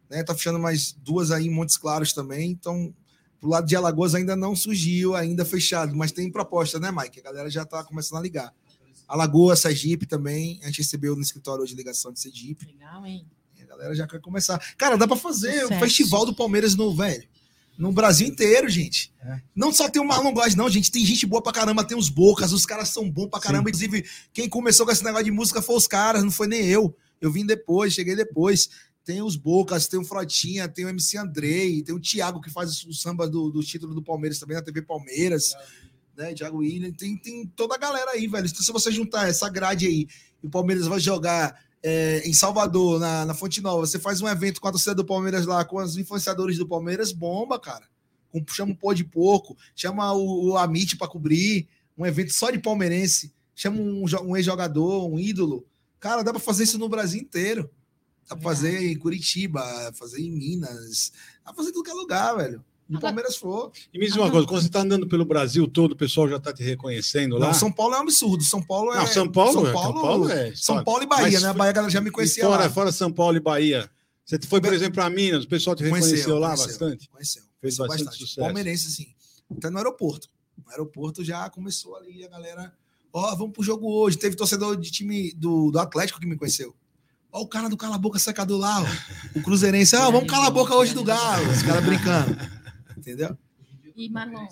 [0.09, 0.23] né?
[0.23, 2.95] Tá fechando mais duas aí em Montes Claros também, então
[3.41, 7.21] pro lado de Alagoas ainda não surgiu, ainda fechado, mas tem proposta, né, Mike?
[7.21, 8.55] A galera já tá começando a ligar.
[9.11, 10.61] Alagoas, Sergipe também.
[10.63, 12.67] A gente recebeu no escritório hoje ligação de Sergipe.
[12.67, 13.27] Legal, hein?
[13.59, 14.59] E a galera já quer começar.
[14.77, 17.29] Cara, dá para fazer o festival do Palmeiras no velho.
[17.81, 19.11] No Brasil inteiro, gente.
[19.25, 19.41] É.
[19.57, 20.91] Não só tem o Marlon Góes, não, gente.
[20.91, 23.73] Tem gente boa pra caramba, tem os bocas, os caras são bons pra caramba.
[23.73, 23.87] Sim.
[23.87, 26.95] Inclusive, quem começou com esse negócio de música foi os caras, não foi nem eu.
[27.19, 28.69] Eu vim depois, cheguei depois.
[29.03, 32.85] Tem os Bocas, tem o Frotinha, tem o MC Andrei, tem o Thiago que faz
[32.85, 35.55] o samba do, do título do Palmeiras também na TV Palmeiras.
[36.15, 38.47] Né, Thiago William, tem, tem toda a galera aí, velho.
[38.47, 40.07] Então, se você juntar essa grade aí,
[40.43, 44.29] e o Palmeiras vai jogar é, em Salvador, na, na Fonte Nova, você faz um
[44.29, 47.89] evento com a torcida do Palmeiras lá, com os influenciadores do Palmeiras, bomba, cara
[48.31, 52.51] com, chama um pó de porco, chama o, o Amit para cobrir, um evento só
[52.51, 55.67] de palmeirense, chama um, um ex-jogador, um ídolo.
[55.99, 57.71] Cara, dá para fazer isso no Brasil inteiro.
[58.29, 59.61] Dá pra fazer em Curitiba,
[59.93, 61.13] fazer em Minas,
[61.45, 62.65] dá pra fazer em tudo que é lugar, velho.
[62.91, 63.71] No Palmeiras for.
[63.95, 66.37] E me diz uma coisa, quando você está andando pelo Brasil todo, o pessoal já
[66.37, 67.47] está te reconhecendo lá?
[67.47, 68.43] Não, São Paulo é um absurdo.
[68.43, 68.97] São Paulo é.
[68.97, 70.55] Não, São Paulo, São é, Paulo, São Paulo é.
[70.57, 71.49] São Paulo e Bahia, Mas, né?
[71.49, 72.43] A Bahia a galera já me conhecia.
[72.45, 72.71] Fora, lá.
[72.71, 73.89] fora São Paulo e Bahia.
[74.25, 77.09] Você foi, por exemplo, para Minas, o pessoal te reconheceu conheceu, lá conheceu, bastante?
[77.09, 77.43] Conheceu.
[77.61, 78.19] Fez bastante, bastante.
[78.19, 78.41] sucesso.
[78.41, 79.07] Palmeirense, assim.
[79.57, 80.29] Até no aeroporto.
[80.65, 82.73] No aeroporto já começou ali a galera.
[83.13, 84.17] Ó, oh, vamos pro jogo hoje.
[84.17, 86.75] Teve torcedor de time do, do Atlético que me conheceu.
[87.33, 89.39] Ó, o cara do Cala Boca secador lá, ó.
[89.39, 89.95] o Cruzeirense.
[89.97, 91.49] Ó, oh, vamos calar a boca hoje do Galo.
[91.51, 92.37] Os caras brincando.
[93.01, 93.37] Entendeu?
[93.97, 94.47] E Marlon,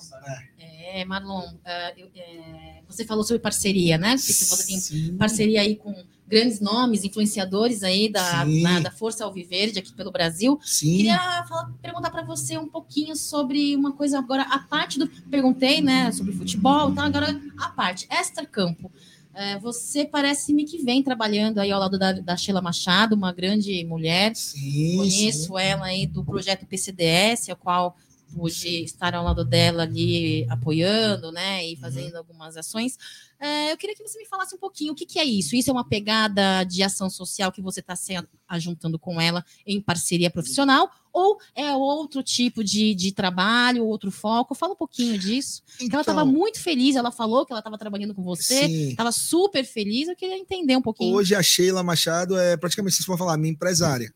[0.58, 4.16] é, é Marlon, uh, é, você falou sobre parceria, né?
[4.16, 5.16] Porque você tem Sim.
[5.16, 5.94] parceria aí com
[6.26, 10.58] grandes nomes, influenciadores aí da, na, da Força Alviverde aqui pelo Brasil.
[10.62, 10.98] Sim.
[10.98, 15.08] Queria falar, perguntar para você um pouquinho sobre uma coisa agora, a parte do.
[15.30, 18.90] Perguntei, né, sobre futebol, então agora a parte, extra campo.
[19.34, 23.84] É, você parece-me que vem trabalhando aí ao lado da, da Sheila Machado, uma grande
[23.84, 24.34] mulher.
[24.34, 25.60] Sim, Conheço sim.
[25.60, 27.96] ela aí do projeto PCDS, ao qual
[28.34, 31.80] pude estar ao lado dela ali apoiando, né, e uhum.
[31.80, 32.18] fazendo uhum.
[32.18, 32.96] algumas ações.
[33.40, 35.54] É, eu queria que você me falasse um pouquinho o que, que é isso.
[35.54, 38.12] Isso é uma pegada de ação social que você está se
[38.48, 44.54] ajuntando com ela em parceria profissional ou é outro tipo de, de trabalho, outro foco?
[44.54, 45.62] Fala um pouquinho disso.
[45.80, 49.64] Então, ela estava muito feliz, ela falou que ela estava trabalhando com você, estava super
[49.64, 50.08] feliz.
[50.08, 51.14] Eu queria entender um pouquinho.
[51.14, 54.12] Hoje a Sheila Machado é praticamente, vocês vão falar, minha empresária.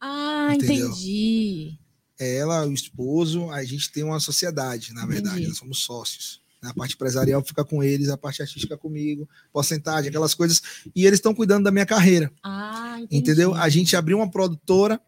[0.00, 0.88] Ah, Entendeu?
[0.88, 1.78] entendi
[2.20, 5.48] ela, o esposo, a gente tem uma sociedade, na verdade, Entendi.
[5.48, 6.40] nós somos sócios.
[6.62, 10.60] A parte empresarial fica com eles, a parte artística comigo, porcentagem, aquelas coisas.
[10.94, 12.30] E eles estão cuidando da minha carreira.
[12.42, 13.16] Ah, entendi.
[13.16, 13.54] Entendeu?
[13.54, 15.00] A gente abriu uma produtora.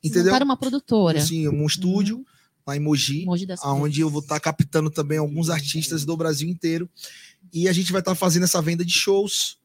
[0.00, 0.44] Vocês entendeu?
[0.44, 1.20] uma produtora.
[1.20, 2.24] Sim, um estúdio uhum.
[2.64, 6.48] lá em Mogi, Mogi onde eu vou estar tá captando também alguns artistas do Brasil
[6.48, 6.88] inteiro.
[7.52, 9.58] E a gente vai estar tá fazendo essa venda de shows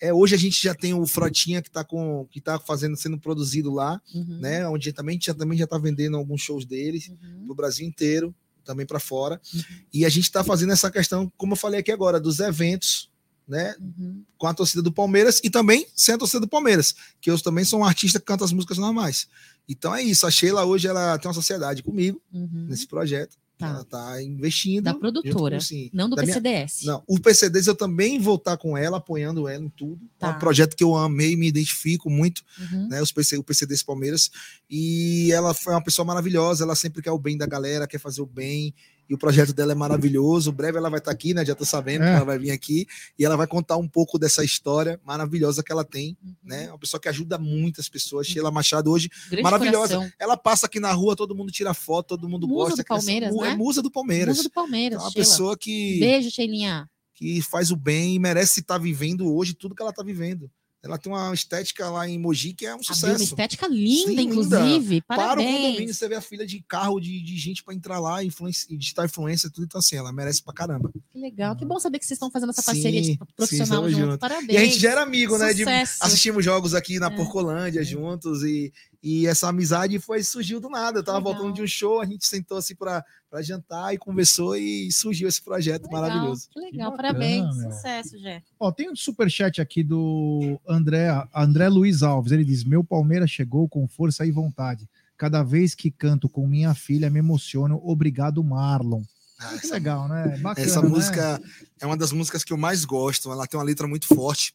[0.00, 3.18] é, hoje a gente já tem o Frotinha que está com que tá fazendo sendo
[3.18, 4.38] produzido lá, uhum.
[4.40, 4.66] né?
[4.66, 7.44] Onde também já também já está vendendo alguns shows deles uhum.
[7.46, 9.40] pro Brasil inteiro, também para fora.
[9.52, 9.62] Uhum.
[9.92, 13.10] E a gente está fazendo essa questão, como eu falei aqui agora, dos eventos,
[13.46, 13.74] né?
[13.78, 14.24] Uhum.
[14.38, 17.64] Com a torcida do Palmeiras e também sem a torcida do Palmeiras, que eu também
[17.64, 19.28] sou um artista que canta as músicas normais.
[19.68, 20.26] Então é isso.
[20.26, 22.66] A Sheila hoje ela tem uma sociedade comigo uhum.
[22.68, 23.36] nesse projeto.
[23.60, 23.68] Tá.
[23.68, 24.84] Ela está investindo.
[24.84, 26.80] Da produtora, com, sim, não do PCDS.
[26.80, 30.00] Minha, não, o PCDS eu também vou estar com ela, apoiando ela em tudo.
[30.18, 30.28] Tá.
[30.28, 32.88] É um projeto que eu amei, me identifico muito, uhum.
[32.88, 33.02] né?
[33.02, 34.30] Os PC, o PCDS Palmeiras.
[34.70, 38.22] E ela foi uma pessoa maravilhosa, ela sempre quer o bem da galera, quer fazer
[38.22, 38.74] o bem
[39.10, 40.52] e o projeto dela é maravilhoso.
[40.52, 41.44] Breve ela vai estar aqui, né?
[41.44, 42.10] Já estou sabendo é.
[42.10, 42.86] que ela vai vir aqui
[43.18, 46.34] e ela vai contar um pouco dessa história maravilhosa que ela tem, uhum.
[46.44, 46.68] né?
[46.68, 48.28] Uma pessoa que ajuda muitas pessoas.
[48.28, 49.96] Sheila Machado hoje, Grande maravilhosa.
[49.96, 50.12] Coração.
[50.16, 52.82] Ela passa aqui na rua, todo mundo tira foto, todo mundo musa gosta.
[52.84, 53.50] Do Palmeiras, né?
[53.50, 54.36] É musa do Palmeiras.
[54.36, 54.98] Musa do Palmeiras.
[55.00, 55.26] É uma Sheila.
[55.26, 55.98] pessoa que.
[55.98, 56.88] Beijo, Sheilinha.
[57.12, 60.48] Que faz o bem e merece estar vivendo hoje tudo que ela está vivendo.
[60.82, 63.16] Ela tem uma estética lá em Mogi que é um sucesso.
[63.16, 64.94] Uma estética linda, Sim, inclusive.
[64.94, 65.04] Linda.
[65.06, 65.26] Parabéns.
[65.26, 68.24] Para o condomínio, você vê a filha de carro de, de gente para entrar lá,
[68.24, 69.64] influência, digital influência, tudo.
[69.64, 70.90] Então, assim, ela merece pra caramba.
[71.10, 71.54] Que legal.
[71.54, 74.18] Que bom saber que vocês estão fazendo essa parceria sim, de profissional sim, junto.
[74.18, 74.52] Parabéns.
[74.52, 75.64] E a gente já era amigo, Sucesso.
[75.66, 75.84] né?
[75.84, 77.10] De, assistimos jogos aqui na é.
[77.10, 77.84] Porcolândia é.
[77.84, 80.98] juntos e e essa amizade foi surgiu do nada.
[80.98, 81.32] Eu tava Legal.
[81.32, 83.04] voltando de um show, a gente sentou assim para
[83.40, 86.48] jantar e conversou e surgiu esse projeto legal, maravilhoso.
[86.50, 87.56] Que legal, que bacana, parabéns.
[87.56, 87.72] Meu.
[87.72, 88.42] Sucesso, Jé.
[88.58, 92.32] Ó, tem um super chat aqui do André, André Luiz Alves.
[92.32, 94.88] Ele diz: "Meu Palmeiras chegou com força e vontade.
[95.16, 97.80] Cada vez que canto com minha filha me emociono.
[97.82, 99.02] Obrigado, Marlon."
[99.38, 100.36] Ah, que essa, legal, né?
[100.42, 100.88] Bacana, essa né?
[100.88, 101.40] música
[101.80, 103.32] é uma das músicas que eu mais gosto.
[103.32, 104.54] Ela tem uma letra muito forte.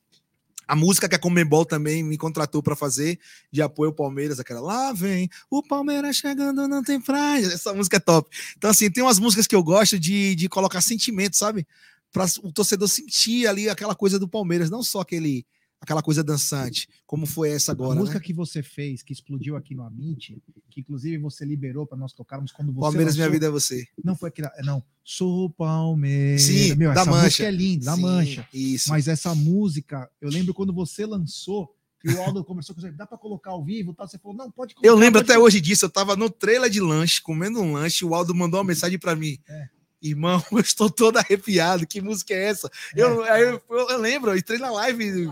[0.67, 3.19] A música que a Comembol também me contratou para fazer
[3.51, 7.45] de apoio ao Palmeiras, aquela lá vem o Palmeiras chegando, não tem praia.
[7.45, 8.29] Essa música é top.
[8.57, 11.67] Então, assim, tem umas músicas que eu gosto de, de colocar sentimento, sabe?
[12.11, 15.45] Para o torcedor sentir ali aquela coisa do Palmeiras, não só aquele
[15.79, 17.93] aquela coisa dançante, como foi essa agora.
[17.93, 18.25] A música né?
[18.25, 22.51] que você fez, que explodiu aqui no Amit, que inclusive você liberou para nós tocarmos
[22.51, 22.81] quando você.
[22.81, 23.19] Palmeiras, lançou...
[23.19, 23.85] minha vida é você.
[24.03, 24.51] Não foi aquela.
[24.63, 26.43] Não, sou Palmeiras.
[26.43, 27.23] Sim, Meu, da essa mancha.
[27.23, 28.49] música é linda, da Sim, mancha.
[28.53, 28.89] Isso.
[28.89, 31.73] Mas essa música, eu lembro quando você lançou.
[32.03, 33.91] E o Aldo conversou com você, dá para colocar ao vivo?
[33.91, 34.05] Tá?
[34.05, 34.87] Você falou, não, pode colocar.
[34.87, 38.13] Eu lembro até hoje disso, eu tava no trailer de lanche, comendo um lanche, o
[38.13, 39.39] Aldo mandou uma mensagem para mim.
[39.49, 39.69] É.
[40.01, 41.87] Irmão, eu estou todo arrepiado.
[41.87, 42.69] Que música é essa?
[42.95, 45.31] É, eu, eu, eu, eu, lembro, eu entrei na live.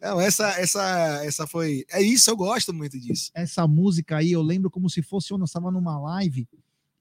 [0.00, 1.84] Não, essa, essa, essa foi.
[1.90, 3.30] É isso, eu gosto muito disso.
[3.34, 6.48] Essa música aí, eu lembro como se fosse eu estava numa live.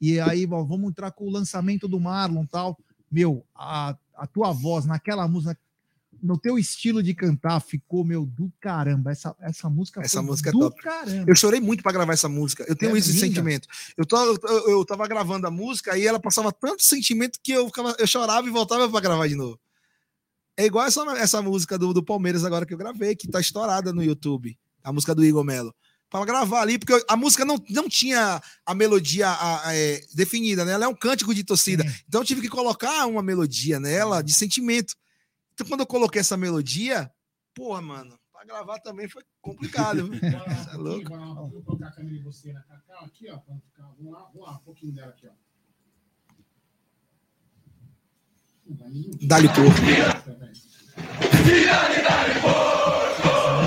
[0.01, 2.77] E aí, vamos entrar com o lançamento do Marlon tal.
[3.09, 5.57] Meu, a, a tua voz naquela música,
[6.21, 9.11] no teu estilo de cantar ficou, meu, do caramba.
[9.11, 10.81] Essa, essa música essa música é do é top.
[10.81, 11.25] caramba.
[11.27, 12.65] Eu chorei muito para gravar essa música.
[12.67, 13.67] Eu tenho é sentimento.
[13.97, 17.67] Eu, tô, eu, eu tava gravando a música e ela passava tanto sentimento que eu,
[17.67, 19.57] ficava, eu chorava e voltava para gravar de novo.
[20.59, 23.93] É igual essa, essa música do, do Palmeiras agora que eu gravei, que tá estourada
[23.93, 24.59] no YouTube.
[24.83, 25.73] A música do Igor Melo
[26.09, 30.65] para gravar ali, porque a música não, não tinha a melodia a, a, é, definida,
[30.65, 30.73] né?
[30.73, 31.87] Ela é um cântico de torcida.
[31.87, 32.03] Sim.
[32.07, 34.95] Então eu tive que colocar uma melodia nela de sentimento.
[35.53, 37.09] Então, quando eu coloquei essa melodia,
[37.53, 40.07] porra, mano, pra gravar também foi complicado.
[40.07, 40.25] Você
[40.73, 41.09] é louco?
[41.51, 43.39] Vou colocar a câmera de você na Cacau aqui, ó.
[43.47, 45.48] Vamos lá, vamos lá, um pouquinho dela aqui, ó.
[49.21, 49.81] Dá-lhe porco.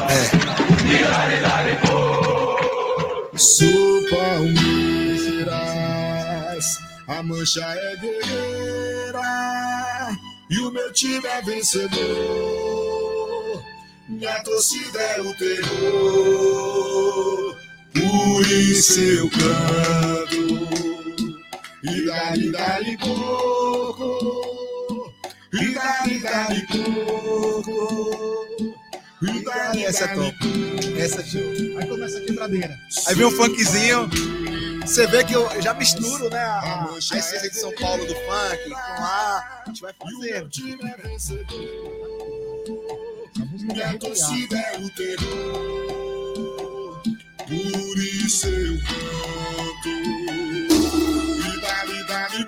[0.08, 0.52] É.
[3.36, 5.48] Sou Palmeiras,
[7.08, 9.22] a mancha é guerreira
[10.50, 11.92] e o meu time é vencedor.
[14.08, 15.96] Minha torcida é o terror,
[17.94, 20.68] por isso eu canto.
[21.82, 23.91] E dali, dali, pouco,
[26.08, 26.22] e.
[29.74, 30.36] E essa é top.
[30.98, 31.40] Essa é show.
[31.78, 32.76] Aí começa a quebradeira.
[33.06, 34.10] Aí vem um funkzinho.
[34.80, 36.40] Você vê que eu já misturo, né?
[36.40, 39.62] A, a essência de São Paulo do funk com lá.
[39.64, 40.48] A gente vai fazer.
[43.60, 49.88] Minha torcida é o terror, por isso eu canto.
[51.48, 52.44] E dali, dali,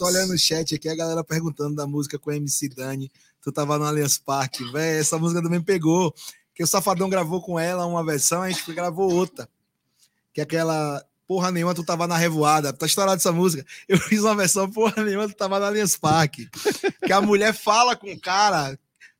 [0.00, 3.12] tô olhando no chat aqui, a galera perguntando da música com MC Dani.
[3.42, 4.98] Tu tava no Allianz Parque, velho.
[4.98, 6.14] Essa música também pegou.
[6.54, 9.46] Que o Safadão gravou com ela uma versão, a gente gravou outra.
[10.32, 12.72] Que é aquela porra nenhuma, tu tava na revoada.
[12.72, 13.62] Tá estourado essa música.
[13.86, 16.48] Eu fiz uma versão, porra nenhuma, tu tava na Allianz Parque.
[17.04, 18.78] Que a mulher fala com o cara,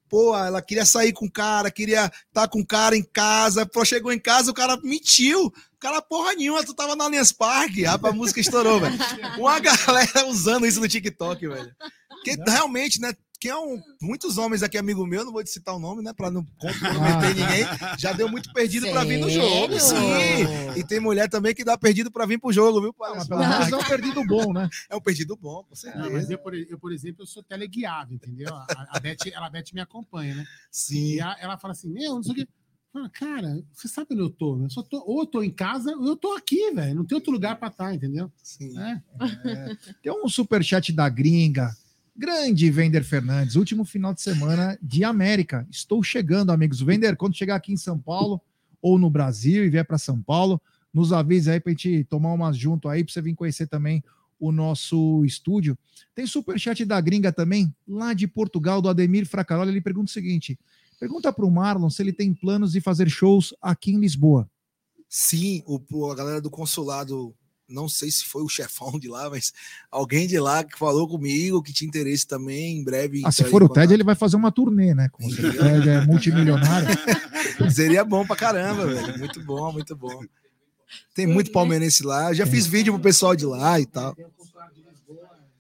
[0.09, 3.67] pô, ela queria sair com o cara, queria estar tá com o cara em casa.
[3.67, 7.87] Pô, chegou em casa, o cara mentiu cara, porra nenhuma, tu tava na Allianz Parque,
[7.87, 8.97] a música estourou, velho.
[9.39, 11.75] Uma galera usando isso no TikTok, velho.
[12.09, 13.15] Porque realmente, né?
[13.41, 16.13] Quem é um, muitos homens aqui, amigo meu, não vou te citar o nome, né?
[16.13, 17.65] Pra não comprometer ninguém,
[17.99, 19.81] já deu muito perdido para vir no jogo.
[19.81, 20.77] Sim.
[20.77, 22.95] E tem mulher também que dá perdido para vir pro jogo, viu?
[23.01, 24.69] Não, pelo menos é um perdido bom, né?
[24.91, 26.05] É um perdido bom, com certeza.
[26.05, 28.55] Não, mas eu por, eu, por exemplo, eu sou teleguiado, entendeu?
[28.55, 30.47] A, a, Beth, ela, a Beth me acompanha, né?
[30.71, 31.15] Sim.
[31.15, 32.49] E a, ela fala assim: Meu, não sei o que
[33.13, 34.69] cara, você sabe onde eu tô, né?
[34.69, 36.95] Só tô, ou eu tô em casa, ou eu tô aqui, velho.
[36.95, 38.31] Não tem outro lugar para estar, tá, entendeu?
[38.43, 38.79] Sim.
[38.79, 39.03] É.
[39.45, 39.77] É.
[40.03, 41.71] Tem um superchat da gringa.
[42.17, 45.67] Grande Vender Fernandes, último final de semana de América.
[45.71, 46.81] Estou chegando, amigos.
[46.81, 48.41] Vender, quando chegar aqui em São Paulo
[48.83, 50.61] ou no Brasil e vier para São Paulo,
[50.93, 54.03] nos avise aí para a gente tomar umas junto aí, para você vir conhecer também
[54.39, 55.79] o nosso estúdio.
[56.15, 59.71] Tem superchat da gringa também, lá de Portugal, do Ademir Fracarola.
[59.71, 60.59] Ele pergunta o seguinte:
[61.01, 64.47] Pergunta para o Marlon se ele tem planos de fazer shows aqui em Lisboa.
[65.09, 67.35] Sim, o, a galera do consulado,
[67.67, 69.51] não sei se foi o chefão de lá, mas
[69.91, 73.23] alguém de lá que falou comigo que tinha interesse também, em breve.
[73.25, 75.09] Ah, se for o Ted, ele vai fazer uma turnê, né?
[75.09, 76.89] Com o Ted é multimilionário.
[77.73, 79.19] Seria bom pra caramba, velho.
[79.19, 80.23] Muito bom, muito bom.
[81.15, 82.31] Tem muito palmeirense lá.
[82.31, 84.15] Eu já fiz vídeo pro pessoal de lá e tal.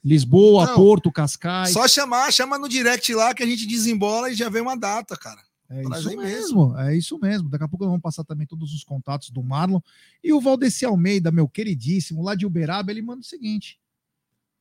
[0.04, 1.72] Lisboa, não, Porto, Cascais.
[1.72, 5.16] Só chamar, chama no direct lá que a gente desembola e já vem uma data,
[5.16, 5.40] cara.
[5.68, 7.48] É isso mesmo, mesmo, é isso mesmo.
[7.48, 9.80] Daqui a pouco nós vamos passar também todos os contatos do Marlon.
[10.22, 13.78] E o Valdeci Almeida, meu queridíssimo, lá de Uberaba, ele manda o seguinte: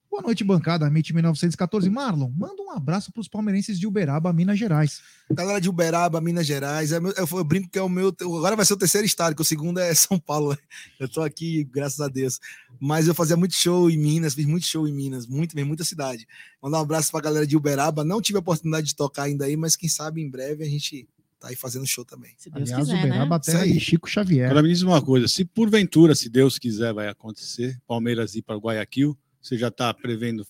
[0.09, 0.87] Boa noite, bancada.
[0.87, 1.87] MIT 1914.
[1.87, 5.03] Marlon, manda um abraço para os palmeirenses de Uberaba, Minas Gerais.
[5.29, 6.91] Galera de Uberaba, Minas Gerais.
[6.91, 8.07] É eu, eu, brinco que é o meu.
[8.19, 10.57] Agora vai ser o terceiro estado, que o segundo é São Paulo.
[10.99, 12.39] Eu tô aqui, graças a Deus.
[12.79, 16.27] Mas eu fazia muito show em Minas, fiz muito show em Minas, muito, muita cidade.
[16.59, 18.03] Mandar um abraço para a galera de Uberaba.
[18.03, 21.07] Não tive a oportunidade de tocar ainda aí, mas quem sabe em breve a gente
[21.39, 22.31] tá aí fazendo show também.
[22.35, 23.35] Se Deus Aliás, quiser, Uberaba né?
[23.35, 24.49] até aí, Chico Xavier.
[24.49, 28.57] Agora me diz uma coisa: se porventura, se Deus quiser, vai acontecer, Palmeiras ir para
[28.57, 29.15] Guayaquil,
[29.49, 30.45] você já está prevendo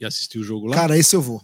[0.00, 0.76] e assistir o jogo lá?
[0.76, 1.42] Cara, esse eu vou.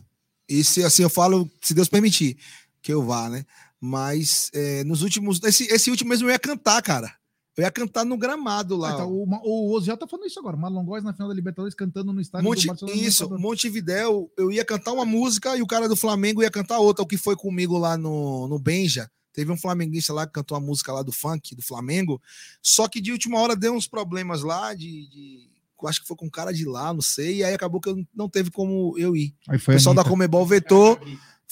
[0.48, 2.36] Esse, assim, eu falo, se Deus permitir,
[2.80, 3.44] que eu vá, né?
[3.80, 5.42] Mas é, nos últimos.
[5.42, 7.12] Esse, esse último mesmo eu ia cantar, cara.
[7.56, 8.90] Eu ia cantar no gramado lá.
[8.90, 10.56] Ah, então, o, o Ozo já tá falando isso agora.
[10.56, 12.96] Marlon Góes na final da Libertadores cantando no estádio Monte, do Barcelona.
[12.96, 17.02] Isso, Montevidéu, eu ia cantar uma música e o cara do Flamengo ia cantar outra.
[17.02, 19.10] O que foi comigo lá no, no Benja.
[19.32, 22.20] Teve um flamenguista lá que cantou a música lá do funk, do Flamengo.
[22.62, 25.50] Só que de última hora deu uns problemas lá de, de
[25.88, 27.96] acho que foi com um cara de lá, não sei, e aí acabou que eu
[28.14, 29.34] não teve como eu ir.
[29.48, 30.98] o pessoal da Comebol vetou.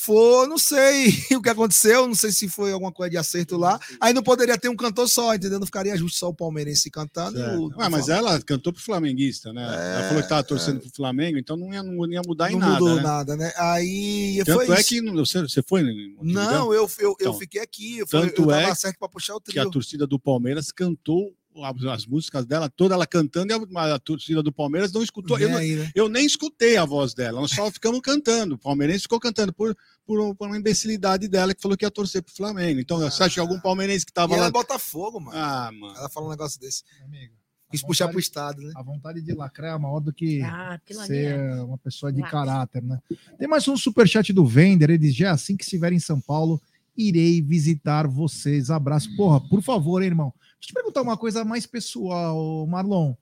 [0.01, 3.81] Foi, não sei o que aconteceu, não sei se foi alguma coisa de acerto lá.
[4.01, 5.59] Aí não poderia ter um cantor só, entendeu?
[5.59, 7.37] Não ficaria justo só o palmeirense cantando.
[7.41, 9.61] O, Ué, mas ela cantou pro flamenguista, né?
[9.61, 12.53] É, ela falou que tava torcendo é, pro Flamengo, então não ia, não ia mudar
[12.53, 12.75] em nada.
[12.75, 13.03] Não mudou né?
[13.03, 13.53] nada, né?
[13.57, 14.89] Aí Tanto foi é isso.
[14.89, 15.83] que você, você foi?
[16.23, 17.99] Não, eu, eu, então, eu fiquei aqui.
[17.99, 19.55] Eu, tanto eu é certo para puxar o trio.
[19.55, 21.35] que a torcida do Palmeiras cantou
[21.65, 25.39] as músicas dela, toda ela cantando, e a, a torcida do Palmeiras não escutou.
[25.39, 25.91] Eu, aí, né?
[25.95, 28.55] eu, nem escutei a voz dela, nós só ficamos cantando.
[28.55, 29.77] O palmeirense ficou cantando por,
[30.07, 32.81] por, por, uma imbecilidade dela que falou que ia torcer pro Flamengo.
[32.81, 34.43] Então, ah, você acha que algum palmeirense que tava e lá.
[34.43, 35.37] Ela é Botafogo, mano.
[35.37, 35.97] Ah, mano.
[35.97, 36.83] Ela fala um negócio desse.
[37.05, 37.39] Amigo.
[37.71, 38.73] Quis puxar vontade, pro Estado, né?
[38.77, 42.99] A vontade de lacrar é maior do que ah, ser uma pessoa de caráter, né?
[43.39, 44.89] Tem mais um superchat do Vender.
[44.89, 46.61] Ele diz: já assim que estiver em São Paulo,
[46.99, 48.71] irei visitar vocês.
[48.71, 49.15] Abraço.
[49.17, 50.35] Porra, por favor, hein, irmão.
[50.37, 53.15] Deixa eu te perguntar uma coisa mais pessoal, Marlon.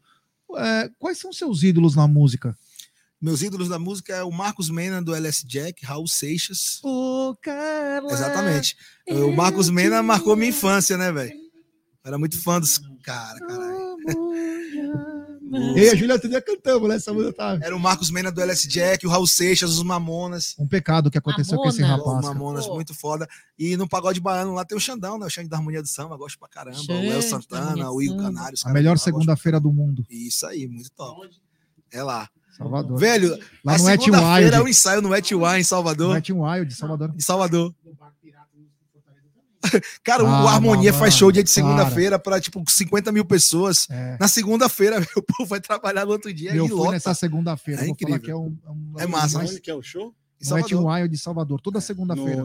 [0.56, 2.56] É, quais são seus ídolos na música?
[3.20, 6.80] Meus ídolos da música é o Marcos Mena do LS Jack, Raul Seixas.
[6.82, 8.76] Oh, Carla, Exatamente.
[9.08, 11.32] O Marcos Mena marcou minha infância, né, velho?
[12.04, 13.96] Era muito fã dos cara, caralho.
[15.76, 16.96] E a Júlia Tedê cantamos, né?
[16.96, 17.58] Essa música tá...
[17.62, 20.54] Era o Marcos Mena do LS Jack, o Raul Seixas, os Mamonas.
[20.58, 21.62] Um pecado que aconteceu Mamona.
[21.62, 22.18] com esse rapaz.
[22.18, 23.28] Os Mamonas, muito foda.
[23.58, 25.26] E no pagode baiano lá tem o Xandão, né?
[25.26, 26.80] O Xande da Harmonia do Samba, gosto pra caramba.
[26.80, 28.58] o Léo Santana, o Igor Canário.
[28.64, 30.04] A melhor segunda-feira do mundo.
[30.10, 31.28] Isso aí, muito top.
[31.92, 32.28] É lá.
[32.56, 32.98] Salvador.
[32.98, 34.54] Velho, lá no Et Wild.
[34.54, 36.08] é um ensaio no Et Wild em Salvador.
[36.08, 37.12] No Et Wild, Salvador.
[37.14, 37.74] Em Salvador.
[40.02, 43.88] Cara, ah, o Harmonia mano, faz show dia de segunda-feira para tipo 50 mil pessoas.
[43.90, 44.16] É.
[44.20, 46.54] Na segunda-feira, o povo vai trabalhar no outro dia.
[46.54, 46.92] Eu fui lota.
[46.92, 47.84] nessa segunda-feira.
[47.84, 48.20] É incrível.
[48.20, 49.38] que é, um, é, um, é massa.
[49.38, 50.14] Onde que é o show?
[50.52, 52.42] Wet Wild de Salvador, toda segunda-feira.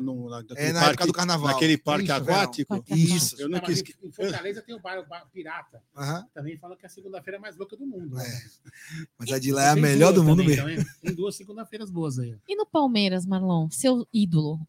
[0.55, 1.47] É na parque, época do carnaval.
[1.47, 2.83] Naquele parque Isso, aquático.
[2.89, 3.35] Isso.
[3.41, 3.83] Eu não quis...
[4.01, 5.83] Em Fortaleza tem o bar, o bar Pirata.
[5.95, 6.23] Uhum.
[6.33, 8.15] Também fala que é a segunda-feira é mais louca do mundo.
[8.15, 8.23] Né?
[8.25, 9.05] É.
[9.19, 10.81] Mas a de lá é a melhor do mundo também, mesmo.
[10.81, 12.37] Então, tem duas segunda-feiras boas aí.
[12.47, 14.59] E no Palmeiras, Marlon, seu ídolo?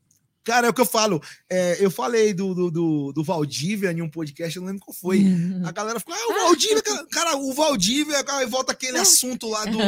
[0.45, 1.23] Cara, é o que eu falo.
[1.49, 4.95] É, eu falei do, do, do, do, Valdívia em um podcast, eu não lembro qual
[4.95, 5.25] foi.
[5.65, 9.65] A galera ficou, ah, o Valdívia, cara, cara o Valdívia, cara, volta aquele assunto lá
[9.65, 9.79] do,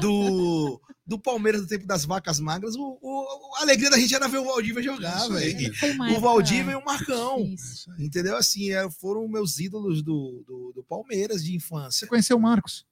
[0.00, 2.74] do, do Palmeiras do tempo das vacas magras.
[2.76, 5.70] O, o a alegria da gente era ver o Valdívia jogar, velho.
[6.16, 7.40] O Valdívia e o Marcão.
[7.44, 7.90] Isso.
[7.98, 8.36] Entendeu?
[8.36, 12.00] Assim, é, foram meus ídolos do, do, do Palmeiras de infância.
[12.00, 12.86] Você conheceu o Marcos?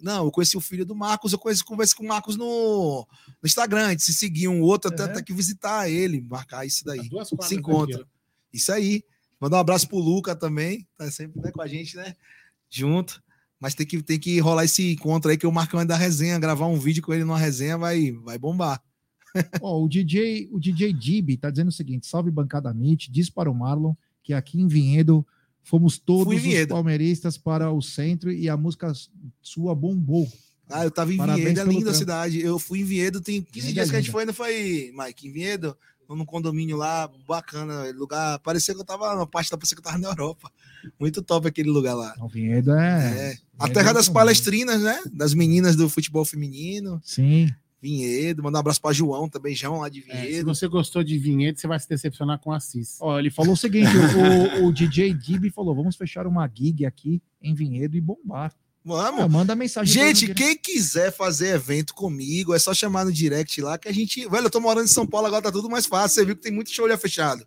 [0.00, 3.06] Não, eu conheci o filho do Marcos, eu conheci, conversei com o Marcos no,
[3.42, 5.06] no Instagram, se seguir um outro, até, é.
[5.06, 7.08] até que visitar ele, marcar isso daí.
[7.42, 8.06] Se encontra.
[8.52, 9.02] Isso aí.
[9.40, 12.14] Mandar um abraço pro Luca também, tá sempre né, com a gente, né?
[12.68, 13.22] Junto.
[13.60, 16.38] Mas tem que, tem que rolar esse encontro aí, que o Marcão é da resenha,
[16.38, 18.82] gravar um vídeo com ele numa resenha vai, vai bombar.
[19.60, 23.50] oh, o DJ o DJ Dib tá dizendo o seguinte: salve bancada Meet, diz para
[23.50, 25.26] o Marlon que aqui em Vinhedo
[25.68, 28.90] Fomos todos os palmeiristas para o centro e a música
[29.42, 30.26] sua bombou.
[30.70, 32.40] Ah, eu tava em Parabéns Vinhedo, é linda a cidade.
[32.40, 35.28] Eu fui em Vinhedo, tem 15 dias que a gente foi, não foi, Mike?
[35.28, 35.76] Em Vinhedo,
[36.08, 38.38] num condomínio lá, bacana, lugar.
[38.40, 40.50] Parecia que eu tava, uma parte da parecia que eu tava na Europa.
[40.98, 42.14] Muito top aquele lugar lá.
[42.20, 42.98] O Vinhedo é.
[42.98, 43.10] é.
[43.10, 45.00] Vinhedo a terra é das palestrinas, né?
[45.12, 47.00] Das meninas do futebol feminino.
[47.04, 47.48] Sim.
[47.80, 50.26] Vinhedo, mandar um abraço para João também, João lá de Vinhedo.
[50.26, 52.98] É, se você gostou de Vinhedo, você vai se decepcionar com Assis.
[53.00, 53.90] Ó, ele falou o seguinte:
[54.58, 58.52] o, o, DJ Dib falou: vamos fechar uma gig aqui em Vinhedo e bombar.
[58.88, 59.20] Vamos.
[59.20, 59.92] Ah, manda mensagem.
[59.92, 64.26] Gente, quem quiser fazer evento comigo, é só chamar no direct lá que a gente.
[64.28, 66.14] Velho, eu tô morando em São Paulo, agora tá tudo mais fácil.
[66.14, 67.46] Você viu que tem muito show já fechado.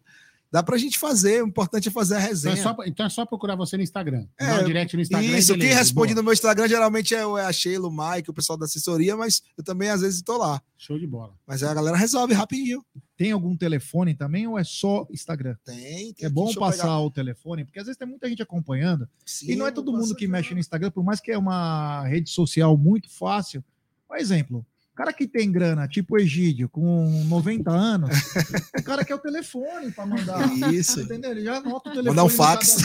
[0.52, 2.56] Dá pra gente fazer, o importante é fazer a resenha.
[2.56, 4.28] Então é só, então é só procurar você no Instagram.
[4.38, 5.38] É, um direct no Instagram.
[5.38, 6.22] Isso, quem responde boa.
[6.22, 9.42] no meu Instagram geralmente é, é a Sheila, o Mike, o pessoal da assessoria, mas
[9.58, 10.62] eu também às vezes estou lá.
[10.78, 11.34] Show de bola.
[11.48, 12.84] Mas a galera resolve rapidinho.
[13.16, 15.56] Tem algum telefone também ou é só Instagram?
[15.64, 16.14] Tem.
[16.14, 17.00] tem é bom passar pegar.
[17.00, 19.08] o telefone, porque às vezes tem muita gente acompanhando.
[19.26, 22.06] Sim, e não é todo mundo que mexe no Instagram, por mais que é uma
[22.08, 23.64] rede social muito fácil.
[24.06, 24.66] Por exemplo,
[25.02, 28.12] cara que tem grana, tipo Egídio, com 90 anos,
[28.78, 30.72] o cara quer o telefone para mandar.
[30.72, 31.02] Isso.
[31.02, 31.32] Entendeu?
[31.32, 32.10] Ele já anota o telefone.
[32.10, 32.78] Mandar um fax.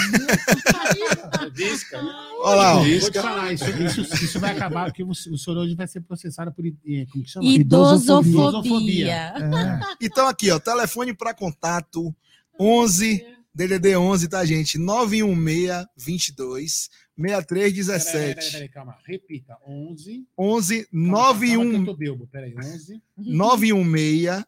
[1.52, 2.00] Disca.
[2.40, 5.74] Olha lá, vou te falar, isso, isso, isso, vai acabar, porque o, o senhor hoje
[5.74, 7.44] vai ser processado por eh, como que chama?
[7.44, 8.30] Idosofobia.
[8.30, 9.12] Idosofobia.
[9.12, 9.80] É.
[10.00, 12.14] Então, aqui, ó, telefone para contato
[12.58, 14.78] 11 DDD 11, tá, gente?
[14.78, 18.12] 916 22 6317.
[18.12, 18.98] Peraí, peraí, peraí, calma.
[19.04, 19.58] Repita.
[19.66, 20.26] 11.
[20.36, 21.72] 11 91.
[21.72, 22.26] Calma, eu belbo.
[22.26, 23.02] Peraí, 11.
[23.16, 24.44] 916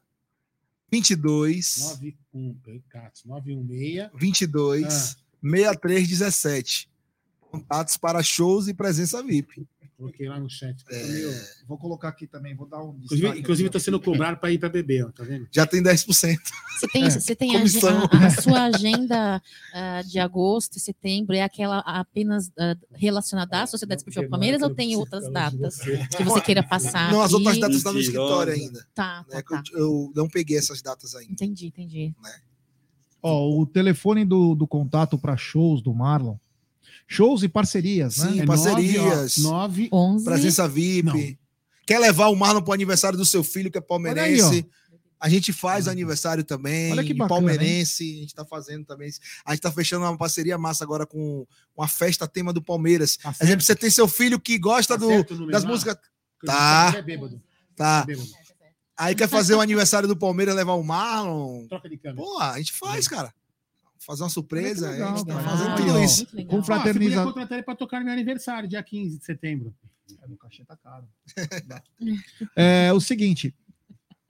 [0.90, 1.98] 22.
[2.32, 2.60] 91,
[3.24, 5.16] 916 22 ah.
[5.42, 6.90] 6317.
[7.50, 9.66] Contatos para shows e presença VIP.
[9.98, 10.84] Coloquei lá no chat.
[10.92, 11.64] É...
[11.66, 12.96] Vou colocar aqui também, vou dar um.
[13.02, 15.48] Inclusive, inclusive estou sendo cobrado para ir para beber, ó, tá vendo?
[15.50, 16.06] Já tem 10%.
[16.06, 17.10] Você tem, é.
[17.10, 19.42] você tem a, a, a, sua agenda
[19.74, 24.72] uh, de agosto e setembro, é aquela apenas uh, relacionada à Sociedade Esportiva Palmeiras ou
[24.72, 27.10] tem outras datas que você queira passar?
[27.10, 28.86] Não, as outras datas estão no escritório ainda.
[28.94, 29.42] Tá, tá, né?
[29.42, 29.62] tá.
[29.72, 31.32] Eu, eu, não peguei essas datas ainda.
[31.32, 32.14] Entendi, entendi.
[32.22, 32.34] Né?
[33.20, 36.36] Ó, o telefone do, do contato para shows do Marlon
[37.10, 38.32] Shows e parcerias, né?
[38.32, 39.38] Sim, é parcerias.
[39.38, 40.24] 9, 11.
[40.26, 41.04] Presença VIP.
[41.04, 41.48] Não.
[41.86, 44.56] Quer levar o Marlon para o aniversário do seu filho, que é palmeirense?
[44.56, 44.66] Aí,
[45.18, 46.92] a gente faz aniversário também.
[46.92, 48.16] Olha que bacana, palmeirense, hein?
[48.16, 49.08] a gente está fazendo também.
[49.42, 53.16] A gente está fechando uma parceria massa agora com uma festa tema do Palmeiras.
[53.16, 55.96] Tá exemplo, você tem seu filho que gosta tá do, das músicas.
[56.44, 56.92] Tá.
[56.94, 57.42] É bêbado.
[57.74, 58.06] Tá.
[58.06, 58.14] É
[58.98, 61.66] Aí quer fazer o aniversário do Palmeiras, levar o Marlon.
[61.68, 62.22] Troca de câmera.
[62.22, 63.32] Pô, a gente faz, cara
[63.98, 64.90] fazer uma surpresa.
[64.90, 66.26] Legal, a gente tá fazendo tudo isso.
[66.46, 67.20] Com fraternizar.
[67.20, 69.74] Ah, contratar ele para tocar no meu aniversário, dia 15 de setembro.
[70.22, 71.06] É, no cachê tá caro.
[72.56, 73.54] é o seguinte,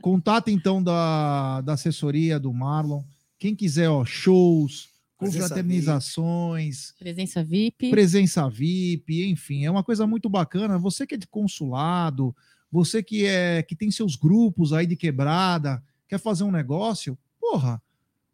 [0.02, 3.02] contato então da, da assessoria do Marlon.
[3.38, 10.78] Quem quiser, ó, shows, confraternizações, presença VIP, presença VIP, enfim, é uma coisa muito bacana.
[10.78, 12.34] Você que é de consulado,
[12.70, 17.80] você que é que tem seus grupos aí de quebrada, quer fazer um negócio, porra,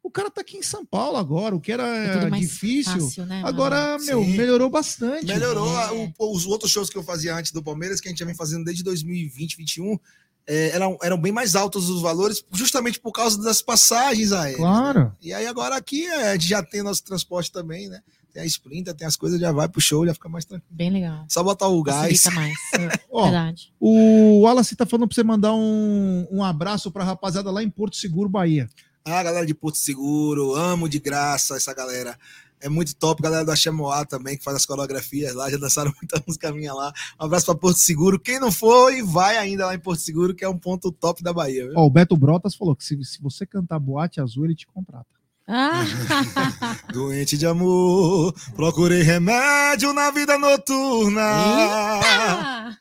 [0.04, 3.00] o cara tá aqui em São Paulo agora, o que era é difícil.
[3.00, 4.36] Fácil, né, agora, meu, Sim.
[4.36, 5.24] melhorou bastante.
[5.24, 5.66] Melhorou.
[5.80, 6.12] É.
[6.18, 8.34] O, os outros shows que eu fazia antes do Palmeiras, que a gente já vem
[8.34, 9.98] fazendo desde 2020, 2021,
[10.46, 14.58] é, eram, eram bem mais altos os valores, justamente por causa das passagens aéreas.
[14.58, 15.00] Claro.
[15.00, 15.12] Né?
[15.22, 18.02] E aí agora aqui é, a gente já tem nosso transporte também, né?
[18.30, 20.76] Tem a Sprinter, tem as coisas, já vai pro show, já fica mais tranquilo.
[20.76, 21.24] Bem legal.
[21.30, 22.24] Só botar o gás.
[22.34, 22.54] mais.
[23.10, 23.72] Ó, Verdade.
[23.80, 27.96] O Wallace tá falando pra você mandar um, um abraço pra rapaziada lá em Porto
[27.96, 28.68] Seguro, Bahia.
[29.06, 32.18] Ah, galera de Porto Seguro, amo de graça essa galera.
[32.58, 36.22] É muito top, galera do Axemoá também, que faz as coreografias lá, já dançaram muita
[36.26, 36.90] música minha lá.
[37.20, 38.18] Um abraço para Porto Seguro.
[38.18, 41.34] Quem não foi, vai ainda lá em Porto Seguro, que é um ponto top da
[41.34, 41.70] Bahia.
[41.76, 45.13] Ó, o Beto Brotas falou que se, se você cantar boate azul, ele te contrata.
[45.46, 45.84] Ah.
[46.90, 51.20] Doente de amor, procurei remédio na vida noturna.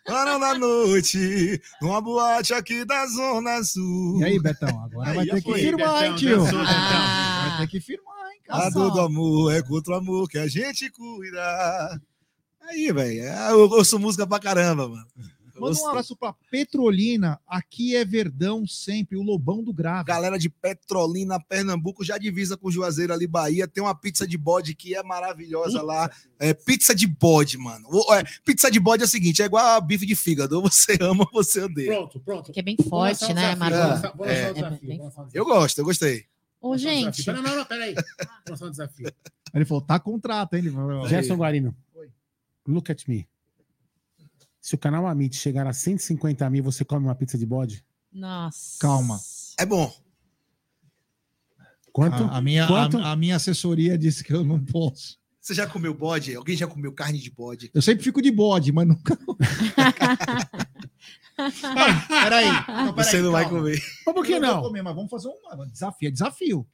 [0.05, 4.21] Para na noite, numa boate aqui da Zona Sul.
[4.21, 6.43] E aí, Betão, agora aí, vai ter que firmar, Betão, hein, tio?
[6.65, 7.47] Ah.
[7.49, 8.67] Vai ter que firmar, hein, cara.
[8.67, 12.01] A dor do amor é contra o amor que a gente cuida.
[12.61, 15.05] Aí, velho, eu ouço música pra caramba, mano.
[15.59, 17.39] Manda um abraço para Petrolina.
[17.47, 20.05] Aqui é Verdão sempre, o Lobão do Grave.
[20.05, 23.67] Galera de Petrolina, Pernambuco, já divisa com Juazeiro ali, Bahia.
[23.67, 25.83] Tem uma pizza de bode que é maravilhosa Puta.
[25.83, 26.11] lá.
[26.39, 27.87] É pizza de bode, mano.
[28.11, 30.55] É, pizza de bode é o seguinte: é igual a bife de fígado.
[30.55, 31.91] Ou você ama ou você odeia.
[31.91, 32.51] Pronto, pronto.
[32.51, 34.03] Que é bem forte, né, Marcos?
[34.25, 34.49] É.
[34.59, 35.29] É.
[35.33, 36.25] Eu gosto, eu gostei.
[36.59, 37.27] Ô, gente.
[37.27, 37.93] Não, não, não, peraí.
[38.61, 39.11] Um desafio.
[39.53, 40.63] Ele falou: tá contrato, hein?
[41.07, 41.75] Gerson Guarino.
[41.93, 42.09] Oi.
[42.67, 43.27] Look at me.
[44.63, 47.83] Se o canal Amit chegar a 150 mil, você come uma pizza de bode?
[48.09, 48.79] Nossa.
[48.79, 49.19] Calma.
[49.59, 49.93] É bom.
[51.91, 52.23] Quanto?
[52.23, 52.97] A, a minha, Quanto?
[52.97, 55.19] A, a, minha assessoria disse que eu não posso.
[55.41, 56.33] Você já comeu bode?
[56.33, 57.71] Alguém já comeu carne de bode?
[57.73, 59.19] Eu sempre fico de bode, mas nunca.
[62.07, 62.49] peraí.
[62.85, 63.05] Não, peraí.
[63.05, 63.39] Você não calma.
[63.39, 63.83] vai comer.
[64.05, 64.55] Mas por que não?
[64.55, 64.61] não?
[64.61, 66.07] Comer, mas vamos fazer um desafio.
[66.07, 66.65] É desafio.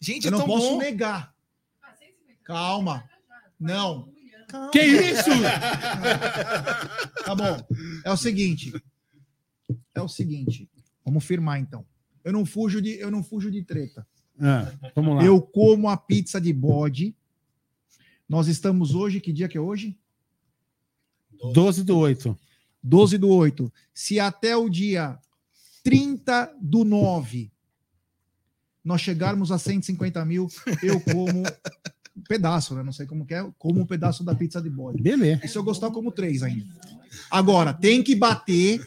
[0.00, 0.78] Gente, eu é não posso bom.
[0.78, 1.32] negar.
[2.42, 3.08] Calma.
[3.60, 4.17] Não.
[4.48, 4.70] Calma.
[4.70, 5.30] Que isso?
[7.24, 7.66] tá bom.
[8.04, 8.72] É o seguinte.
[9.94, 10.68] É o seguinte.
[11.04, 11.86] Vamos firmar então.
[12.24, 14.06] Eu não fujo de, eu não fujo de treta.
[14.40, 15.24] Ah, vamos lá.
[15.24, 17.14] Eu como a pizza de bode.
[18.28, 19.98] Nós estamos hoje, que dia que é hoje?
[21.52, 22.38] 12 do 8.
[22.82, 23.72] 12 do 8.
[23.92, 25.18] Se até o dia
[25.82, 27.50] 30 do 9
[28.84, 30.48] nós chegarmos a 150 mil,
[30.82, 31.42] eu como
[32.18, 32.82] um pedaço, né?
[32.82, 35.00] Não sei como que é, como um pedaço da pizza de bode.
[35.00, 35.40] Beleza.
[35.44, 36.66] E se eu gostar, como três ainda.
[37.30, 38.84] Agora, tem que bater,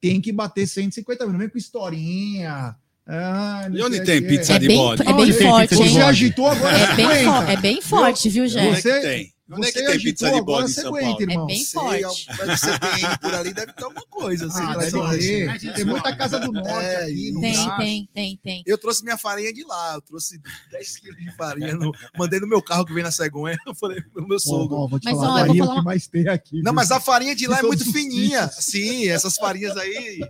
[0.00, 1.32] tem que bater 150 mil.
[1.32, 2.76] Não vem com historinha.
[3.06, 5.02] Ah, e onde tem pizza é de bem, bode?
[5.02, 5.88] É bem forte, hein?
[5.88, 6.76] Você agitou agora.
[6.76, 8.74] É bem, é bem forte, viu, Jé?
[8.74, 9.33] Você, tem?
[9.50, 11.20] Onde você é que tem pizza de bode em São Paulo?
[11.20, 11.44] irmão.
[11.44, 12.26] É bem Sei, forte.
[12.34, 14.46] Deve ser tem por ali, deve ter alguma coisa.
[14.46, 15.18] Assim, Ah, deve
[15.58, 15.72] ter.
[15.74, 17.30] Tem muita casa do norte É, aqui.
[17.32, 17.76] no Tem, braço.
[17.76, 18.62] tem, tem, tem.
[18.64, 20.40] Eu trouxe minha farinha de lá, eu trouxe
[20.70, 24.00] 10 quilos de farinha, no- mandei no meu carro que vem na cegonha, eu falei
[24.00, 24.88] pro meu sogro.
[24.88, 26.56] vou te Mas, falar, ó, farinha é falar o que mais tem aqui.
[26.62, 26.74] Não, viu?
[26.74, 28.48] mas a farinha de lá é muito fininha.
[28.48, 30.20] Sim, essas farinhas aí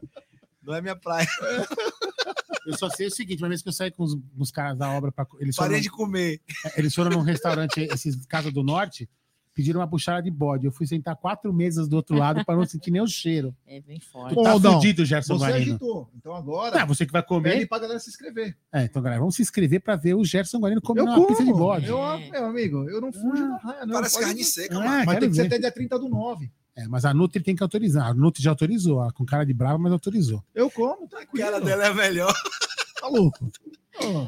[0.60, 1.28] não é minha praia.
[2.66, 4.90] Eu só sei o seguinte: uma vez que eu saí com os, os caras da
[4.90, 6.40] obra, pra, eles, foram, Farinha de comer.
[6.76, 9.08] eles foram num restaurante, esses Casa do Norte,
[9.54, 10.66] pediram uma puxada de bode.
[10.66, 13.54] Eu fui sentar quatro mesas do outro lado para não sentir nem o cheiro.
[13.66, 14.34] É bem forte.
[14.34, 15.70] Tu tá Aldão, fudido, Gerson Você Guarino.
[15.72, 16.10] agitou.
[16.16, 17.68] Então agora, Ah, você que vai pede comer.
[17.68, 18.56] pra galera se inscrever.
[18.72, 21.28] É, então, galera, vamos se inscrever para ver o Gerson Guarino Eu comendo uma como.
[21.28, 21.86] pizza de bode.
[21.86, 21.98] Eu,
[22.30, 23.94] meu amigo, eu não fujo Ah, da raia, não.
[23.94, 25.04] Parece Pode- carne seca, mano.
[25.06, 25.46] Mas tem que ser ver.
[25.48, 26.50] até dia 30 do 9.
[26.76, 28.08] É, mas a Nutri tem que autorizar.
[28.08, 30.42] A Nutri já autorizou, ó, com cara de brava, mas autorizou.
[30.54, 31.44] Eu como, A tranquilo.
[31.46, 32.34] cara dela é melhor.
[33.00, 33.48] Tá louco.
[34.00, 34.26] Ó,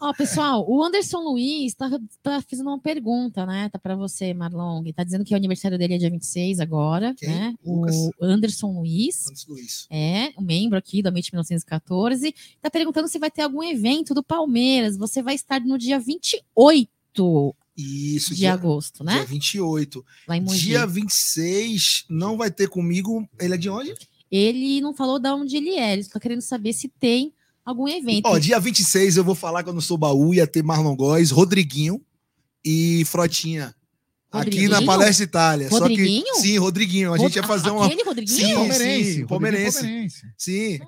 [0.00, 1.88] Ó, pessoal, o Anderson Luiz tá,
[2.22, 3.68] tá fazendo uma pergunta, né?
[3.70, 4.84] Tá para você, Marlon.
[4.94, 7.28] Tá dizendo que o aniversário dele é dia 26 agora, Quem?
[7.28, 7.54] né?
[7.64, 7.96] Lucas?
[7.96, 9.24] O Anderson Luiz.
[9.46, 9.86] Do isso.
[9.90, 12.34] É, um membro aqui do Amit 1914.
[12.60, 14.96] Tá perguntando se vai ter algum evento do Palmeiras.
[14.98, 19.24] Você vai estar no dia 28 Isso, de dia, agosto, dia né?
[19.24, 20.04] 28.
[20.28, 20.60] Lá em Mogi.
[20.60, 23.26] Dia 26 não vai ter comigo.
[23.40, 23.94] Ele é de onde?
[24.30, 25.92] Ele não falou de onde ele é.
[25.92, 27.32] Ele está querendo saber se tem
[27.64, 28.26] algum evento.
[28.26, 31.30] Ó, dia 26 eu vou falar que eu não sou baú, ia ter Marlon Góes,
[31.30, 32.00] Rodriguinho
[32.64, 33.74] e Frotinha.
[34.30, 34.80] Aqui na?
[34.82, 35.68] Palestra Itália.
[35.68, 36.24] Só Rodriguinho?
[36.24, 37.12] que, sim, Rodriguinho.
[37.12, 37.84] A gente ia fazer uma.
[37.84, 38.38] Aquele Rodriguinho?
[38.38, 39.14] Sim, palmeirense.
[39.14, 39.78] sim, palmeirense.
[39.78, 40.22] palmeirense.
[40.38, 40.78] Sim,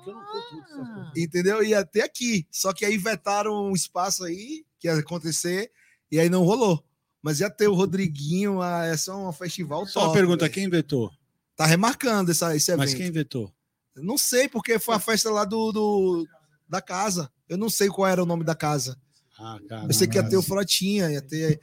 [0.77, 1.63] Ah, entendeu?
[1.63, 2.47] Ia ter aqui.
[2.51, 5.69] Só que aí vetaram um espaço aí que ia acontecer
[6.11, 6.83] e aí não rolou.
[7.21, 10.53] Mas ia ter o Rodriguinho, ah, é só um festival Só uma pergunta, velho.
[10.53, 11.11] quem vetou?
[11.55, 12.81] Tá remarcando essa, esse evento.
[12.85, 13.51] Mas quem vetou?
[13.95, 16.27] Não sei, porque foi a festa lá do, do-
[16.69, 17.31] da casa.
[17.49, 18.97] Eu não sei qual era o nome da casa.
[19.39, 19.85] Ah, cara.
[19.87, 21.59] Eu sei que ia ter o Frotinha, ia ter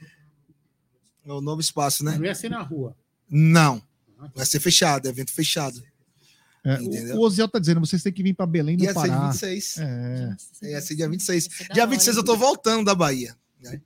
[1.25, 2.17] o novo espaço, né?
[2.17, 2.95] Não ia ser na rua.
[3.29, 3.81] Não.
[4.35, 5.81] Vai ser fechado, é evento fechado.
[6.65, 9.01] É, o, o Oziel tá dizendo, vocês têm que vir pra Belém do Ia ser
[9.01, 9.27] dia Pará.
[9.31, 9.77] 26.
[9.79, 10.35] É.
[10.63, 11.45] Ia ser dia 26.
[11.45, 13.35] Ia ser da Dia hora, 26 eu tô voltando da Bahia.
[13.61, 13.81] Né?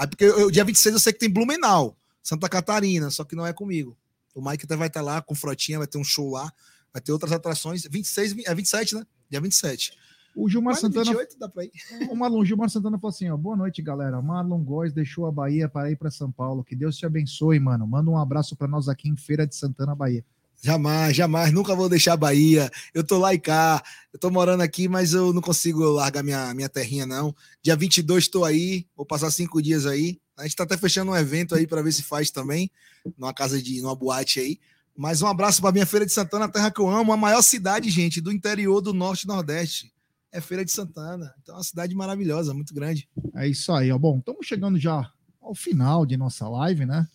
[0.00, 3.46] Aí, porque eu, dia 26 eu sei que tem Blumenau, Santa Catarina, só que não
[3.46, 3.94] é comigo.
[4.34, 6.50] O Mike até vai estar lá com Frotinha, vai ter um show lá,
[6.90, 7.82] vai ter outras atrações.
[7.82, 9.06] 26, é 27, né?
[9.28, 9.92] Dia 27.
[10.34, 11.72] O Gilmar Mas Santana 28 dá pra ir.
[12.08, 14.22] O Marlon Gilmar Santana falou assim: ó, boa noite, galera.
[14.22, 16.64] Marlon Góes deixou a Bahia para ir para São Paulo.
[16.64, 17.86] Que Deus te abençoe, mano.
[17.86, 20.24] Manda um abraço para nós aqui em Feira de Santana, Bahia.
[20.62, 22.70] Jamais, jamais, nunca vou deixar a Bahia.
[22.92, 23.82] Eu tô lá e cá,
[24.12, 27.34] eu tô morando aqui, mas eu não consigo largar minha, minha terrinha, não.
[27.62, 30.20] Dia 22 tô aí, vou passar cinco dias aí.
[30.36, 32.70] A gente tá até fechando um evento aí para ver se faz também,
[33.16, 34.58] numa casa de, numa boate aí.
[34.94, 37.40] Mas um abraço para minha Feira de Santana, a terra que eu amo, a maior
[37.40, 39.90] cidade, gente, do interior do Norte e Nordeste.
[40.30, 41.34] É Feira de Santana.
[41.42, 43.08] Então é uma cidade maravilhosa, muito grande.
[43.34, 43.98] É isso aí, ó.
[43.98, 45.10] Bom, estamos chegando já
[45.40, 47.08] ao final de nossa live, né?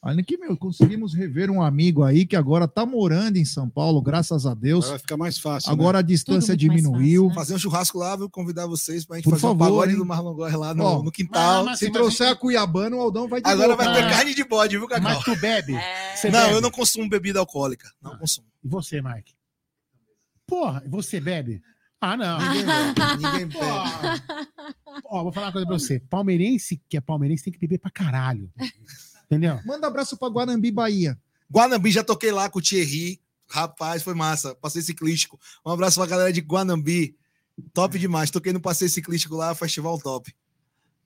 [0.00, 4.00] Olha que, meu, conseguimos rever um amigo aí que agora tá morando em São Paulo,
[4.00, 4.88] graças a Deus.
[4.88, 5.68] Vai ficar mais fácil.
[5.70, 5.74] né?
[5.74, 7.24] Agora a distância diminuiu.
[7.24, 7.34] fácil, né?
[7.34, 9.98] Fazer um churrasco lá, vou convidar vocês pra gente Por fazer um favor, pagode hein?
[9.98, 11.64] do Marlon Góes lá no, Ó, no quintal.
[11.64, 14.10] mas- Se mas- trouxer a Cuiabana, o Aldão vai de Agora vai ter Ah.
[14.10, 15.02] carne de bode, viu, Cacau?
[15.14, 15.74] Mas tu bebe?
[15.74, 16.30] É.
[16.30, 16.54] Não, bebe?
[16.54, 17.90] eu não consumo bebida alcoólica.
[18.00, 18.46] Não consumo.
[18.62, 19.34] E você, Mike?
[20.46, 21.60] Porra, você bebe?
[22.00, 22.38] Ah, não.
[22.38, 23.16] Ninguém bebe.
[23.16, 23.58] Ninguém bebe.
[25.06, 25.98] Ó, vou falar uma coisa pra você.
[26.08, 28.48] Palmeirense que é palmeirense tem que beber pra caralho.
[29.28, 29.60] Entendeu?
[29.64, 31.18] Manda abraço para Guanambi, Bahia.
[31.50, 33.20] Guanambi, já toquei lá com o Thierry.
[33.46, 34.54] Rapaz, foi massa.
[34.54, 35.38] Passeio ciclístico.
[35.64, 37.14] Um abraço pra galera de Guanambi.
[37.72, 38.30] Top demais.
[38.30, 40.34] Toquei no passeio ciclístico lá, festival top.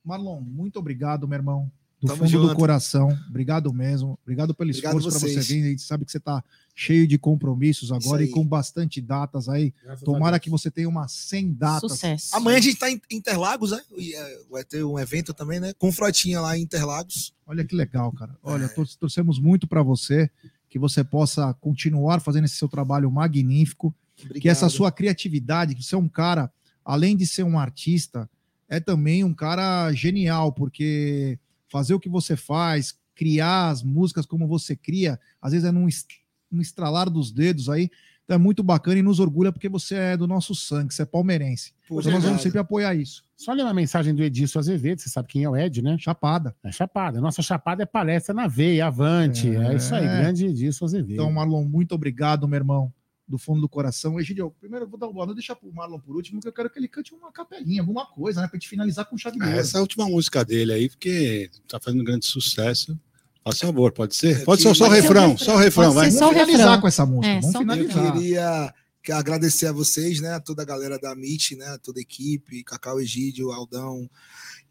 [0.03, 1.71] Marlon, muito obrigado, meu irmão.
[2.03, 2.47] Do Tamo fundo junto.
[2.49, 3.07] do coração.
[3.29, 4.19] Obrigado mesmo.
[4.23, 5.63] Obrigado pelo Obrigado esforço para você vir.
[5.63, 6.43] A gente sabe que você está
[6.75, 9.73] cheio de compromissos agora e com bastante datas aí.
[10.03, 11.91] Tomara que você tenha umas 100 datas.
[11.93, 12.35] Sucesso.
[12.35, 13.79] Amanhã a gente tá em Interlagos, né?
[13.97, 15.71] E, é, Vai ter um evento também, né?
[15.79, 17.33] Com Frotinha lá em Interlagos.
[17.47, 18.35] Olha que legal, cara.
[18.43, 18.67] Olha, É.
[18.67, 20.29] tor- torcemos muito para você,
[20.69, 24.41] que você possa continuar fazendo esse seu trabalho magnífico, Obrigado.
[24.41, 26.51] que essa sua criatividade, que você é um cara,
[26.83, 28.29] além de ser um artista,
[28.67, 31.39] é também um cara genial, porque
[31.73, 35.87] fazer o que você faz, criar as músicas como você cria, às vezes é num,
[35.87, 36.05] es-
[36.51, 37.89] num estralar dos dedos aí.
[38.23, 41.05] Então é muito bacana e nos orgulha porque você é do nosso sangue, você é
[41.05, 41.73] palmeirense.
[41.89, 43.23] Pô, Então nós vamos sempre apoiar isso.
[43.35, 45.97] Só ler uma mensagem do Edilson Azevedo, você sabe quem é o Ed, né?
[45.99, 46.55] Chapada.
[46.63, 47.19] É Chapada.
[47.19, 49.49] Nossa Chapada é palestra na veia, avante.
[49.53, 49.75] É, É.
[49.75, 51.13] isso aí, grande Edilson Azevedo.
[51.13, 52.93] Então, Marlon, muito obrigado, meu irmão.
[53.27, 54.19] Do fundo do coração.
[54.19, 56.53] Egidio, primeiro eu vou dar o boa noite, deixar pro Marlon por último, porque eu
[56.53, 58.47] quero que ele cante uma capelinha, alguma coisa, né?
[58.47, 59.57] Pra gente finalizar com chave de ouro.
[59.57, 62.97] Essa é a última música dele aí, porque tá fazendo grande sucesso.
[63.43, 64.43] Faz favor, pode ser?
[64.45, 66.09] Pode ser só o refrão, só o refrão, vai.
[66.09, 67.27] Vamos finalizar com essa música.
[67.27, 68.05] É, Vamos finalizar.
[68.05, 68.73] Eu queria
[69.11, 70.33] agradecer a vocês, né?
[70.35, 71.65] A toda a galera da MIT, né?
[71.67, 74.09] A toda a equipe, Cacau Egídio, Aldão,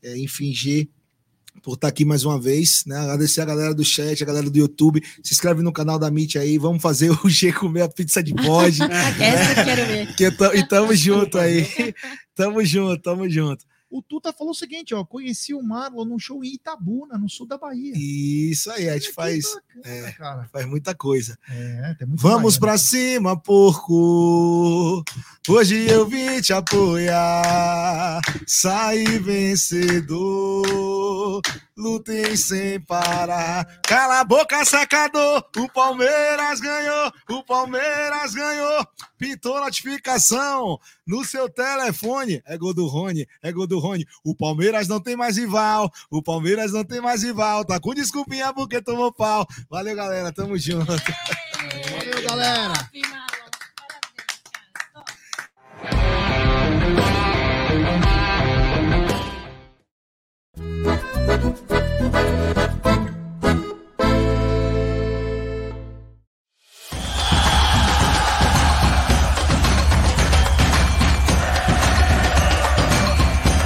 [0.03, 0.89] é, enfim, G
[1.63, 2.97] por estar aqui mais uma vez, né?
[2.99, 5.03] Agradecer a galera do chat, a galera do YouTube.
[5.23, 8.33] Se inscreve no canal da Meet aí, vamos fazer o G comer a pizza de
[8.33, 8.81] bode.
[9.21, 10.15] Essa eu quero ver.
[10.17, 10.25] Que,
[10.59, 11.67] e tamo junto aí.
[12.35, 13.65] Tamo junto, tamo junto.
[13.93, 17.47] O Tuta falou o seguinte, ó, conheci o Marlon num show em Itabuna, no sul
[17.47, 17.93] da Bahia.
[17.95, 19.45] Isso aí, a gente é, faz,
[19.77, 21.39] bacana, é, faz muita coisa.
[21.51, 25.05] É, Vamos para cima, porco.
[25.47, 28.23] Hoje eu vim te apoiar.
[28.47, 30.73] Saí vencedor.
[31.77, 33.65] Lutem sem parar.
[33.83, 35.43] Cala a boca, sacador.
[35.57, 37.13] O Palmeiras ganhou.
[37.31, 38.87] O Palmeiras ganhou.
[39.17, 42.43] Pintou notificação no seu telefone.
[42.45, 43.27] É gol do Rony.
[43.43, 44.07] É gol do Rony.
[44.23, 45.91] O Palmeiras não tem mais rival.
[46.11, 47.65] O Palmeiras não tem mais rival.
[47.65, 49.47] Tá com desculpinha porque tomou pau.
[49.71, 50.31] Valeu, galera.
[50.31, 50.93] Tamo junto.
[50.93, 52.91] Valeu, galera.